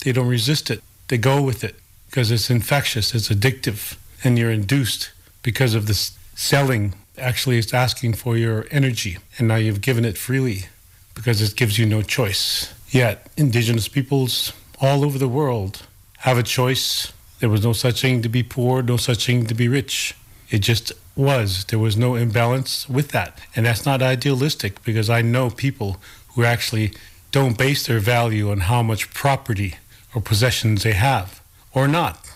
they 0.05 0.13
don't 0.13 0.29
resist 0.29 0.71
it, 0.71 0.81
they 1.09 1.17
go 1.17 1.41
with 1.41 1.65
it 1.65 1.75
because 2.09 2.31
it's 2.31 2.49
infectious, 2.49 3.13
it's 3.13 3.27
addictive, 3.27 3.97
and 4.23 4.39
you're 4.39 4.51
induced 4.51 5.11
because 5.43 5.75
of 5.75 5.87
this 5.87 6.17
selling 6.35 6.93
actually 7.17 7.57
it's 7.57 7.73
asking 7.73 8.13
for 8.13 8.37
your 8.37 8.65
energy, 8.71 9.17
and 9.37 9.47
now 9.47 9.55
you've 9.55 9.81
given 9.81 10.05
it 10.05 10.17
freely 10.17 10.67
because 11.15 11.41
it 11.41 11.55
gives 11.57 11.77
you 11.77 11.85
no 11.85 12.01
choice. 12.01 12.73
Yet, 12.91 13.27
indigenous 13.35 13.87
peoples 13.87 14.53
all 14.79 15.03
over 15.03 15.17
the 15.17 15.27
world 15.27 15.85
have 16.17 16.37
a 16.37 16.43
choice. 16.43 17.13
There 17.39 17.49
was 17.49 17.63
no 17.63 17.73
such 17.73 18.01
thing 18.01 18.21
to 18.21 18.29
be 18.29 18.43
poor, 18.43 18.81
no 18.81 18.97
such 18.97 19.25
thing 19.25 19.45
to 19.47 19.53
be 19.53 19.67
rich. 19.67 20.15
It 20.49 20.59
just 20.59 20.91
was. 21.15 21.65
There 21.65 21.79
was 21.79 21.97
no 21.97 22.15
imbalance 22.15 22.87
with 22.89 23.09
that. 23.09 23.39
And 23.55 23.65
that's 23.65 23.85
not 23.85 24.01
idealistic 24.01 24.83
because 24.83 25.09
I 25.09 25.21
know 25.21 25.49
people 25.49 25.97
who 26.29 26.43
actually 26.43 26.93
don't 27.31 27.57
base 27.57 27.85
their 27.85 27.99
value 27.99 28.49
on 28.51 28.61
how 28.61 28.81
much 28.81 29.13
property 29.13 29.75
or 30.15 30.21
possessions 30.21 30.83
they 30.83 30.93
have 30.93 31.41
or 31.73 31.87
not. 31.87 32.31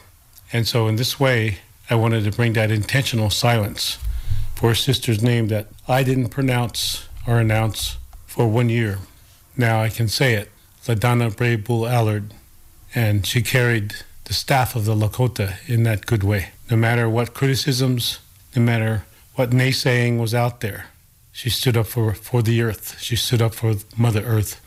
And 0.54 0.68
so, 0.68 0.88
in 0.88 0.98
this 0.98 1.20
way, 1.20 1.60
I 1.90 1.96
wanted 1.96 2.24
to 2.26 2.32
bring 2.32 2.54
that 2.54 2.72
intentional 2.72 3.30
silence 3.30 3.98
for 4.56 4.72
a 4.72 4.76
sister's 4.76 5.24
name 5.24 5.48
that 5.48 5.68
I 5.88 6.04
didn't 6.04 6.30
pronounce 6.30 7.08
or 7.28 7.40
announce 7.40 7.98
for 8.28 8.48
one 8.48 8.70
year. 8.70 9.00
Now 9.58 9.82
I 9.82 9.90
can 9.90 10.08
say 10.08 10.34
it 10.36 10.50
LaDonna 10.86 11.36
Brave 11.36 11.64
Bull 11.66 11.88
Allard. 11.88 12.34
And 12.94 13.26
she 13.26 13.42
carried 13.42 13.96
the 14.26 14.34
staff 14.34 14.76
of 14.76 14.86
the 14.86 14.96
Lakota 14.96 15.56
in 15.68 15.84
that 15.84 16.06
good 16.06 16.24
way. 16.24 16.50
No 16.70 16.78
matter 16.78 17.10
what 17.10 17.34
criticisms, 17.34 18.20
no 18.56 18.62
matter 18.62 19.04
what 19.36 19.52
naysaying 19.52 20.20
was 20.20 20.34
out 20.34 20.62
there, 20.62 20.88
she 21.32 21.50
stood 21.50 21.78
up 21.78 21.88
for, 21.88 22.14
for 22.14 22.42
the 22.42 22.62
earth. 22.62 23.00
She 23.00 23.16
stood 23.16 23.42
up 23.42 23.54
for 23.54 23.76
Mother 23.98 24.24
Earth. 24.24 24.62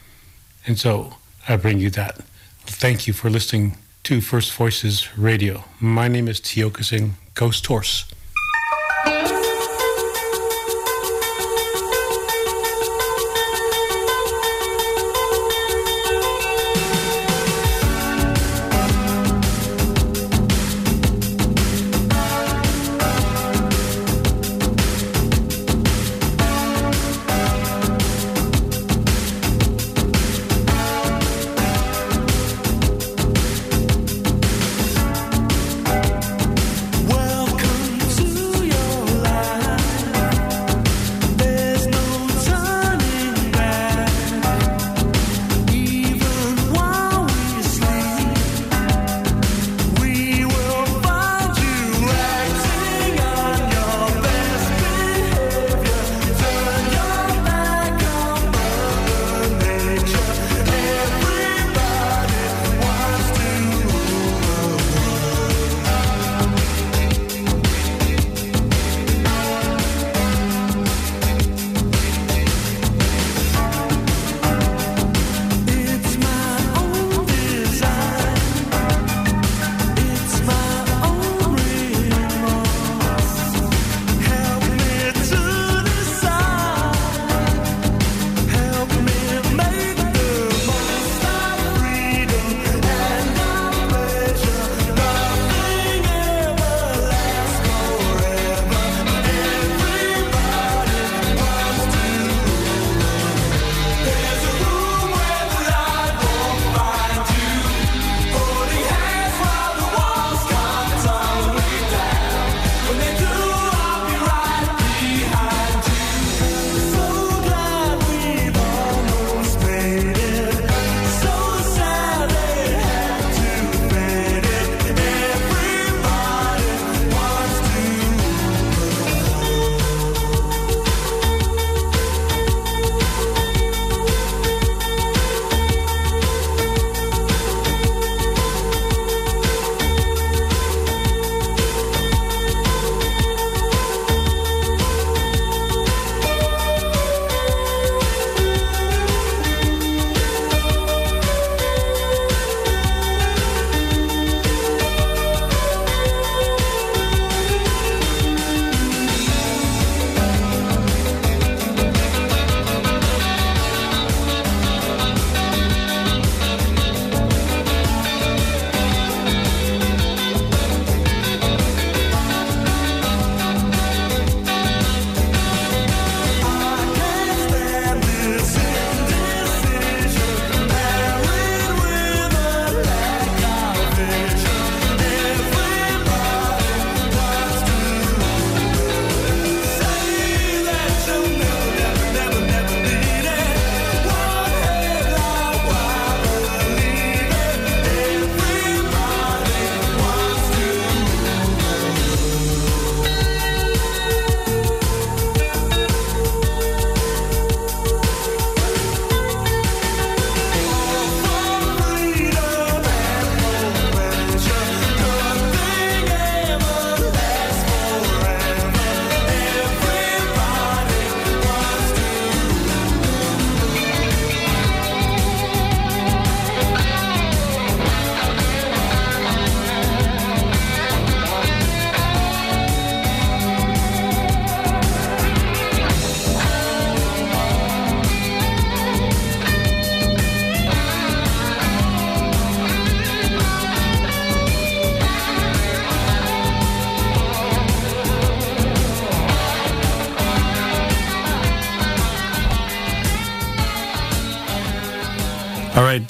And 0.67 0.79
so 0.79 1.17
I 1.49 1.57
bring 1.57 1.79
you 1.79 1.91
that. 1.91 2.23
Thank 2.67 3.07
you 3.07 3.13
for 3.13 3.29
listening 3.29 3.77
to 4.05 4.21
First 4.21 4.53
Voices 4.55 5.17
Radio. 5.19 5.65
My 5.81 6.09
name 6.09 6.29
is 6.29 6.41
Tioka 6.41 7.11
Ghosthorse. 7.35 8.13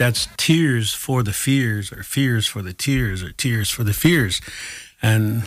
That's 0.05 0.29
Tears 0.37 0.93
for 0.93 1.23
the 1.23 1.33
Fears, 1.33 1.91
or 1.91 2.03
Fears 2.03 2.47
for 2.47 2.61
the 2.61 2.75
Tears, 2.75 3.23
or 3.23 3.33
Tears 3.33 3.71
for 3.71 3.85
the 3.85 3.95
Fears. 3.95 4.43
And 5.01 5.45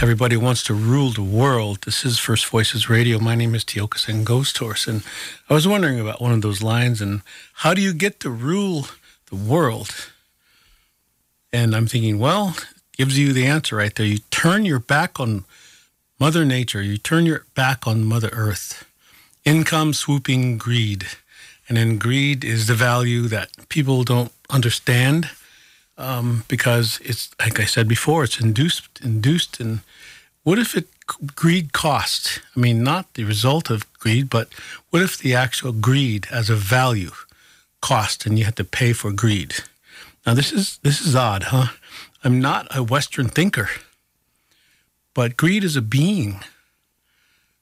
everybody 0.00 0.36
wants 0.36 0.64
to 0.64 0.74
rule 0.74 1.10
the 1.10 1.22
world. 1.22 1.82
This 1.82 2.04
is 2.04 2.18
First 2.18 2.46
Voices 2.46 2.90
Radio. 2.90 3.20
My 3.20 3.36
name 3.36 3.54
is 3.54 3.64
Tiokasin 3.64 4.24
Ghosthorse. 4.24 4.88
And 4.88 5.04
I 5.48 5.54
was 5.54 5.68
wondering 5.68 6.00
about 6.00 6.20
one 6.20 6.32
of 6.32 6.42
those 6.42 6.64
lines 6.64 7.00
and 7.00 7.22
how 7.52 7.74
do 7.74 7.80
you 7.80 7.94
get 7.94 8.18
to 8.18 8.30
rule 8.30 8.88
the 9.30 9.36
world? 9.36 10.10
And 11.52 11.72
I'm 11.72 11.86
thinking, 11.86 12.18
well, 12.18 12.56
gives 12.96 13.16
you 13.16 13.32
the 13.32 13.46
answer 13.46 13.76
right 13.76 13.94
there. 13.94 14.04
You 14.04 14.18
turn 14.32 14.64
your 14.64 14.80
back 14.80 15.20
on 15.20 15.44
Mother 16.18 16.44
Nature, 16.44 16.82
you 16.82 16.98
turn 16.98 17.24
your 17.24 17.46
back 17.54 17.86
on 17.86 18.02
Mother 18.02 18.30
Earth. 18.32 18.84
Income 19.44 19.92
swooping 19.92 20.58
greed. 20.58 21.06
And 21.72 21.78
then 21.78 21.96
greed 21.96 22.44
is 22.44 22.66
the 22.66 22.74
value 22.74 23.28
that 23.28 23.48
people 23.70 24.04
don't 24.04 24.30
understand 24.50 25.30
um, 25.96 26.44
because 26.46 27.00
it's 27.02 27.30
like 27.38 27.58
I 27.58 27.64
said 27.64 27.88
before, 27.88 28.24
it's 28.24 28.38
induced, 28.38 29.00
induced. 29.02 29.58
And 29.58 29.80
what 30.42 30.58
if 30.58 30.76
it 30.76 30.88
greed 31.34 31.72
cost? 31.72 32.42
I 32.54 32.60
mean, 32.60 32.82
not 32.82 33.14
the 33.14 33.24
result 33.24 33.70
of 33.70 33.90
greed, 33.94 34.28
but 34.28 34.52
what 34.90 35.00
if 35.00 35.16
the 35.16 35.34
actual 35.34 35.72
greed 35.72 36.26
as 36.30 36.50
a 36.50 36.56
value 36.56 37.12
cost, 37.80 38.26
and 38.26 38.38
you 38.38 38.44
had 38.44 38.56
to 38.56 38.64
pay 38.64 38.92
for 38.92 39.10
greed? 39.10 39.54
Now 40.26 40.34
this 40.34 40.52
is 40.52 40.78
this 40.82 41.00
is 41.00 41.16
odd, 41.16 41.44
huh? 41.44 41.68
I'm 42.22 42.38
not 42.38 42.66
a 42.76 42.82
Western 42.82 43.28
thinker, 43.28 43.70
but 45.14 45.38
greed 45.38 45.64
is 45.64 45.76
a 45.76 45.80
being. 45.80 46.44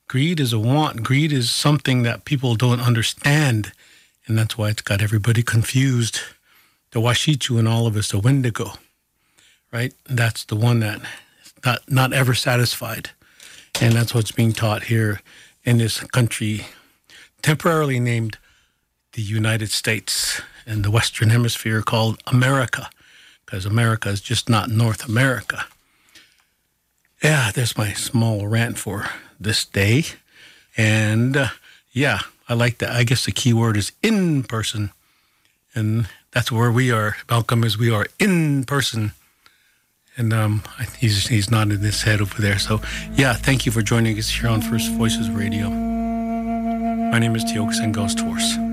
Greed 0.09 0.41
is 0.41 0.53
a 0.53 0.59
want. 0.59 1.05
Greed 1.05 1.33
is 1.33 1.53
something 1.53 2.03
that 2.03 2.25
people 2.25 2.57
don't 2.57 2.81
understand 2.81 3.71
and 4.31 4.39
that's 4.39 4.57
why 4.57 4.69
it's 4.69 4.81
got 4.81 5.03
everybody 5.03 5.43
confused. 5.43 6.21
The 6.93 7.01
Washichu 7.01 7.59
and 7.59 7.67
all 7.67 7.89
of 7.89 7.97
us, 7.97 8.11
the 8.11 8.21
Wendigo, 8.21 8.75
right? 9.73 9.93
That's 10.09 10.45
the 10.45 10.55
one 10.55 10.81
that 10.81 11.01
not 11.65 11.91
not 11.91 12.13
ever 12.13 12.33
satisfied, 12.35 13.11
and 13.81 13.93
that's 13.93 14.15
what's 14.15 14.31
being 14.31 14.53
taught 14.53 14.85
here 14.85 15.21
in 15.65 15.79
this 15.79 16.01
country, 16.01 16.67
temporarily 17.43 17.99
named 17.99 18.39
the 19.13 19.23
United 19.23 19.71
States 19.71 20.41
in 20.65 20.83
the 20.83 20.93
Western 20.93 21.31
Hemisphere, 21.31 21.83
called 21.83 22.23
America, 22.29 22.89
because 23.45 23.67
America 23.67 24.11
is 24.11 24.21
just 24.21 24.49
not 24.49 24.71
North 24.71 25.09
America. 25.09 25.67
Yeah, 27.21 27.51
there's 27.53 27.77
my 27.77 27.95
small 27.95 28.47
rant 28.47 28.79
for 28.79 29.07
this 29.41 29.65
day, 29.65 30.05
and 30.77 31.37
uh, 31.37 31.49
yeah, 31.91 32.21
I 32.51 32.55
like 32.55 32.79
that. 32.79 32.91
I 32.91 33.05
guess 33.05 33.25
the 33.25 33.31
key 33.31 33.53
word 33.53 33.77
is 33.77 33.93
in 34.03 34.43
person. 34.43 34.91
And 35.73 36.09
that's 36.33 36.51
where 36.51 36.73
we 36.73 36.91
are. 36.91 37.17
Malcolm 37.31 37.63
is 37.63 37.79
we 37.79 37.93
are 37.93 38.07
in 38.19 38.65
person. 38.65 39.13
And 40.17 40.33
um, 40.33 40.65
he's, 40.99 41.29
he's 41.29 41.49
nodding 41.49 41.79
his 41.79 42.03
head 42.03 42.21
over 42.21 42.43
there. 42.43 42.59
So, 42.59 42.81
yeah, 43.15 43.35
thank 43.35 43.67
you 43.67 43.73
for 43.73 43.83
joining 43.83 44.19
us 44.19 44.29
here 44.29 44.51
on 44.51 44.63
First 44.63 44.91
Voices 44.95 45.31
Radio. 45.31 45.71
My 45.71 47.21
name 47.21 47.37
is 47.37 47.45
Tiokasin 47.45 47.95
Ghosthorse. 47.95 48.70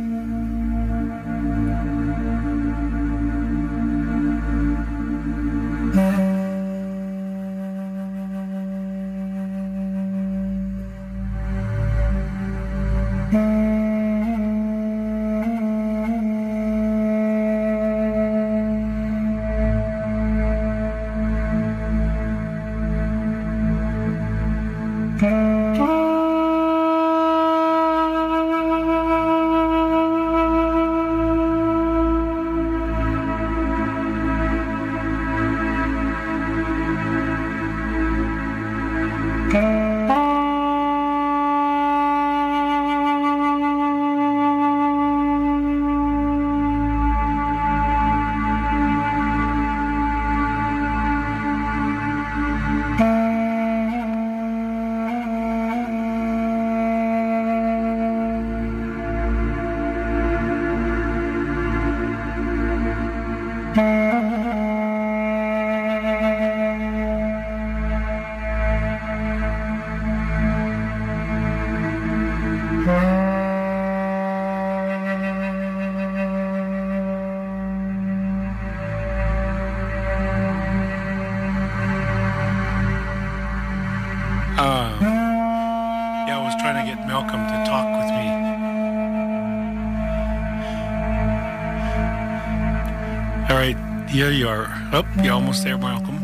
Almost 95.37 95.63
there, 95.63 95.77
Malcolm. 95.77 96.17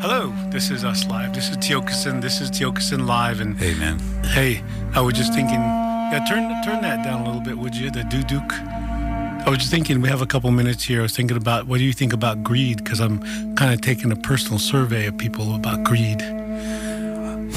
Hello, 0.00 0.34
this 0.50 0.72
is 0.72 0.84
us 0.84 1.06
live. 1.06 1.32
This 1.32 1.48
is 1.48 1.56
Tiokasin. 1.58 2.20
This 2.20 2.40
is 2.40 2.50
Tiokasin 2.50 3.06
live. 3.06 3.40
And 3.40 3.56
hey, 3.56 3.72
man. 3.74 4.00
Hey, 4.24 4.64
I 4.94 5.00
was 5.00 5.14
just 5.14 5.32
thinking. 5.32 5.60
Yeah, 5.60 6.26
turn 6.28 6.42
turn 6.64 6.82
that 6.82 7.04
down 7.04 7.20
a 7.20 7.24
little 7.24 7.40
bit, 7.40 7.56
would 7.56 7.76
you? 7.76 7.88
The 7.92 8.02
doo-dook. 8.02 8.52
I 8.52 9.44
was 9.46 9.58
just 9.58 9.70
thinking. 9.70 10.00
We 10.00 10.08
have 10.08 10.22
a 10.22 10.26
couple 10.26 10.50
minutes 10.50 10.82
here. 10.82 10.98
I 10.98 11.02
was 11.02 11.14
thinking 11.14 11.36
about 11.36 11.68
what 11.68 11.78
do 11.78 11.84
you 11.84 11.92
think 11.92 12.12
about 12.12 12.42
greed? 12.42 12.82
Because 12.82 12.98
I'm 12.98 13.20
kind 13.54 13.72
of 13.72 13.80
taking 13.80 14.10
a 14.10 14.16
personal 14.16 14.58
survey 14.58 15.06
of 15.06 15.16
people 15.16 15.54
about 15.54 15.84
greed. 15.84 16.20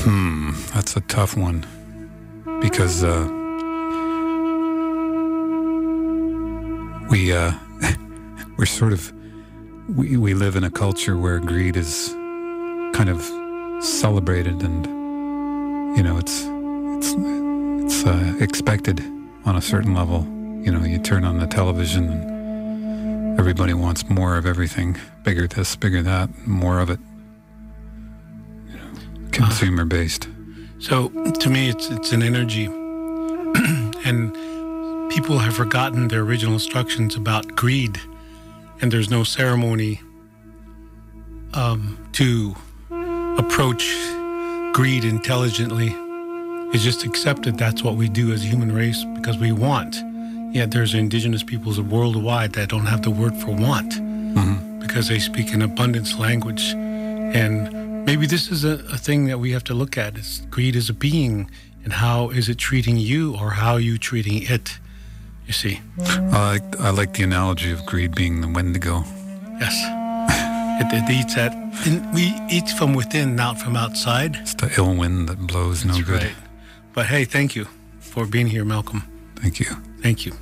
Hmm, 0.04 0.52
that's 0.72 0.96
a 0.96 1.02
tough 1.02 1.36
one 1.36 1.66
because 2.62 3.04
uh, 3.04 3.26
we 7.10 7.34
uh, 7.34 7.54
we're 8.58 8.68
sort 8.68 8.94
of 8.94 9.15
we, 9.88 10.18
we 10.18 10.34
live 10.34 10.56
in 10.56 10.64
a 10.64 10.72
culture 10.72 11.18
where 11.18 11.40
greed 11.40 11.78
is 11.78 12.10
kind 12.94 13.10
of 13.10 13.22
celebrated 13.84 14.64
and 14.64 14.86
you 15.96 16.04
know 16.04 16.18
it's 16.18 16.46
it's 16.98 17.14
it's 17.84 18.06
uh, 18.06 18.36
expected 18.40 19.02
on 19.46 19.56
a 19.56 19.62
certain 19.62 19.94
level. 19.94 20.24
You 20.64 20.72
know 20.72 20.84
you 20.84 20.98
turn 20.98 21.24
on 21.24 21.40
the 21.40 21.46
television 21.46 22.10
and 22.10 23.40
everybody 23.40 23.74
wants 23.74 24.10
more 24.10 24.38
of 24.38 24.46
everything 24.46 24.98
bigger 25.24 25.48
this 25.48 25.76
bigger 25.76 26.02
that 26.02 26.48
more 26.48 26.80
of 26.80 26.90
it. 26.90 27.00
You 28.68 28.78
know 28.78 29.30
consumer 29.32 29.86
based 29.86 30.28
so 30.80 31.10
to 31.10 31.50
me 31.50 31.70
it's 31.70 31.90
it's 31.90 32.12
an 32.12 32.24
energy. 32.24 32.68
And 34.08 34.36
people 35.10 35.40
have 35.40 35.56
forgotten 35.56 36.10
their 36.10 36.22
original 36.22 36.54
instructions 36.54 37.16
about 37.16 37.56
greed 37.56 38.00
and 38.82 38.92
there's 38.92 39.10
no 39.10 39.24
ceremony 39.24 40.02
um, 41.54 41.98
to 42.14 42.56
approach 43.38 43.84
greed 44.74 45.04
intelligently. 45.04 45.96
It's 46.74 46.84
just 46.84 47.04
accepted 47.06 47.58
that's 47.58 47.84
what 47.84 47.96
we 47.96 48.10
do 48.10 48.34
as 48.34 48.44
a 48.44 48.48
human 48.48 48.74
race 48.74 49.04
because 49.16 49.38
we 49.38 49.52
want. 49.52 49.96
Yet 50.54 50.72
there's 50.72 50.94
indigenous 50.94 51.44
peoples 51.44 51.80
worldwide 51.80 52.54
that 52.54 52.70
don't 52.70 52.86
have 52.86 53.02
the 53.02 53.12
word 53.12 53.36
for 53.36 53.52
want 53.52 53.94
mm-hmm. 53.94 54.80
because 54.80 55.08
they 55.08 55.20
speak 55.20 55.54
an 55.54 55.62
abundance 55.62 56.18
language. 56.18 56.74
And 56.74 58.06
maybe 58.06 58.26
this 58.26 58.52
is 58.52 58.64
a, 58.64 58.84
a 58.92 58.98
thing 58.98 59.26
that 59.26 59.40
we 59.40 59.52
have 59.52 59.64
to 59.66 59.74
look 59.74 59.98
at. 59.98 60.18
Is 60.18 60.46
greed 60.50 60.76
is 60.76 60.90
a 60.90 60.94
being 60.94 61.50
and 61.84 61.94
how 61.94 62.30
is 62.30 62.50
it 62.50 62.58
treating 62.58 62.98
you 62.98 63.36
or 63.38 63.52
how 63.52 63.78
you 63.78 63.98
treating 63.98 64.44
it? 64.44 64.80
You 65.48 65.54
see, 65.54 65.82
I 66.00 66.54
like 66.54 66.80
I 66.80 66.90
like 66.90 67.14
the 67.14 67.24
analogy 67.24 67.72
of 67.72 67.86
greed 67.86 68.16
being 68.16 68.42
the 68.42 68.48
Wendigo. 68.48 69.04
Yes, 69.60 69.76
it, 70.82 70.88
it 70.92 71.10
eats 71.10 71.38
at 71.38 71.54
we 72.14 72.34
eat 72.50 72.70
from 72.70 72.94
within, 72.94 73.36
not 73.36 73.60
from 73.60 73.76
outside. 73.76 74.38
It's 74.38 74.56
the 74.56 74.72
ill 74.78 74.96
wind 74.96 75.30
that 75.30 75.46
blows 75.46 75.84
That's 75.84 76.00
no 76.00 76.06
good. 76.06 76.24
Right. 76.24 76.36
But 76.94 77.08
hey, 77.08 77.26
thank 77.26 77.56
you 77.56 77.68
for 78.00 78.26
being 78.26 78.48
here, 78.48 78.66
Malcolm. 78.66 79.04
Thank 79.36 79.60
you. 79.60 79.68
Thank 80.02 80.26
you. 80.26 80.34